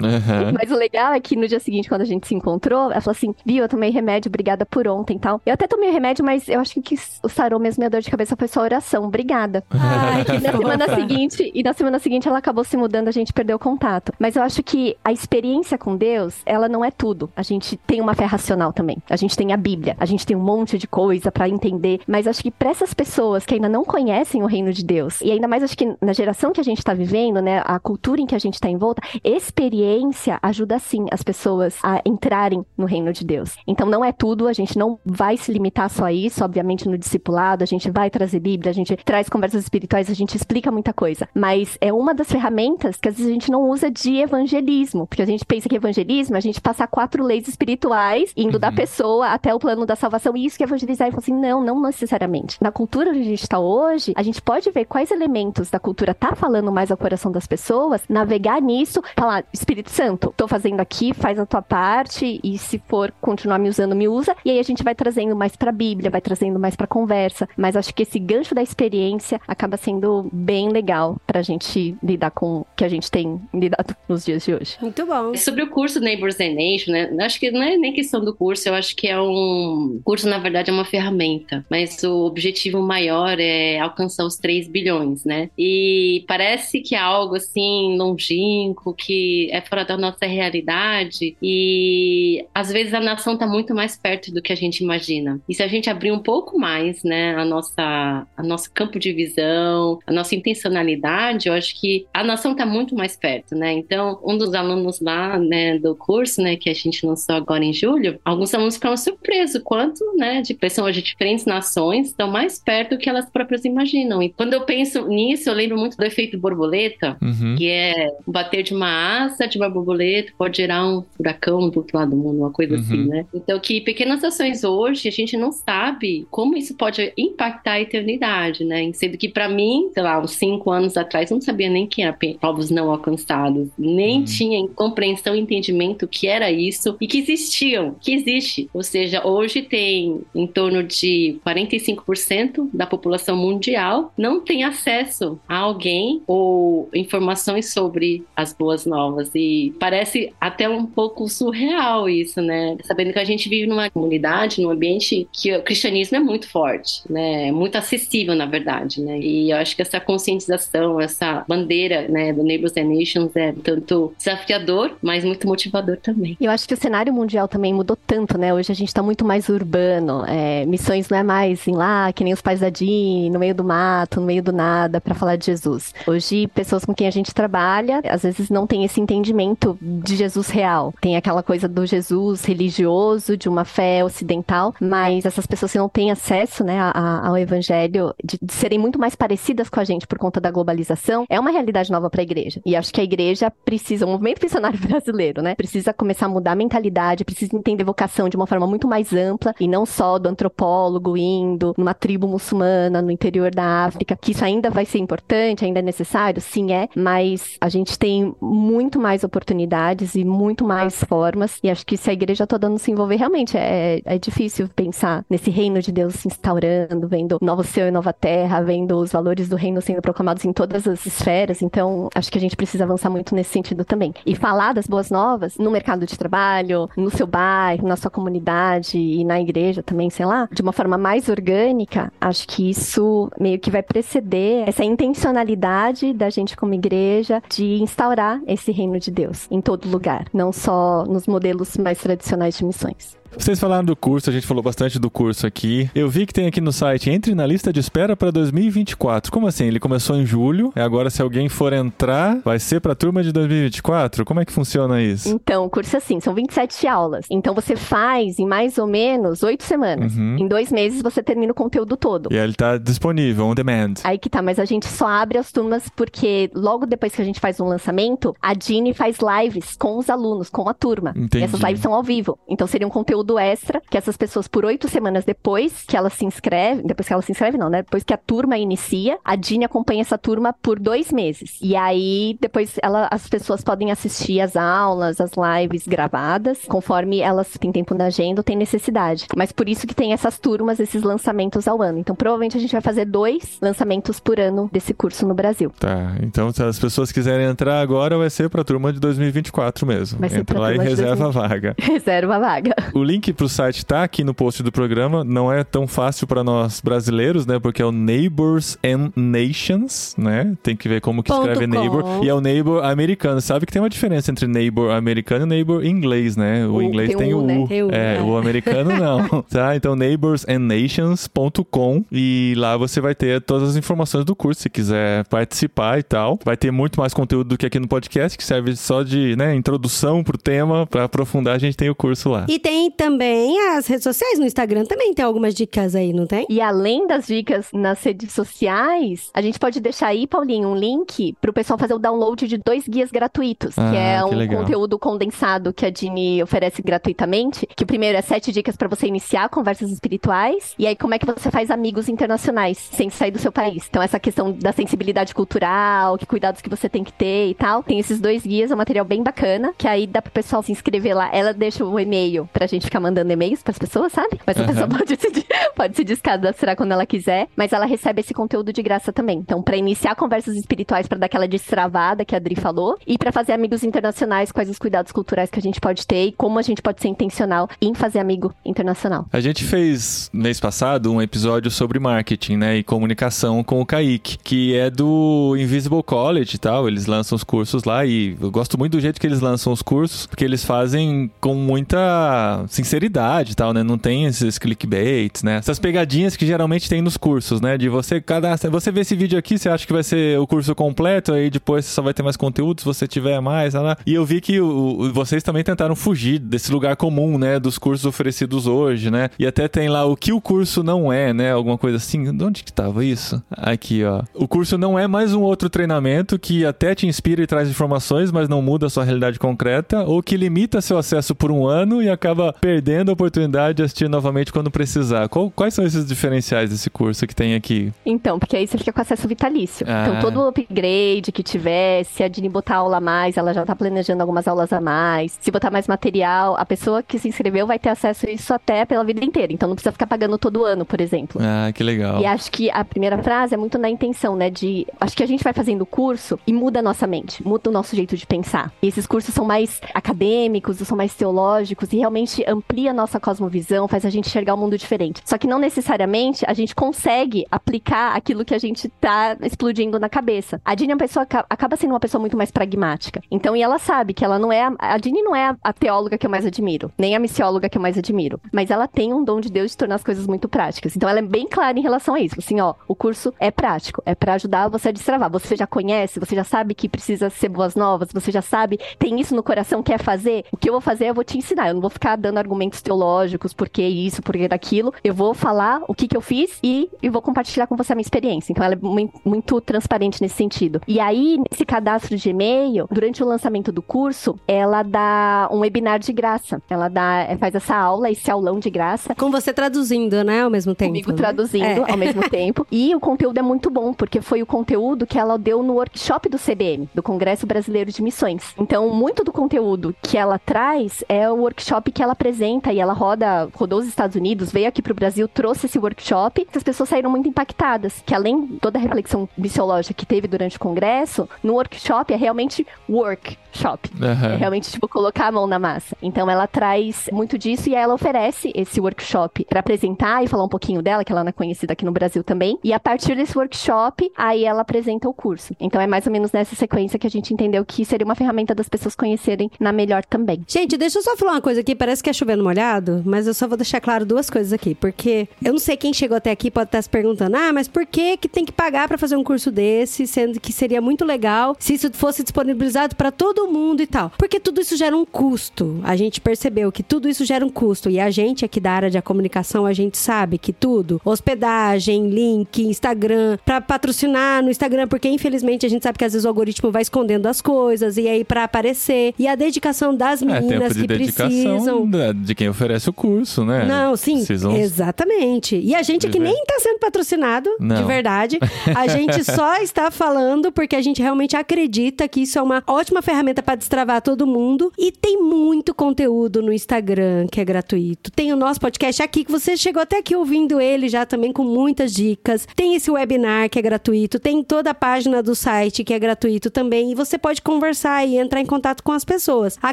Uhum. 0.00 0.52
Mas 0.58 0.70
o 0.70 0.76
legal 0.76 1.12
é 1.12 1.20
que 1.20 1.36
no 1.36 1.48
dia 1.48 1.60
seguinte, 1.60 1.88
quando 1.88 2.02
a 2.02 2.06
gente 2.06 2.26
se 2.26 2.34
encontrou, 2.34 2.90
ela 2.90 3.00
falou 3.00 3.16
assim: 3.16 3.34
viu, 3.44 3.62
eu 3.62 3.68
tomei 3.68 3.90
remédio 3.92 4.28
obrigada 4.28 4.64
por 4.66 4.88
ontem 4.88 5.16
e 5.16 5.20
tal. 5.20 5.40
Eu 5.44 5.54
até 5.54 5.66
tomei 5.66 5.90
o 5.90 5.92
remédio, 5.92 6.24
mas 6.24 6.48
eu 6.48 6.60
acho 6.60 6.80
que 6.80 6.96
o 7.22 7.28
sarou 7.28 7.60
mesmo 7.60 7.80
minha 7.80 7.90
dor 7.90 8.00
de 8.00 8.10
cabeça 8.10 8.36
foi 8.36 8.48
só 8.48 8.62
oração. 8.62 9.04
Obrigada. 9.04 9.64
Ai, 9.70 10.24
e 10.36 10.40
na 10.40 10.52
semana 10.52 10.94
seguinte, 10.94 11.52
e 11.54 11.62
na 11.62 11.72
semana 11.72 11.98
seguinte 11.98 12.28
ela 12.28 12.38
acabou 12.38 12.64
se 12.64 12.76
mudando, 12.76 13.08
a 13.08 13.12
gente 13.12 13.32
perdeu 13.32 13.56
o 13.56 13.60
contato. 13.60 14.12
Mas 14.18 14.36
eu 14.36 14.42
acho 14.42 14.62
que 14.62 14.96
a 15.04 15.12
experiência 15.12 15.76
com 15.76 15.96
Deus, 15.96 16.42
ela 16.46 16.68
não 16.68 16.84
é 16.84 16.90
tudo. 16.90 17.30
A 17.36 17.42
gente 17.42 17.76
tem 17.76 18.00
uma 18.00 18.14
fé 18.14 18.24
racional 18.24 18.72
também. 18.72 18.98
A 19.08 19.16
gente 19.16 19.36
tem 19.36 19.52
a 19.52 19.56
Bíblia, 19.56 19.96
a 19.98 20.06
gente 20.06 20.26
tem 20.26 20.36
um 20.36 20.40
monte 20.40 20.78
de 20.78 20.86
coisa 20.86 21.30
para 21.30 21.48
entender, 21.48 22.00
mas 22.06 22.26
acho 22.26 22.42
que 22.42 22.50
para 22.50 22.70
essas 22.70 22.94
pessoas 22.94 23.44
que 23.44 23.54
ainda 23.54 23.68
não 23.68 23.84
conhecem 23.84 24.42
o 24.42 24.46
reino 24.46 24.72
de 24.72 24.84
Deus, 24.84 25.20
e 25.20 25.30
ainda 25.30 25.48
mais 25.48 25.62
acho 25.62 25.76
que 25.76 25.96
na 26.00 26.12
geração 26.12 26.52
que 26.52 26.60
a 26.60 26.64
gente 26.64 26.82
tá 26.82 26.94
vivendo, 26.94 27.40
né, 27.40 27.62
a 27.64 27.78
cultura 27.78 28.20
em 28.20 28.26
que 28.26 28.34
a 28.34 28.38
gente 28.38 28.60
tá 28.60 28.68
em 28.68 28.76
volta, 28.76 29.02
experiência 29.24 30.38
ajuda 30.42 30.78
sim 30.78 31.06
as 31.10 31.22
pessoas 31.22 31.78
a 31.82 32.00
entrarem 32.04 32.64
no 32.76 32.86
reino 32.86 33.12
de 33.12 33.24
Deus. 33.24 33.56
Então 33.66 33.81
não 33.86 34.04
é 34.04 34.12
tudo, 34.12 34.48
a 34.48 34.52
gente 34.52 34.78
não 34.78 34.98
vai 35.04 35.36
se 35.36 35.52
limitar 35.52 35.88
só 35.90 36.06
a 36.06 36.12
isso, 36.12 36.44
obviamente 36.44 36.88
no 36.88 36.98
discipulado, 36.98 37.62
a 37.62 37.66
gente 37.66 37.90
vai 37.90 38.10
trazer 38.10 38.40
Bíblia, 38.40 38.70
a 38.70 38.74
gente 38.74 38.96
traz 38.96 39.28
conversas 39.28 39.62
espirituais, 39.62 40.10
a 40.10 40.14
gente 40.14 40.36
explica 40.36 40.70
muita 40.70 40.92
coisa, 40.92 41.28
mas 41.34 41.76
é 41.80 41.92
uma 41.92 42.14
das 42.14 42.30
ferramentas 42.30 42.96
que 42.96 43.08
às 43.08 43.16
vezes 43.16 43.30
a 43.30 43.34
gente 43.34 43.50
não 43.50 43.68
usa 43.68 43.90
de 43.90 44.16
evangelismo, 44.18 45.06
porque 45.06 45.22
a 45.22 45.26
gente 45.26 45.44
pensa 45.44 45.68
que 45.68 45.76
evangelismo 45.76 46.36
é 46.36 46.38
a 46.38 46.42
gente 46.42 46.60
passar 46.60 46.86
quatro 46.86 47.24
leis 47.24 47.48
espirituais, 47.48 48.32
indo 48.36 48.54
uhum. 48.54 48.60
da 48.60 48.72
pessoa 48.72 49.28
até 49.28 49.54
o 49.54 49.58
plano 49.58 49.86
da 49.86 49.96
salvação, 49.96 50.36
e 50.36 50.46
isso 50.46 50.56
que 50.56 50.62
é 50.62 50.66
evangelizar, 50.66 51.08
e 51.08 51.10
fala 51.10 51.22
assim, 51.22 51.34
não, 51.34 51.62
não 51.62 51.80
necessariamente. 51.82 52.58
Na 52.60 52.70
cultura 52.70 53.10
onde 53.10 53.20
a 53.20 53.24
gente 53.24 53.42
está 53.42 53.58
hoje, 53.58 54.12
a 54.16 54.22
gente 54.22 54.40
pode 54.40 54.70
ver 54.70 54.84
quais 54.84 55.10
elementos 55.10 55.70
da 55.70 55.78
cultura 55.78 56.14
tá 56.14 56.34
falando 56.34 56.70
mais 56.70 56.90
ao 56.90 56.96
coração 56.96 57.32
das 57.32 57.46
pessoas, 57.46 58.02
navegar 58.08 58.60
nisso, 58.60 59.02
falar, 59.16 59.44
Espírito 59.52 59.90
Santo, 59.90 60.32
tô 60.36 60.46
fazendo 60.46 60.80
aqui, 60.80 61.12
faz 61.14 61.38
a 61.38 61.46
tua 61.46 61.62
parte, 61.62 62.40
e 62.42 62.58
se 62.58 62.78
for 62.86 63.12
continuar 63.20 63.58
me 63.58 63.68
usando, 63.72 63.96
me 63.96 64.08
usa, 64.08 64.36
e 64.44 64.50
aí 64.50 64.58
a 64.58 64.62
gente 64.62 64.82
vai 64.82 64.94
trazendo 64.94 65.34
mais 65.34 65.56
para 65.56 65.70
a 65.70 65.72
Bíblia, 65.72 66.10
vai 66.10 66.20
trazendo 66.20 66.58
mais 66.58 66.76
para 66.76 66.86
conversa, 66.86 67.48
mas 67.56 67.76
acho 67.76 67.92
que 67.94 68.02
esse 68.02 68.18
gancho 68.18 68.54
da 68.54 68.62
experiência 68.62 69.40
acaba 69.46 69.76
sendo 69.76 70.28
bem 70.32 70.68
legal 70.68 71.16
para 71.26 71.40
a 71.40 71.42
gente 71.42 71.96
lidar 72.02 72.30
com 72.30 72.60
o 72.60 72.66
que 72.76 72.84
a 72.84 72.88
gente 72.88 73.10
tem 73.10 73.40
lidado 73.52 73.96
nos 74.08 74.24
dias 74.24 74.44
de 74.44 74.54
hoje. 74.54 74.76
Muito 74.80 75.04
bom. 75.06 75.34
Sobre 75.34 75.62
o 75.62 75.70
curso 75.70 76.00
Neighbors 76.00 76.38
and 76.40 76.54
Nation, 76.54 76.92
né? 76.92 77.24
Acho 77.24 77.40
que 77.40 77.50
não 77.50 77.62
é 77.62 77.76
nem 77.76 77.92
questão 77.92 78.24
do 78.24 78.34
curso, 78.34 78.68
eu 78.68 78.74
acho 78.74 78.94
que 78.94 79.08
é 79.08 79.20
um 79.20 79.72
o 79.72 80.00
curso 80.04 80.28
na 80.28 80.38
verdade 80.38 80.70
é 80.70 80.72
uma 80.72 80.84
ferramenta, 80.84 81.64
mas 81.70 82.02
o 82.02 82.24
objetivo 82.24 82.80
maior 82.80 83.38
é 83.38 83.78
alcançar 83.78 84.24
os 84.24 84.36
3 84.36 84.68
bilhões, 84.68 85.24
né? 85.24 85.50
E 85.58 86.24
parece 86.26 86.80
que 86.80 86.94
é 86.94 86.98
algo 86.98 87.36
assim 87.36 87.96
longínquo, 87.96 88.94
que 88.94 89.48
é 89.50 89.60
fora 89.60 89.84
da 89.84 89.96
nossa 89.96 90.26
realidade 90.26 91.36
e 91.42 92.44
às 92.54 92.70
vezes 92.70 92.94
a 92.94 93.00
nação 93.00 93.34
está 93.34 93.46
muito 93.46 93.61
mais 93.74 93.96
perto 93.96 94.32
do 94.32 94.42
que 94.42 94.52
a 94.52 94.56
gente 94.56 94.82
imagina. 94.82 95.40
E 95.48 95.54
se 95.54 95.62
a 95.62 95.68
gente 95.68 95.90
abrir 95.90 96.12
um 96.12 96.18
pouco 96.18 96.58
mais, 96.58 97.02
né, 97.02 97.34
a 97.36 97.44
nossa, 97.44 98.26
a 98.36 98.42
nosso 98.42 98.70
campo 98.72 98.98
de 98.98 99.12
visão, 99.12 99.98
a 100.06 100.12
nossa 100.12 100.34
intencionalidade, 100.34 101.48
eu 101.48 101.54
acho 101.54 101.80
que 101.80 102.06
a 102.12 102.24
nação 102.24 102.52
está 102.52 102.64
muito 102.64 102.94
mais 102.94 103.16
perto, 103.16 103.54
né? 103.54 103.72
Então, 103.72 104.18
um 104.24 104.36
dos 104.36 104.54
alunos 104.54 105.00
lá, 105.00 105.38
né, 105.38 105.78
do 105.78 105.94
curso, 105.94 106.42
né, 106.42 106.56
que 106.56 106.70
a 106.70 106.74
gente 106.74 107.06
lançou 107.06 107.34
agora 107.34 107.64
em 107.64 107.72
julho, 107.72 108.18
alguns 108.24 108.52
alunos 108.54 108.74
ficaram 108.74 108.96
surpresos 108.96 109.60
quanto, 109.62 110.00
né, 110.16 110.42
de 110.42 110.54
pessoas 110.54 110.94
de 110.94 111.02
diferentes 111.02 111.44
nações 111.44 112.08
estão 112.08 112.30
mais 112.30 112.58
perto 112.58 112.90
do 112.90 112.98
que 112.98 113.08
elas 113.08 113.28
próprias 113.30 113.64
imaginam. 113.64 114.22
E 114.22 114.30
quando 114.30 114.54
eu 114.54 114.62
penso 114.62 115.06
nisso, 115.06 115.48
eu 115.48 115.54
lembro 115.54 115.78
muito 115.78 115.96
do 115.96 116.04
efeito 116.04 116.38
borboleta, 116.38 117.16
uhum. 117.20 117.54
que 117.56 117.68
é 117.68 118.08
bater 118.26 118.62
de 118.62 118.74
uma 118.74 119.24
asa 119.24 119.46
de 119.46 119.58
uma 119.58 119.68
borboleta 119.68 120.32
pode 120.36 120.58
gerar 120.58 120.86
um 120.86 121.02
furacão 121.16 121.68
do 121.68 121.78
outro 121.78 121.96
lado 121.96 122.10
do 122.10 122.16
mundo, 122.16 122.38
uma 122.38 122.50
coisa 122.50 122.76
assim, 122.76 122.94
uhum. 122.94 123.02
assim, 123.02 123.08
né? 123.08 123.26
Então, 123.34 123.51
que 123.60 123.80
pequenas 123.80 124.22
ações 124.24 124.64
hoje, 124.64 125.08
a 125.08 125.12
gente 125.12 125.36
não 125.36 125.52
sabe 125.52 126.26
como 126.30 126.56
isso 126.56 126.76
pode 126.76 127.12
impactar 127.16 127.72
a 127.72 127.80
eternidade, 127.80 128.64
né? 128.64 128.90
Sendo 128.92 129.16
que 129.16 129.28
para 129.28 129.48
mim, 129.48 129.90
sei 129.92 130.02
lá, 130.02 130.20
uns 130.20 130.32
cinco 130.32 130.70
anos 130.70 130.96
atrás, 130.96 131.30
eu 131.30 131.36
não 131.36 131.42
sabia 131.42 131.68
nem 131.68 131.86
que 131.86 132.02
era 132.02 132.16
povos 132.40 132.70
não 132.70 132.90
alcançados, 132.90 133.68
nem 133.78 134.18
uhum. 134.18 134.24
tinha 134.24 134.68
compreensão 134.68 135.34
e 135.34 135.40
entendimento 135.40 136.06
que 136.06 136.26
era 136.26 136.50
isso 136.50 136.96
e 137.00 137.06
que 137.06 137.18
existiam, 137.18 137.96
que 138.00 138.12
existe. 138.12 138.68
Ou 138.72 138.82
seja, 138.82 139.26
hoje 139.26 139.62
tem 139.62 140.20
em 140.34 140.46
torno 140.46 140.82
de 140.82 141.38
45% 141.46 142.68
da 142.72 142.86
população 142.86 143.36
mundial 143.36 144.12
não 144.16 144.40
tem 144.40 144.64
acesso 144.64 145.40
a 145.48 145.56
alguém 145.56 146.22
ou 146.26 146.88
informações 146.94 147.72
sobre 147.72 148.24
as 148.36 148.52
boas 148.52 148.86
novas 148.86 149.30
e 149.34 149.74
parece 149.78 150.32
até 150.40 150.68
um 150.68 150.86
pouco 150.86 151.28
surreal 151.28 152.08
isso, 152.08 152.40
né? 152.40 152.76
Sabendo 152.84 153.12
que 153.12 153.18
a 153.18 153.24
gente 153.24 153.41
vive 153.48 153.66
numa 153.66 153.90
comunidade, 153.90 154.60
num 154.60 154.70
ambiente 154.70 155.28
que 155.32 155.54
o 155.54 155.62
cristianismo 155.62 156.16
é 156.16 156.20
muito 156.20 156.48
forte, 156.48 157.02
né? 157.08 157.48
É 157.48 157.52
muito 157.52 157.76
acessível, 157.76 158.34
na 158.34 158.46
verdade, 158.46 159.00
né? 159.00 159.18
E 159.18 159.50
eu 159.50 159.56
acho 159.56 159.76
que 159.76 159.82
essa 159.82 160.00
conscientização, 160.00 161.00
essa 161.00 161.44
bandeira, 161.48 162.08
né, 162.08 162.32
do 162.32 162.42
Neighbors 162.42 162.76
and 162.76 162.84
Nations 162.84 163.34
é 163.36 163.52
tanto 163.52 164.14
desafiador, 164.16 164.96
mas 165.02 165.24
muito 165.24 165.46
motivador 165.46 165.96
também. 165.96 166.36
Eu 166.40 166.50
acho 166.50 166.66
que 166.66 166.74
o 166.74 166.76
cenário 166.76 167.12
mundial 167.12 167.48
também 167.48 167.72
mudou 167.72 167.96
tanto, 168.06 168.38
né? 168.38 168.52
Hoje 168.52 168.72
a 168.72 168.74
gente 168.74 168.92
tá 168.92 169.02
muito 169.02 169.24
mais 169.24 169.48
urbano. 169.48 170.24
É, 170.26 170.64
missões 170.66 171.08
não 171.08 171.18
é 171.18 171.22
mais 171.22 171.66
em 171.66 171.74
lá, 171.74 172.12
que 172.12 172.24
nem 172.24 172.32
os 172.32 172.40
pais 172.40 172.60
da 172.60 172.70
Jean, 172.70 173.30
no 173.30 173.38
meio 173.38 173.54
do 173.54 173.64
mato, 173.64 174.20
no 174.20 174.26
meio 174.26 174.42
do 174.42 174.52
nada, 174.52 175.00
para 175.00 175.14
falar 175.14 175.36
de 175.36 175.46
Jesus. 175.46 175.94
Hoje, 176.06 176.46
pessoas 176.48 176.84
com 176.84 176.94
quem 176.94 177.06
a 177.06 177.10
gente 177.10 177.34
trabalha, 177.34 178.00
às 178.04 178.22
vezes 178.22 178.50
não 178.50 178.66
tem 178.66 178.84
esse 178.84 179.00
entendimento 179.00 179.78
de 179.80 180.16
Jesus 180.16 180.48
real. 180.48 180.94
Tem 181.00 181.16
aquela 181.16 181.42
coisa 181.42 181.68
do 181.68 181.84
Jesus 181.86 182.44
religioso, 182.44 183.31
de 183.36 183.48
uma 183.48 183.64
fé 183.64 184.04
ocidental, 184.04 184.74
mas 184.80 185.24
essas 185.24 185.46
pessoas 185.46 185.72
que 185.72 185.78
não 185.78 185.88
têm 185.88 186.10
acesso, 186.10 186.64
né, 186.64 186.78
a, 186.80 187.26
ao 187.26 187.36
evangelho, 187.36 188.14
de, 188.22 188.38
de 188.40 188.52
serem 188.52 188.78
muito 188.78 188.98
mais 188.98 189.14
parecidas 189.14 189.68
com 189.68 189.80
a 189.80 189.84
gente 189.84 190.06
por 190.06 190.18
conta 190.18 190.40
da 190.40 190.50
globalização, 190.50 191.24
é 191.28 191.38
uma 191.38 191.50
realidade 191.50 191.90
nova 191.90 192.10
para 192.10 192.20
a 192.20 192.24
igreja. 192.24 192.60
E 192.64 192.76
acho 192.76 192.92
que 192.92 193.00
a 193.00 193.04
igreja 193.04 193.50
precisa, 193.64 194.06
o 194.06 194.08
movimento 194.08 194.42
missionário 194.42 194.78
brasileiro, 194.86 195.42
né, 195.42 195.54
precisa 195.54 195.92
começar 195.92 196.26
a 196.26 196.28
mudar 196.28 196.52
a 196.52 196.56
mentalidade, 196.56 197.24
precisa 197.24 197.56
entender 197.56 197.84
vocação 197.84 198.28
de 198.28 198.36
uma 198.36 198.46
forma 198.46 198.66
muito 198.66 198.86
mais 198.86 199.12
ampla 199.12 199.54
e 199.58 199.68
não 199.68 199.84
só 199.84 200.18
do 200.18 200.28
antropólogo 200.28 201.16
indo 201.16 201.74
numa 201.76 201.94
tribo 201.94 202.26
muçulmana 202.26 203.02
no 203.02 203.10
interior 203.10 203.50
da 203.50 203.84
África, 203.86 204.16
que 204.16 204.32
isso 204.32 204.44
ainda 204.44 204.70
vai 204.70 204.84
ser 204.84 204.98
importante, 204.98 205.64
ainda 205.64 205.78
é 205.78 205.82
necessário, 205.82 206.40
sim 206.40 206.72
é, 206.72 206.88
mas 206.96 207.56
a 207.60 207.68
gente 207.68 207.98
tem 207.98 208.34
muito 208.40 209.00
mais 209.00 209.24
oportunidades 209.24 210.14
e 210.14 210.24
muito 210.24 210.64
mais 210.64 211.02
formas 211.04 211.58
e 211.62 211.70
acho 211.70 211.84
que 211.84 211.96
se 211.96 212.10
a 212.10 212.12
igreja 212.12 212.46
toda 212.46 212.68
não 212.68 212.78
se 212.78 212.90
envolver, 212.90 213.11
realmente 213.16 213.56
é, 213.56 214.00
é 214.04 214.18
difícil 214.18 214.68
pensar 214.68 215.24
nesse 215.28 215.50
reino 215.50 215.80
de 215.80 215.92
Deus 215.92 216.14
se 216.14 216.28
instaurando, 216.28 217.08
vendo 217.08 217.38
novo 217.40 217.62
céu 217.64 217.88
e 217.88 217.90
nova 217.90 218.12
terra, 218.12 218.60
vendo 218.60 218.96
os 218.96 219.12
valores 219.12 219.48
do 219.48 219.56
reino 219.56 219.80
sendo 219.80 220.02
proclamados 220.02 220.44
em 220.44 220.52
todas 220.52 220.86
as 220.86 221.04
esferas, 221.06 221.62
então 221.62 222.08
acho 222.14 222.30
que 222.30 222.38
a 222.38 222.40
gente 222.40 222.56
precisa 222.56 222.84
avançar 222.84 223.10
muito 223.10 223.34
nesse 223.34 223.50
sentido 223.50 223.84
também. 223.84 224.14
E 224.24 224.34
falar 224.34 224.72
das 224.72 224.86
boas 224.86 225.10
novas 225.10 225.56
no 225.58 225.70
mercado 225.70 226.06
de 226.06 226.18
trabalho, 226.18 226.88
no 226.96 227.10
seu 227.10 227.26
bairro, 227.26 227.86
na 227.86 227.96
sua 227.96 228.10
comunidade 228.10 228.98
e 228.98 229.24
na 229.24 229.40
igreja 229.40 229.82
também, 229.82 230.10
sei 230.10 230.26
lá, 230.26 230.48
de 230.50 230.62
uma 230.62 230.72
forma 230.72 230.96
mais 230.98 231.28
orgânica, 231.28 232.12
acho 232.20 232.46
que 232.46 232.70
isso 232.70 233.30
meio 233.38 233.58
que 233.58 233.70
vai 233.70 233.82
preceder 233.82 234.68
essa 234.68 234.84
intencionalidade 234.84 236.12
da 236.12 236.30
gente 236.30 236.56
como 236.56 236.74
igreja 236.74 237.42
de 237.48 237.82
instaurar 237.82 238.40
esse 238.46 238.72
reino 238.72 238.98
de 238.98 239.10
Deus 239.10 239.46
em 239.50 239.60
todo 239.60 239.88
lugar, 239.88 240.26
não 240.32 240.52
só 240.52 241.04
nos 241.04 241.26
modelos 241.26 241.76
mais 241.76 241.98
tradicionais 241.98 242.56
de 242.56 242.64
missões. 242.64 243.01
weeks. 243.02 243.21
Vocês 243.36 243.58
falaram 243.58 243.84
do 243.84 243.96
curso, 243.96 244.30
a 244.30 244.32
gente 244.32 244.46
falou 244.46 244.62
bastante 244.62 244.98
do 244.98 245.10
curso 245.10 245.46
aqui. 245.46 245.90
Eu 245.94 246.08
vi 246.08 246.26
que 246.26 246.32
tem 246.32 246.46
aqui 246.46 246.60
no 246.60 246.72
site, 246.72 247.10
entre 247.10 247.34
na 247.34 247.46
lista 247.46 247.72
de 247.72 247.80
espera 247.80 248.16
para 248.16 248.30
2024. 248.30 249.32
Como 249.32 249.46
assim? 249.46 249.64
Ele 249.64 249.80
começou 249.80 250.16
em 250.16 250.26
julho, 250.26 250.72
e 250.76 250.80
agora 250.80 251.10
se 251.10 251.22
alguém 251.22 251.48
for 251.48 251.72
entrar, 251.72 252.40
vai 252.44 252.58
ser 252.58 252.80
para 252.80 252.92
a 252.92 252.94
turma 252.94 253.22
de 253.22 253.32
2024? 253.32 254.24
Como 254.24 254.40
é 254.40 254.44
que 254.44 254.52
funciona 254.52 255.00
isso? 255.02 255.28
Então, 255.28 255.64
o 255.64 255.70
curso 255.70 255.96
é 255.96 255.98
assim, 255.98 256.20
são 256.20 256.34
27 256.34 256.86
aulas. 256.86 257.26
Então 257.30 257.54
você 257.54 257.74
faz 257.74 258.38
em 258.38 258.46
mais 258.46 258.78
ou 258.78 258.86
menos 258.86 259.42
oito 259.42 259.64
semanas. 259.64 260.14
Uhum. 260.14 260.36
Em 260.38 260.46
dois 260.46 260.70
meses 260.70 261.02
você 261.02 261.22
termina 261.22 261.52
o 261.52 261.54
conteúdo 261.54 261.96
todo. 261.96 262.28
E 262.30 262.36
ele 262.36 262.54
tá 262.54 262.76
disponível, 262.76 263.46
on 263.46 263.54
demand. 263.54 263.94
Aí 264.04 264.18
que 264.18 264.28
tá, 264.28 264.42
mas 264.42 264.58
a 264.58 264.64
gente 264.64 264.86
só 264.86 265.06
abre 265.06 265.38
as 265.38 265.50
turmas 265.50 265.88
porque 265.96 266.50
logo 266.54 266.86
depois 266.86 267.14
que 267.14 267.22
a 267.22 267.24
gente 267.24 267.40
faz 267.40 267.60
um 267.60 267.66
lançamento, 267.66 268.34
a 268.40 268.54
Dini 268.54 268.92
faz 268.94 269.16
lives 269.18 269.76
com 269.76 269.98
os 269.98 270.10
alunos, 270.10 270.50
com 270.50 270.68
a 270.68 270.74
turma. 270.74 271.12
Entendi. 271.16 271.38
E 271.38 271.42
essas 271.44 271.60
lives 271.60 271.80
são 271.80 271.94
ao 271.94 272.02
vivo. 272.02 272.38
Então 272.48 272.66
seria 272.66 272.86
um 272.86 272.90
conteúdo 272.90 273.21
extra 273.38 273.80
que 273.90 273.96
essas 273.96 274.16
pessoas, 274.16 274.48
por 274.48 274.64
oito 274.64 274.88
semanas 274.88 275.24
depois 275.24 275.84
que 275.86 275.96
elas 275.96 276.12
se 276.14 276.24
inscrevem, 276.24 276.84
depois 276.86 277.06
que 277.06 277.12
ela 277.12 277.22
se 277.22 277.32
inscreve, 277.32 277.58
não, 277.58 277.68
né? 277.68 277.82
Depois 277.82 278.02
que 278.02 278.12
a 278.12 278.16
turma 278.16 278.56
inicia, 278.56 279.18
a 279.24 279.36
Dini 279.36 279.64
acompanha 279.64 280.00
essa 280.02 280.18
turma 280.18 280.52
por 280.52 280.78
dois 280.78 281.12
meses. 281.12 281.58
E 281.60 281.76
aí, 281.76 282.36
depois 282.40 282.78
ela, 282.82 283.08
as 283.10 283.28
pessoas 283.28 283.62
podem 283.62 283.90
assistir 283.90 284.40
as 284.40 284.56
aulas, 284.56 285.20
as 285.20 285.32
lives 285.36 285.86
gravadas, 285.86 286.60
conforme 286.66 287.20
elas 287.20 287.48
têm 287.58 287.72
tempo 287.72 287.94
na 287.94 288.06
agenda 288.06 288.40
ou 288.40 288.44
têm 288.44 288.56
necessidade. 288.56 289.26
Mas 289.36 289.52
por 289.52 289.68
isso 289.68 289.86
que 289.86 289.94
tem 289.94 290.12
essas 290.12 290.38
turmas, 290.38 290.80
esses 290.80 291.02
lançamentos 291.02 291.68
ao 291.68 291.80
ano. 291.82 291.98
Então, 291.98 292.14
provavelmente 292.14 292.56
a 292.56 292.60
gente 292.60 292.72
vai 292.72 292.80
fazer 292.80 293.04
dois 293.04 293.58
lançamentos 293.60 294.18
por 294.20 294.38
ano 294.40 294.68
desse 294.72 294.94
curso 294.94 295.26
no 295.26 295.34
Brasil. 295.34 295.72
Tá, 295.78 296.14
então 296.22 296.52
se 296.52 296.62
as 296.62 296.78
pessoas 296.78 297.12
quiserem 297.12 297.46
entrar 297.46 297.80
agora, 297.80 298.16
vai 298.18 298.30
ser 298.30 298.48
pra 298.48 298.64
turma 298.64 298.92
de 298.92 299.00
2024 299.00 299.86
mesmo. 299.86 300.18
Vai 300.18 300.32
Entra 300.34 300.58
lá 300.58 300.72
e 300.74 300.78
reserva 300.78 301.28
a 301.28 301.30
2024. 301.30 301.40
vaga. 301.48 301.74
Reserva 301.78 302.36
a 302.36 302.38
vaga. 302.38 302.74
O 302.94 303.02
link 303.12 303.32
pro 303.34 303.48
site 303.48 303.84
tá 303.84 304.02
aqui 304.02 304.24
no 304.24 304.32
post 304.32 304.62
do 304.62 304.72
programa. 304.72 305.22
Não 305.22 305.52
é 305.52 305.62
tão 305.62 305.86
fácil 305.86 306.26
pra 306.26 306.42
nós 306.42 306.80
brasileiros, 306.80 307.44
né? 307.46 307.58
Porque 307.58 307.82
é 307.82 307.84
o 307.84 307.92
Neighbors 307.92 308.78
and 308.84 309.12
Nations, 309.14 310.14
né? 310.16 310.54
Tem 310.62 310.74
que 310.74 310.88
ver 310.88 311.00
como 311.02 311.22
que 311.22 311.30
escreve 311.30 311.66
com. 311.66 311.78
neighbor. 311.78 312.24
E 312.24 312.28
é 312.28 312.34
o 312.34 312.40
neighbor 312.40 312.82
americano. 312.84 313.40
Sabe 313.40 313.66
que 313.66 313.72
tem 313.72 313.82
uma 313.82 313.90
diferença 313.90 314.30
entre 314.30 314.46
neighbor 314.46 314.92
americano 314.92 315.44
e 315.44 315.48
neighbor 315.48 315.84
inglês, 315.84 316.36
né? 316.36 316.66
O, 316.66 316.74
O- 316.76 316.82
inglês 316.82 317.10
tem 317.10 317.18
tem, 317.18 317.34
o 317.34 317.38
o 317.38 317.42
U, 317.42 317.46
né? 317.46 317.66
Tem 317.68 317.82
o 317.82 317.88
U, 317.88 317.90
é, 317.92 318.16
é. 318.16 318.22
o 318.22 318.36
americano 318.36 318.90
não. 318.96 319.42
tá? 319.50 319.76
Então 319.76 319.94
neighborsandnations.com 319.94 322.04
e 322.10 322.54
lá 322.56 322.76
você 322.76 323.00
vai 323.00 323.14
ter 323.14 323.40
todas 323.42 323.70
as 323.70 323.76
informações 323.76 324.24
do 324.24 324.34
curso 324.34 324.62
se 324.62 324.70
quiser 324.70 325.24
participar 325.26 325.98
e 325.98 326.02
tal. 326.02 326.38
Vai 326.44 326.56
ter 326.56 326.70
muito 326.70 326.98
mais 326.98 327.12
conteúdo 327.12 327.48
do 327.50 327.58
que 327.58 327.66
aqui 327.66 327.78
no 327.78 327.88
podcast, 327.88 328.38
que 328.38 328.44
serve 328.44 328.74
só 328.76 329.02
de, 329.02 329.36
né, 329.36 329.54
introdução 329.54 330.22
pro 330.24 330.38
tema, 330.38 330.86
pra 330.86 331.04
aprofundar 331.04 331.56
a 331.56 331.58
gente 331.58 331.76
tem 331.76 331.90
o 331.90 331.94
curso 331.94 332.30
lá. 332.30 332.46
E 332.48 332.58
tem 332.58 332.90
também 333.02 333.58
as 333.76 333.86
redes 333.88 334.04
sociais, 334.04 334.38
no 334.38 334.46
Instagram 334.46 334.84
também 334.84 335.12
tem 335.12 335.24
algumas 335.24 335.54
dicas 335.54 335.96
aí, 335.96 336.12
não 336.12 336.24
tem? 336.24 336.46
E 336.48 336.60
além 336.60 337.04
das 337.04 337.26
dicas 337.26 337.66
nas 337.72 338.00
redes 338.04 338.32
sociais, 338.32 339.28
a 339.34 339.42
gente 339.42 339.58
pode 339.58 339.80
deixar 339.80 340.06
aí, 340.08 340.24
Paulinho, 340.24 340.68
um 340.68 340.76
link 340.76 341.34
pro 341.40 341.52
pessoal 341.52 341.76
fazer 341.76 341.94
o 341.94 341.98
download 341.98 342.46
de 342.46 342.58
dois 342.58 342.86
guias 342.86 343.10
gratuitos, 343.10 343.76
Ah, 343.76 343.90
que 343.90 343.96
é 343.96 344.18
que 344.18 344.24
um 344.34 344.38
legal. 344.38 344.60
conteúdo 344.62 344.98
condensado 345.00 345.72
que 345.72 345.84
a 345.84 345.90
Dini 345.90 346.40
oferece 346.42 346.80
gratuitamente. 346.80 347.66
Que 347.74 347.82
o 347.82 347.86
primeiro 347.86 348.16
é 348.16 348.22
sete 348.22 348.52
dicas 348.52 348.76
para 348.76 348.86
você 348.86 349.08
iniciar 349.08 349.48
conversas 349.48 349.90
espirituais, 349.90 350.74
e 350.78 350.86
aí 350.86 350.94
como 350.94 351.14
é 351.14 351.18
que 351.18 351.26
você 351.26 351.50
faz 351.50 351.72
amigos 351.72 352.08
internacionais 352.08 352.78
sem 352.78 353.10
sair 353.10 353.32
do 353.32 353.38
seu 353.40 353.50
país. 353.50 353.86
Então 353.90 354.00
essa 354.00 354.20
questão 354.20 354.52
da 354.52 354.70
sensibilidade 354.72 355.34
cultural, 355.34 356.16
que 356.16 356.26
cuidados 356.26 356.60
que 356.60 356.70
você 356.70 356.88
tem 356.88 357.02
que 357.02 357.12
ter 357.12 357.48
e 357.48 357.54
tal. 357.54 357.82
Tem 357.82 357.98
esses 357.98 358.20
dois 358.20 358.46
guias, 358.46 358.70
é 358.70 358.74
um 358.74 358.78
material 358.78 359.04
bem 359.04 359.24
bacana, 359.24 359.74
que 359.76 359.88
aí 359.88 360.06
dá 360.06 360.22
pro 360.22 360.30
pessoal 360.30 360.62
se 360.62 360.70
inscrever 360.70 361.16
lá. 361.16 361.28
Ela 361.34 361.52
deixa 361.52 361.84
o 361.84 361.98
e-mail 361.98 362.48
pra 362.52 362.66
gente 362.68 362.91
ficar 362.92 363.00
mandando 363.00 363.32
e-mails 363.32 363.62
pras 363.62 363.78
pessoas, 363.78 364.12
sabe? 364.12 364.38
Mas 364.46 364.56
a 364.58 364.60
Aham. 364.60 364.72
pessoa 364.72 364.88
pode 364.88 365.16
se, 365.16 365.46
pode 365.74 365.96
se 365.96 366.04
descadastrar 366.04 366.76
quando 366.76 366.92
ela 366.92 367.06
quiser, 367.06 367.48
mas 367.56 367.72
ela 367.72 367.86
recebe 367.86 368.20
esse 368.20 368.34
conteúdo 368.34 368.70
de 368.70 368.82
graça 368.82 369.10
também. 369.12 369.38
Então, 369.38 369.62
pra 369.62 369.76
iniciar 369.76 370.14
conversas 370.14 370.56
espirituais, 370.56 371.08
pra 371.08 371.16
dar 371.16 371.26
aquela 371.26 371.48
destravada 371.48 372.24
que 372.24 372.34
a 372.34 372.38
Adri 372.38 372.54
falou, 372.54 372.98
e 373.06 373.16
pra 373.16 373.32
fazer 373.32 373.52
amigos 373.52 373.82
internacionais, 373.82 374.52
quais 374.52 374.68
os 374.68 374.78
cuidados 374.78 375.10
culturais 375.10 375.48
que 375.48 375.58
a 375.58 375.62
gente 375.62 375.80
pode 375.80 376.06
ter 376.06 376.26
e 376.26 376.32
como 376.32 376.58
a 376.58 376.62
gente 376.62 376.82
pode 376.82 377.00
ser 377.00 377.08
intencional 377.08 377.68
em 377.80 377.94
fazer 377.94 378.18
amigo 378.18 378.52
internacional. 378.64 379.26
A 379.32 379.40
gente 379.40 379.64
fez 379.64 380.28
mês 380.32 380.60
passado 380.60 381.10
um 381.10 381.22
episódio 381.22 381.70
sobre 381.70 381.98
marketing, 381.98 382.56
né, 382.58 382.76
e 382.76 382.82
comunicação 382.82 383.64
com 383.64 383.80
o 383.80 383.86
Kaique, 383.86 384.36
que 384.38 384.76
é 384.76 384.90
do 384.90 385.56
Invisible 385.58 386.02
College 386.02 386.56
e 386.56 386.58
tal. 386.58 386.88
Eles 386.88 387.06
lançam 387.06 387.36
os 387.36 387.42
cursos 387.44 387.84
lá 387.84 388.04
e 388.04 388.36
eu 388.38 388.50
gosto 388.50 388.78
muito 388.78 388.92
do 388.92 389.00
jeito 389.00 389.18
que 389.18 389.26
eles 389.26 389.40
lançam 389.40 389.72
os 389.72 389.80
cursos, 389.80 390.26
porque 390.26 390.44
eles 390.44 390.62
fazem 390.64 391.30
com 391.40 391.54
muita 391.54 392.64
sinceridade 392.82 393.52
e 393.52 393.54
tal, 393.54 393.72
né? 393.72 393.82
Não 393.82 393.96
tem 393.98 394.24
esses 394.26 394.58
clickbaits, 394.58 395.42
né? 395.42 395.56
Essas 395.56 395.78
pegadinhas 395.78 396.36
que 396.36 396.46
geralmente 396.46 396.88
tem 396.88 397.00
nos 397.00 397.16
cursos, 397.16 397.60
né? 397.60 397.78
De 397.78 397.88
você 397.88 398.20
cadastra, 398.20 398.70
você 398.70 398.90
vê 398.90 399.00
esse 399.00 399.14
vídeo 399.14 399.38
aqui, 399.38 399.58
você 399.58 399.68
acha 399.68 399.86
que 399.86 399.92
vai 399.92 400.02
ser 400.02 400.38
o 400.38 400.46
curso 400.46 400.74
completo, 400.74 401.32
aí 401.32 401.50
depois 401.50 401.84
você 401.84 401.92
só 401.92 402.02
vai 402.02 402.12
ter 402.14 402.22
mais 402.22 402.36
conteúdo 402.36 402.80
se 402.80 402.84
você 402.84 403.06
tiver 403.06 403.40
mais, 403.40 403.74
lá. 403.74 403.96
E 404.06 404.14
eu 404.14 404.24
vi 404.24 404.40
que 404.40 404.60
o- 404.60 405.10
vocês 405.12 405.42
também 405.42 405.62
tentaram 405.64 405.94
fugir 405.96 406.38
desse 406.38 406.70
lugar 406.72 406.96
comum, 406.96 407.38
né? 407.38 407.58
Dos 407.58 407.78
cursos 407.78 408.04
oferecidos 408.06 408.66
hoje, 408.66 409.10
né? 409.10 409.30
E 409.38 409.46
até 409.46 409.68
tem 409.68 409.88
lá 409.88 410.04
o 410.04 410.16
que 410.16 410.32
o 410.32 410.40
curso 410.40 410.82
não 410.82 411.12
é, 411.12 411.32
né? 411.32 411.52
Alguma 411.52 411.78
coisa 411.78 411.96
assim. 411.96 412.22
De 412.36 412.44
onde 412.44 412.62
que 412.64 412.72
tava 412.72 413.04
isso? 413.04 413.42
Aqui, 413.50 414.04
ó. 414.04 414.22
O 414.34 414.46
curso 414.48 414.76
não 414.78 414.98
é 414.98 415.06
mais 415.06 415.34
um 415.34 415.40
outro 415.42 415.68
treinamento 415.70 416.38
que 416.38 416.64
até 416.64 416.94
te 416.94 417.06
inspira 417.06 417.42
e 417.42 417.46
traz 417.46 417.68
informações, 417.68 418.30
mas 418.30 418.48
não 418.48 418.62
muda 418.62 418.86
a 418.86 418.90
sua 418.90 419.04
realidade 419.04 419.38
concreta, 419.38 420.02
ou 420.04 420.22
que 420.22 420.36
limita 420.36 420.80
seu 420.80 420.98
acesso 420.98 421.34
por 421.34 421.50
um 421.50 421.66
ano 421.66 422.02
e 422.02 422.08
acaba 422.08 422.54
perdendo 422.66 423.08
a 423.10 423.12
oportunidade 423.14 423.78
de 423.78 423.82
assistir 423.82 424.08
novamente 424.08 424.52
quando 424.52 424.70
precisar. 424.70 425.28
Qual- 425.28 425.50
quais 425.50 425.74
são 425.74 425.84
esses 425.84 426.06
diferenciais 426.06 426.70
desse 426.70 426.88
curso 426.88 427.26
que 427.26 427.34
tem 427.34 427.56
aqui? 427.56 427.92
Então, 428.06 428.38
porque 428.38 428.56
aí 428.56 428.68
você 428.68 428.78
fica 428.78 428.92
com 428.92 429.00
acesso 429.00 429.26
vitalício. 429.26 429.84
Ah. 429.88 430.06
Então, 430.06 430.20
todo 430.20 430.40
o 430.40 430.46
upgrade 430.46 431.32
que 431.32 431.42
tiver, 431.42 432.04
se 432.04 432.22
a 432.22 432.28
Dini 432.28 432.48
botar 432.48 432.76
aula 432.76 432.98
a 432.98 433.00
mais, 433.00 433.36
ela 433.36 433.52
já 433.52 433.64
tá 433.66 433.74
planejando 433.74 434.20
algumas 434.22 434.46
aulas 434.46 434.72
a 434.72 434.80
mais. 434.80 435.36
Se 435.40 435.50
botar 435.50 435.72
mais 435.72 435.88
material, 435.88 436.54
a 436.56 436.64
pessoa 436.64 437.02
que 437.02 437.18
se 437.18 437.26
inscreveu 437.28 437.66
vai 437.66 437.80
ter 437.80 437.88
acesso 437.88 438.28
a 438.28 438.30
isso 438.30 438.54
até 438.54 438.84
pela 438.84 439.02
vida 439.02 439.24
inteira. 439.24 439.52
Então, 439.52 439.68
não 439.68 439.74
precisa 439.74 439.90
ficar 439.90 440.06
pagando 440.06 440.38
todo 440.38 440.64
ano, 440.64 440.84
por 440.84 441.00
exemplo. 441.00 441.42
Ah, 441.42 441.72
que 441.72 441.82
legal. 441.82 442.20
E 442.22 442.26
acho 442.26 442.48
que 442.52 442.70
a 442.70 442.84
primeira 442.84 443.20
frase 443.20 443.54
é 443.54 443.56
muito 443.56 443.76
na 443.76 443.90
intenção, 443.90 444.36
né? 444.36 444.48
De. 444.50 444.86
Acho 445.00 445.16
que 445.16 445.24
a 445.24 445.26
gente 445.26 445.42
vai 445.42 445.52
fazendo 445.52 445.82
o 445.82 445.86
curso 445.86 446.38
e 446.46 446.52
muda 446.52 446.78
a 446.78 446.82
nossa 446.82 447.08
mente, 447.08 447.44
muda 447.44 447.70
o 447.70 447.72
nosso 447.72 447.96
jeito 447.96 448.16
de 448.16 448.24
pensar. 448.24 448.72
E 448.80 448.86
esses 448.86 449.04
cursos 449.04 449.34
são 449.34 449.44
mais 449.44 449.80
acadêmicos, 449.92 450.76
são 450.78 450.96
mais 450.96 451.12
teológicos 451.12 451.92
e 451.92 451.96
realmente 451.96 452.44
amplia 452.52 452.90
a 452.90 452.94
nossa 452.94 453.18
cosmovisão, 453.18 453.88
faz 453.88 454.04
a 454.04 454.10
gente 454.10 454.28
enxergar 454.28 454.54
o 454.54 454.56
mundo 454.56 454.78
diferente. 454.78 455.22
Só 455.24 455.38
que 455.38 455.46
não 455.46 455.58
necessariamente 455.58 456.44
a 456.46 456.54
gente 456.54 456.74
consegue 456.74 457.46
aplicar 457.50 458.14
aquilo 458.14 458.44
que 458.44 458.54
a 458.54 458.58
gente 458.58 458.88
tá 458.88 459.36
explodindo 459.42 459.98
na 459.98 460.08
cabeça. 460.08 460.60
A 460.64 460.74
Dini 460.74 460.92
é 460.92 460.94
uma 460.94 460.98
pessoa, 460.98 461.26
acaba 461.48 461.76
sendo 461.76 461.90
uma 461.90 462.00
pessoa 462.00 462.20
muito 462.20 462.36
mais 462.36 462.50
pragmática. 462.50 463.22
Então, 463.30 463.56
e 463.56 463.62
ela 463.62 463.78
sabe 463.78 464.14
que 464.14 464.24
ela 464.24 464.38
não 464.38 464.52
é. 464.52 464.70
A 464.78 464.98
Dini 464.98 465.22
não 465.22 465.34
é 465.34 465.56
a 465.62 465.72
teóloga 465.72 466.18
que 466.18 466.26
eu 466.26 466.30
mais 466.30 466.46
admiro, 466.46 466.90
nem 466.98 467.16
a 467.16 467.18
missióloga 467.18 467.68
que 467.68 467.78
eu 467.78 467.82
mais 467.82 467.98
admiro. 467.98 468.40
Mas 468.52 468.70
ela 468.70 468.86
tem 468.86 469.12
um 469.12 469.24
dom 469.24 469.40
de 469.40 469.50
Deus 469.50 469.72
de 469.72 469.76
tornar 469.76 469.96
as 469.96 470.04
coisas 470.04 470.26
muito 470.26 470.48
práticas. 470.48 470.96
Então, 470.96 471.08
ela 471.08 471.18
é 471.18 471.22
bem 471.22 471.46
clara 471.46 471.78
em 471.78 471.82
relação 471.82 472.14
a 472.14 472.20
isso. 472.20 472.36
Assim, 472.38 472.60
ó, 472.60 472.74
o 472.86 472.94
curso 472.94 473.32
é 473.40 473.50
prático, 473.50 474.02
é 474.04 474.14
para 474.14 474.34
ajudar 474.34 474.68
você 474.68 474.88
a 474.88 474.92
destravar. 474.92 475.30
Você 475.30 475.56
já 475.56 475.66
conhece, 475.66 476.20
você 476.20 476.34
já 476.34 476.44
sabe 476.44 476.74
que 476.74 476.88
precisa 476.88 477.30
ser 477.30 477.48
boas 477.48 477.74
novas, 477.74 478.08
você 478.12 478.30
já 478.30 478.42
sabe, 478.42 478.78
tem 478.98 479.20
isso 479.20 479.34
no 479.34 479.42
coração, 479.42 479.82
quer 479.82 479.98
fazer. 479.98 480.44
O 480.52 480.56
que 480.56 480.68
eu 480.68 480.72
vou 480.72 480.80
fazer, 480.80 481.06
eu 481.06 481.14
vou 481.14 481.24
te 481.24 481.38
ensinar. 481.38 481.68
Eu 481.68 481.74
não 481.74 481.80
vou 481.80 481.90
ficar 481.90 482.16
dando 482.16 482.38
argumentos 482.42 482.82
teológicos, 482.82 483.52
por 483.52 483.68
que 483.68 483.82
isso, 483.82 484.22
por 484.22 484.36
que 484.36 484.48
daquilo. 484.48 484.92
Eu 485.02 485.14
vou 485.14 485.34
falar 485.34 485.82
o 485.88 485.94
que, 485.94 486.08
que 486.08 486.16
eu 486.16 486.20
fiz 486.20 486.58
e, 486.62 486.90
e 487.02 487.08
vou 487.08 487.22
compartilhar 487.22 487.66
com 487.66 487.76
você 487.76 487.92
a 487.92 487.96
minha 487.96 488.02
experiência. 488.02 488.52
Então, 488.52 488.64
ela 488.64 488.74
é 488.74 488.78
muito, 488.78 489.20
muito 489.24 489.60
transparente 489.60 490.20
nesse 490.20 490.36
sentido. 490.36 490.80
E 490.86 491.00
aí, 491.00 491.38
nesse 491.50 491.64
cadastro 491.64 492.16
de 492.16 492.30
e-mail, 492.30 492.86
durante 492.90 493.22
o 493.22 493.26
lançamento 493.26 493.70
do 493.70 493.82
curso, 493.82 494.38
ela 494.46 494.82
dá 494.82 495.48
um 495.50 495.60
webinar 495.60 495.98
de 495.98 496.12
graça. 496.12 496.62
Ela 496.68 496.88
dá, 496.88 497.26
é, 497.28 497.36
faz 497.36 497.54
essa 497.54 497.76
aula, 497.76 498.10
esse 498.10 498.30
aulão 498.30 498.58
de 498.58 498.70
graça. 498.70 499.14
Com 499.14 499.30
você 499.30 499.52
traduzindo, 499.52 500.22
né, 500.24 500.42
ao 500.42 500.50
mesmo 500.50 500.74
tempo. 500.74 500.90
Comigo 500.90 501.10
né? 501.10 501.16
traduzindo 501.16 501.64
é. 501.64 501.90
ao 501.90 501.96
mesmo 501.96 502.22
tempo. 502.30 502.66
E 502.70 502.94
o 502.94 503.00
conteúdo 503.00 503.38
é 503.38 503.42
muito 503.42 503.70
bom, 503.70 503.92
porque 503.92 504.20
foi 504.20 504.42
o 504.42 504.46
conteúdo 504.46 505.06
que 505.06 505.18
ela 505.18 505.38
deu 505.38 505.62
no 505.62 505.74
workshop 505.74 506.28
do 506.28 506.38
CBM, 506.38 506.88
do 506.94 507.02
Congresso 507.02 507.46
Brasileiro 507.46 507.90
de 507.90 508.02
Missões. 508.02 508.54
Então, 508.58 508.88
muito 508.90 509.24
do 509.24 509.32
conteúdo 509.32 509.94
que 510.02 510.16
ela 510.16 510.38
traz 510.38 511.04
é 511.08 511.30
o 511.30 511.36
workshop 511.36 511.90
que 511.90 512.02
ela 512.02 512.14
apresenta 512.32 512.72
e 512.72 512.80
ela 512.80 512.94
roda, 512.94 513.48
rodou 513.54 513.78
os 513.78 513.86
Estados 513.86 514.16
Unidos, 514.16 514.50
veio 514.50 514.66
aqui 514.66 514.80
pro 514.80 514.94
Brasil, 514.94 515.28
trouxe 515.28 515.66
esse 515.66 515.78
workshop. 515.78 516.46
As 516.54 516.62
pessoas 516.62 516.88
saíram 516.88 517.10
muito 517.10 517.28
impactadas, 517.28 518.02
que 518.04 518.14
além 518.14 518.46
de 518.46 518.56
toda 518.58 518.78
a 518.78 518.82
reflexão 518.82 519.28
missiológica 519.36 519.94
que 519.94 520.06
teve 520.06 520.26
durante 520.26 520.56
o 520.56 520.60
congresso, 520.60 521.28
no 521.42 521.52
workshop 521.52 522.12
é 522.12 522.16
realmente 522.16 522.66
workshop. 522.88 523.90
Uhum. 524.00 524.32
É 524.32 524.36
realmente, 524.36 524.70
tipo, 524.70 524.88
colocar 524.88 525.26
a 525.26 525.32
mão 525.32 525.46
na 525.46 525.58
massa. 525.58 525.94
Então, 526.02 526.28
ela 526.30 526.46
traz 526.46 527.08
muito 527.12 527.36
disso 527.36 527.68
e 527.68 527.74
ela 527.74 527.92
oferece 527.92 528.50
esse 528.54 528.80
workshop 528.80 529.44
para 529.44 529.60
apresentar 529.60 530.24
e 530.24 530.26
falar 530.26 530.44
um 530.44 530.48
pouquinho 530.48 530.80
dela, 530.80 531.04
que 531.04 531.12
ela 531.12 531.22
não 531.22 531.28
é 531.28 531.32
conhecida 531.32 531.74
aqui 531.74 531.84
no 531.84 531.92
Brasil 531.92 532.24
também. 532.24 532.58
E 532.64 532.72
a 532.72 532.80
partir 532.80 533.14
desse 533.14 533.36
workshop, 533.36 534.10
aí 534.16 534.44
ela 534.44 534.62
apresenta 534.62 535.08
o 535.08 535.12
curso. 535.12 535.54
Então, 535.60 535.80
é 535.80 535.86
mais 535.86 536.06
ou 536.06 536.12
menos 536.12 536.32
nessa 536.32 536.56
sequência 536.56 536.98
que 536.98 537.06
a 537.06 537.10
gente 537.10 537.34
entendeu 537.34 537.64
que 537.64 537.84
seria 537.84 538.06
uma 538.06 538.14
ferramenta 538.14 538.54
das 538.54 538.68
pessoas 538.68 538.94
conhecerem 538.94 539.50
na 539.60 539.70
melhor 539.70 540.04
também. 540.04 540.42
Gente, 540.48 540.78
deixa 540.78 540.98
eu 540.98 541.02
só 541.02 541.16
falar 541.16 541.32
uma 541.32 541.42
coisa 541.42 541.60
aqui, 541.60 541.74
parece 541.74 542.02
que 542.02 542.08
é 542.08 542.12
chovendo 542.22 542.44
molhado, 542.44 543.02
mas 543.04 543.26
eu 543.26 543.34
só 543.34 543.48
vou 543.48 543.56
deixar 543.56 543.80
claro 543.80 544.06
duas 544.06 544.30
coisas 544.30 544.52
aqui, 544.52 544.74
porque 544.74 545.28
eu 545.44 545.52
não 545.52 545.58
sei 545.58 545.76
quem 545.76 545.92
chegou 545.92 546.16
até 546.16 546.30
aqui 546.30 546.50
pode 546.50 546.68
estar 546.68 546.80
se 546.80 546.88
perguntando: 546.88 547.36
"Ah, 547.36 547.52
mas 547.52 547.66
por 547.66 547.84
que 547.84 548.16
que 548.16 548.28
tem 548.28 548.44
que 548.44 548.52
pagar 548.52 548.86
para 548.88 548.96
fazer 548.96 549.16
um 549.16 549.24
curso 549.24 549.50
desse, 549.50 550.06
sendo 550.06 550.40
que 550.40 550.52
seria 550.52 550.80
muito 550.80 551.04
legal 551.04 551.56
se 551.58 551.74
isso 551.74 551.90
fosse 551.92 552.22
disponibilizado 552.22 552.94
para 552.94 553.10
todo 553.10 553.48
mundo 553.48 553.82
e 553.82 553.86
tal?" 553.86 554.12
Porque 554.16 554.38
tudo 554.38 554.60
isso 554.60 554.76
gera 554.76 554.96
um 554.96 555.04
custo. 555.04 555.80
A 555.82 555.96
gente 555.96 556.20
percebeu 556.20 556.70
que 556.70 556.82
tudo 556.82 557.08
isso 557.08 557.24
gera 557.24 557.44
um 557.44 557.50
custo 557.50 557.90
e 557.90 557.98
a 557.98 558.10
gente 558.10 558.44
aqui 558.44 558.60
da 558.60 558.70
área 558.70 558.90
de 558.90 559.02
comunicação, 559.02 559.66
a 559.66 559.72
gente 559.72 559.98
sabe 559.98 560.38
que 560.38 560.52
tudo, 560.52 561.00
hospedagem, 561.04 562.08
link, 562.08 562.62
Instagram, 562.62 563.36
para 563.44 563.60
patrocinar 563.60 564.42
no 564.42 564.50
Instagram, 564.50 564.86
porque 564.86 565.08
infelizmente 565.08 565.66
a 565.66 565.68
gente 565.68 565.82
sabe 565.82 565.98
que 565.98 566.04
às 566.04 566.12
vezes 566.12 566.24
o 566.24 566.28
algoritmo 566.28 566.70
vai 566.70 566.82
escondendo 566.82 567.26
as 567.26 567.40
coisas 567.40 567.96
e 567.96 568.06
aí 568.06 568.24
para 568.24 568.44
aparecer 568.44 569.12
e 569.18 569.26
a 569.26 569.34
dedicação 569.34 569.94
das 569.94 570.22
meninas 570.22 570.70
é, 570.70 570.74
de 570.74 570.80
que 570.82 570.86
dedicação 570.86 571.84
de 572.12 572.34
quem 572.34 572.48
oferece 572.48 572.88
o 572.88 572.92
curso, 572.92 573.44
né? 573.44 573.64
Não, 573.64 573.96
sim, 573.96 574.16
Precisam 574.16 574.56
exatamente. 574.56 575.56
E 575.56 575.74
a 575.74 575.82
gente 575.82 576.08
que 576.08 576.18
nem 576.18 576.34
está 576.34 576.58
sendo 576.60 576.78
patrocinado, 576.78 577.50
Não. 577.58 577.76
de 577.76 577.84
verdade, 577.84 578.38
a 578.74 578.86
gente 578.86 579.22
só 579.24 579.56
está 579.56 579.90
falando 579.90 580.50
porque 580.52 580.76
a 580.76 580.82
gente 580.82 581.00
realmente 581.00 581.36
acredita 581.36 582.06
que 582.08 582.22
isso 582.22 582.38
é 582.38 582.42
uma 582.42 582.62
ótima 582.66 583.02
ferramenta 583.02 583.42
para 583.42 583.54
destravar 583.54 584.02
todo 584.02 584.26
mundo 584.26 584.72
e 584.78 584.90
tem 584.92 585.22
muito 585.22 585.74
conteúdo 585.74 586.42
no 586.42 586.52
Instagram 586.52 587.26
que 587.30 587.40
é 587.40 587.44
gratuito. 587.44 588.10
Tem 588.10 588.32
o 588.32 588.36
nosso 588.36 588.60
podcast 588.60 589.02
aqui 589.02 589.24
que 589.24 589.32
você 589.32 589.56
chegou 589.56 589.82
até 589.82 589.98
aqui 589.98 590.14
ouvindo 590.14 590.60
ele 590.60 590.88
já 590.88 591.06
também 591.06 591.32
com 591.32 591.44
muitas 591.44 591.92
dicas. 591.92 592.46
Tem 592.54 592.74
esse 592.74 592.90
webinar 592.90 593.48
que 593.50 593.58
é 593.58 593.62
gratuito, 593.62 594.18
tem 594.18 594.42
toda 594.42 594.70
a 594.70 594.74
página 594.74 595.22
do 595.22 595.34
site 595.34 595.84
que 595.84 595.94
é 595.94 595.98
gratuito 595.98 596.50
também 596.50 596.92
e 596.92 596.94
você 596.94 597.16
pode 597.18 597.42
conversar 597.42 598.06
e 598.06 598.16
entrar 598.16 598.40
em 598.40 598.46
contato 598.46 598.82
com 598.82 598.92
as 598.92 599.04
pessoas. 599.04 599.58
A 599.62 599.72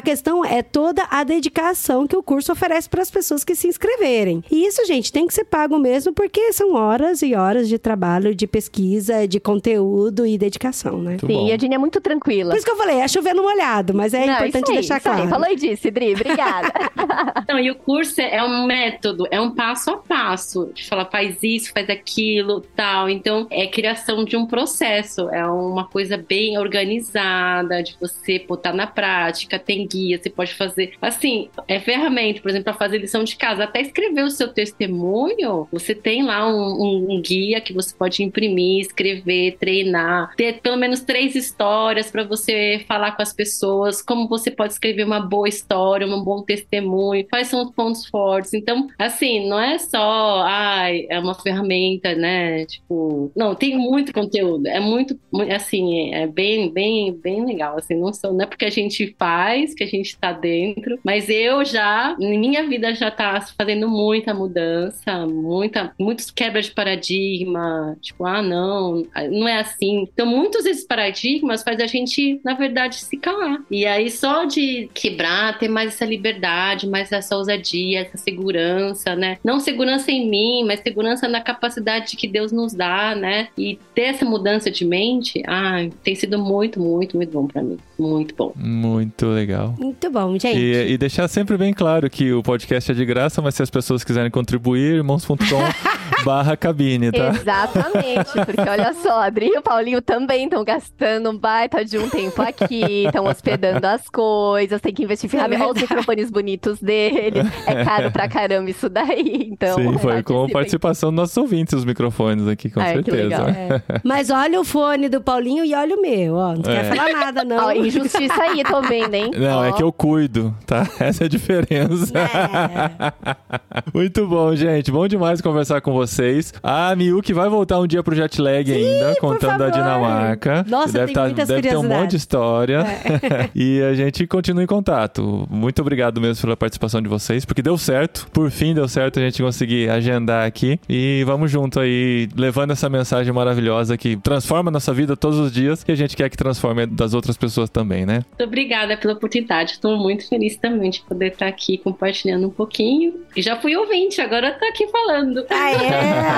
questão 0.00 0.44
é 0.44 0.62
toda 0.62 1.06
a 1.10 1.24
dedicação 1.24 2.06
que 2.06 2.16
o 2.16 2.22
curso 2.30 2.52
oferece 2.52 2.88
para 2.88 3.02
as 3.02 3.10
pessoas 3.10 3.42
que 3.42 3.56
se 3.56 3.66
inscreverem. 3.66 4.44
E 4.48 4.64
isso, 4.64 4.86
gente, 4.86 5.12
tem 5.12 5.26
que 5.26 5.34
ser 5.34 5.44
pago 5.44 5.76
mesmo 5.80 6.12
porque 6.12 6.52
são 6.52 6.74
horas 6.74 7.22
e 7.22 7.34
horas 7.34 7.68
de 7.68 7.76
trabalho, 7.76 8.36
de 8.36 8.46
pesquisa, 8.46 9.26
de 9.26 9.40
conteúdo 9.40 10.24
e 10.24 10.38
dedicação, 10.38 11.02
né? 11.02 11.10
Muito 11.10 11.26
Sim, 11.26 11.32
bom. 11.32 11.48
e 11.48 11.52
a 11.52 11.56
Dini 11.56 11.74
é 11.74 11.78
muito 11.78 12.00
tranquila. 12.00 12.50
Por 12.50 12.56
isso 12.56 12.64
que 12.64 12.70
eu 12.70 12.76
falei, 12.76 13.00
é 13.00 13.08
chovendo 13.08 13.42
molhado, 13.42 13.92
mas 13.92 14.14
é 14.14 14.26
Não, 14.26 14.34
importante 14.34 14.70
aí, 14.70 14.74
deixar 14.76 15.00
claro. 15.00 15.22
Aí. 15.22 15.28
Falou 15.28 15.56
disso, 15.56 15.90
Dri, 15.90 16.14
obrigada. 16.14 16.72
Então, 17.42 17.58
e 17.58 17.70
o 17.70 17.74
curso 17.74 18.20
é 18.20 18.42
um 18.44 18.66
método, 18.66 19.26
é 19.30 19.40
um 19.40 19.50
passo 19.50 19.90
a 19.90 19.96
passo. 19.96 20.70
De 20.72 20.86
falar, 20.86 21.06
faz 21.06 21.42
isso, 21.42 21.72
faz 21.72 21.88
aquilo, 21.90 22.60
tal. 22.76 23.08
Então, 23.08 23.46
é 23.50 23.66
criação 23.66 24.24
de 24.24 24.36
um 24.36 24.46
processo. 24.46 25.28
É 25.30 25.44
uma 25.46 25.86
coisa 25.88 26.16
bem 26.16 26.58
organizada, 26.58 27.82
de 27.82 27.96
você 28.00 28.38
botar 28.38 28.72
na 28.72 28.86
prática, 28.86 29.58
tem 29.58 29.86
guia, 29.86 30.18
você 30.20 30.30
pode 30.30 30.54
fazer. 30.54 30.92
Assim, 31.02 31.48
é 31.66 31.80
ferramenta, 31.80 32.19
por 32.40 32.50
exemplo, 32.50 32.64
para 32.64 32.74
fazer 32.74 32.98
lição 32.98 33.24
de 33.24 33.36
casa. 33.36 33.64
Até 33.64 33.80
escrever 33.80 34.22
o 34.24 34.30
seu 34.30 34.48
testemunho, 34.48 35.66
você 35.72 35.94
tem 35.94 36.22
lá 36.22 36.46
um, 36.48 36.52
um, 36.52 37.06
um 37.10 37.22
guia 37.22 37.60
que 37.60 37.72
você 37.72 37.94
pode 37.94 38.22
imprimir, 38.22 38.80
escrever, 38.80 39.56
treinar, 39.58 40.34
ter 40.36 40.60
pelo 40.60 40.76
menos 40.76 41.00
três 41.00 41.34
histórias 41.34 42.10
para 42.10 42.24
você 42.24 42.84
falar 42.86 43.12
com 43.12 43.22
as 43.22 43.32
pessoas, 43.32 44.02
como 44.02 44.28
você 44.28 44.50
pode 44.50 44.72
escrever 44.72 45.04
uma 45.04 45.20
boa 45.20 45.48
história, 45.48 46.06
um 46.06 46.22
bom 46.22 46.42
testemunho, 46.42 47.26
quais 47.28 47.48
são 47.48 47.62
os 47.62 47.70
pontos 47.70 48.06
fortes. 48.06 48.54
Então, 48.54 48.88
assim, 48.98 49.48
não 49.48 49.58
é 49.58 49.78
só, 49.78 50.42
ai, 50.42 51.06
é 51.08 51.18
uma 51.18 51.34
ferramenta, 51.34 52.14
né? 52.14 52.66
Tipo, 52.66 53.30
não, 53.36 53.54
tem 53.54 53.76
muito 53.76 54.12
conteúdo, 54.12 54.66
é 54.66 54.80
muito, 54.80 55.18
assim, 55.54 56.12
é 56.14 56.26
bem, 56.26 56.72
bem, 56.72 57.12
bem 57.12 57.44
legal, 57.44 57.78
assim, 57.78 57.94
não, 57.94 58.12
sou, 58.12 58.32
não 58.32 58.44
é 58.44 58.46
porque 58.46 58.64
a 58.64 58.70
gente 58.70 59.14
faz, 59.18 59.74
que 59.74 59.84
a 59.84 59.86
gente 59.86 60.18
tá 60.18 60.32
dentro, 60.32 60.98
mas 61.04 61.28
eu 61.28 61.64
já, 61.64 61.99
minha 62.18 62.66
vida 62.66 62.94
já 62.94 63.10
tá 63.10 63.40
fazendo 63.56 63.88
muita 63.88 64.34
mudança, 64.34 65.26
muita, 65.26 65.92
muitos 65.98 66.30
quebras 66.30 66.66
de 66.66 66.72
paradigma, 66.72 67.96
tipo, 68.00 68.24
ah, 68.24 68.42
não, 68.42 69.04
não 69.30 69.48
é 69.48 69.58
assim. 69.58 70.08
Então, 70.12 70.26
muitos 70.26 70.64
desses 70.64 70.86
paradigmas 70.86 71.62
faz 71.62 71.80
a 71.80 71.86
gente, 71.86 72.40
na 72.44 72.54
verdade, 72.54 72.96
se 72.96 73.16
calar. 73.16 73.62
E 73.70 73.86
aí, 73.86 74.10
só 74.10 74.44
de 74.44 74.88
quebrar, 74.94 75.58
ter 75.58 75.68
mais 75.68 75.94
essa 75.94 76.04
liberdade, 76.04 76.88
mais 76.88 77.10
essa 77.12 77.36
ousadia, 77.36 78.00
essa 78.00 78.16
segurança, 78.16 79.14
né? 79.14 79.38
Não 79.44 79.60
segurança 79.60 80.10
em 80.10 80.28
mim, 80.28 80.64
mas 80.66 80.80
segurança 80.80 81.28
na 81.28 81.40
capacidade 81.40 82.16
que 82.16 82.28
Deus 82.28 82.52
nos 82.52 82.72
dá, 82.72 83.14
né? 83.14 83.48
E 83.56 83.78
ter 83.94 84.02
essa 84.02 84.24
mudança 84.24 84.70
de 84.70 84.84
mente, 84.84 85.42
ah, 85.46 85.88
tem 86.02 86.14
sido 86.14 86.38
muito, 86.38 86.80
muito, 86.80 87.16
muito 87.16 87.32
bom 87.32 87.46
para 87.46 87.62
mim. 87.62 87.78
Muito 88.00 88.34
bom. 88.34 88.52
Muito 88.56 89.26
legal. 89.26 89.74
Muito 89.78 90.10
bom, 90.10 90.32
gente. 90.38 90.58
E, 90.58 90.92
e, 90.92 90.98
deixar 90.98 91.28
sempre 91.28 91.58
bem 91.58 91.74
claro 91.74 92.08
que 92.08 92.32
o 92.32 92.42
podcast 92.42 92.90
é 92.90 92.94
de 92.94 93.04
graça, 93.04 93.42
mas 93.42 93.54
se 93.54 93.62
as 93.62 93.68
pessoas 93.68 94.02
quiserem 94.02 94.30
contribuir, 94.30 94.96
irmãos.com 94.96 95.36
barra 96.24 96.56
cabine, 96.56 97.12
tá? 97.12 97.28
Exatamente, 97.28 98.32
porque 98.46 98.68
olha 98.68 98.94
só, 98.94 99.22
Adri 99.22 99.50
e 99.54 99.58
o 99.58 99.62
Paulinho 99.62 100.00
também 100.00 100.44
estão 100.44 100.64
gastando 100.64 101.30
um 101.30 101.36
baita 101.36 101.84
de 101.84 101.98
um 101.98 102.08
tempo 102.08 102.40
aqui, 102.40 103.04
estão 103.04 103.26
hospedando 103.26 103.86
as 103.86 104.08
coisas, 104.08 104.80
tem 104.80 104.92
que 104.92 105.04
investir 105.04 105.28
em 105.28 105.30
ferramentas, 105.30 105.66
olha 105.66 105.74
os 105.74 105.82
microfones 105.82 106.30
bonitos 106.30 106.80
deles, 106.80 107.46
é 107.66 107.84
caro 107.84 108.10
pra 108.10 108.28
caramba 108.28 108.70
isso 108.70 108.88
daí, 108.88 109.50
então... 109.52 109.76
Sim, 109.76 109.98
foi 109.98 110.22
com 110.22 110.44
a 110.44 110.48
participação 110.48 111.10
dos 111.10 111.16
nossos 111.16 111.36
ouvintes 111.36 111.74
os 111.74 111.84
microfones 111.84 112.46
aqui, 112.48 112.70
com 112.70 112.80
Ai, 112.80 112.94
certeza. 112.94 113.42
É. 113.50 114.00
Mas 114.04 114.30
olha 114.30 114.60
o 114.60 114.64
fone 114.64 115.08
do 115.08 115.20
Paulinho 115.20 115.64
e 115.64 115.74
olha 115.74 115.96
o 115.96 116.00
meu, 116.00 116.34
ó, 116.34 116.54
não 116.54 116.70
é. 116.70 116.76
quer 116.76 116.84
falar 116.84 117.12
nada, 117.12 117.44
não. 117.44 117.89
Injustiça 117.90 118.42
aí, 118.42 118.62
tô 118.62 118.80
vendo, 118.82 119.14
hein? 119.14 119.30
Não, 119.36 119.58
ó. 119.58 119.64
é 119.64 119.72
que 119.72 119.82
eu 119.82 119.92
cuido, 119.92 120.54
tá? 120.66 120.86
Essa 121.00 121.24
é 121.24 121.26
a 121.26 121.28
diferença. 121.28 122.12
É. 122.16 123.80
Muito 123.92 124.26
bom, 124.26 124.54
gente, 124.54 124.90
bom 124.90 125.06
demais 125.08 125.40
conversar 125.40 125.80
com 125.80 125.92
vocês. 125.92 126.52
A 126.62 126.94
Miyuki 126.94 127.32
vai 127.32 127.48
voltar 127.48 127.78
um 127.78 127.86
dia 127.86 128.02
pro 128.02 128.14
jet 128.14 128.40
lag 128.40 128.72
ainda, 128.72 129.14
por 129.20 129.32
contando 129.32 129.58
da. 129.58 129.70
Dinamarca. 129.70 130.64
Nossa, 130.68 130.92
deve 130.92 131.06
tem 131.06 131.14
tá- 131.14 131.24
muitas 131.24 131.48
Deve 131.48 131.62
ter 131.62 131.76
um 131.76 131.82
monte 131.82 132.10
de 132.10 132.16
história. 132.16 132.80
É. 132.80 133.50
e 133.54 133.82
a 133.82 133.94
gente 133.94 134.26
continua 134.26 134.62
em 134.62 134.66
contato. 134.66 135.46
Muito 135.50 135.80
obrigado 135.80 136.20
mesmo 136.20 136.42
pela 136.42 136.56
participação 136.56 137.00
de 137.00 137.08
vocês, 137.08 137.44
porque 137.44 137.62
deu 137.62 137.76
certo. 137.78 138.26
Por 138.32 138.50
fim, 138.50 138.74
deu 138.74 138.88
certo 138.88 139.18
a 139.18 139.22
gente 139.22 139.42
conseguir 139.42 139.90
agendar 139.90 140.46
aqui. 140.46 140.78
E 140.88 141.22
vamos 141.26 141.50
junto 141.50 141.80
aí, 141.80 142.28
levando 142.36 142.72
essa 142.72 142.88
mensagem 142.88 143.32
maravilhosa 143.32 143.96
que 143.96 144.16
transforma 144.16 144.70
a 144.70 144.72
nossa 144.72 144.92
vida 144.92 145.16
todos 145.16 145.38
os 145.38 145.52
dias 145.52 145.84
e 145.86 145.92
a 145.92 145.94
gente 145.94 146.16
quer 146.16 146.28
que 146.28 146.36
transforme 146.36 146.86
das 146.86 147.14
outras 147.14 147.36
pessoas 147.36 147.70
também, 147.70 147.79
né? 147.84 148.24
Muito 148.28 148.44
obrigada 148.44 148.96
pela 148.96 149.14
oportunidade. 149.14 149.72
Estou 149.72 149.96
muito 149.96 150.28
feliz 150.28 150.56
também 150.56 150.90
de 150.90 151.00
poder 151.02 151.32
estar 151.32 151.46
aqui 151.46 151.78
compartilhando 151.78 152.46
um 152.46 152.50
pouquinho. 152.50 153.14
E 153.36 153.42
já 153.42 153.56
fui 153.56 153.76
ouvinte, 153.76 154.20
agora 154.20 154.48
eu 154.48 154.58
tô 154.58 154.64
aqui 154.66 154.86
falando. 154.88 155.44
Ah, 155.50 155.70
é? 155.72 155.80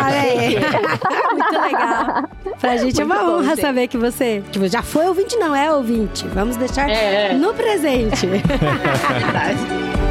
Olha 0.04 0.20
aí. 0.20 0.56
Muito 1.32 1.60
legal. 1.60 2.28
Pra 2.60 2.76
gente 2.76 3.00
é 3.00 3.04
Muito 3.04 3.18
uma 3.20 3.24
bom, 3.24 3.38
honra 3.38 3.50
gente. 3.50 3.60
saber 3.60 3.88
que 3.88 3.96
você 3.96 4.42
tipo, 4.50 4.66
já 4.68 4.82
foi 4.82 5.06
ouvinte, 5.06 5.36
não 5.36 5.54
é 5.54 5.72
ouvinte. 5.72 6.26
Vamos 6.28 6.56
deixar 6.56 6.88
É, 6.90 7.30
é. 7.30 7.32
no 7.34 7.52
presente. 7.54 8.26
Verdade. 8.26 10.01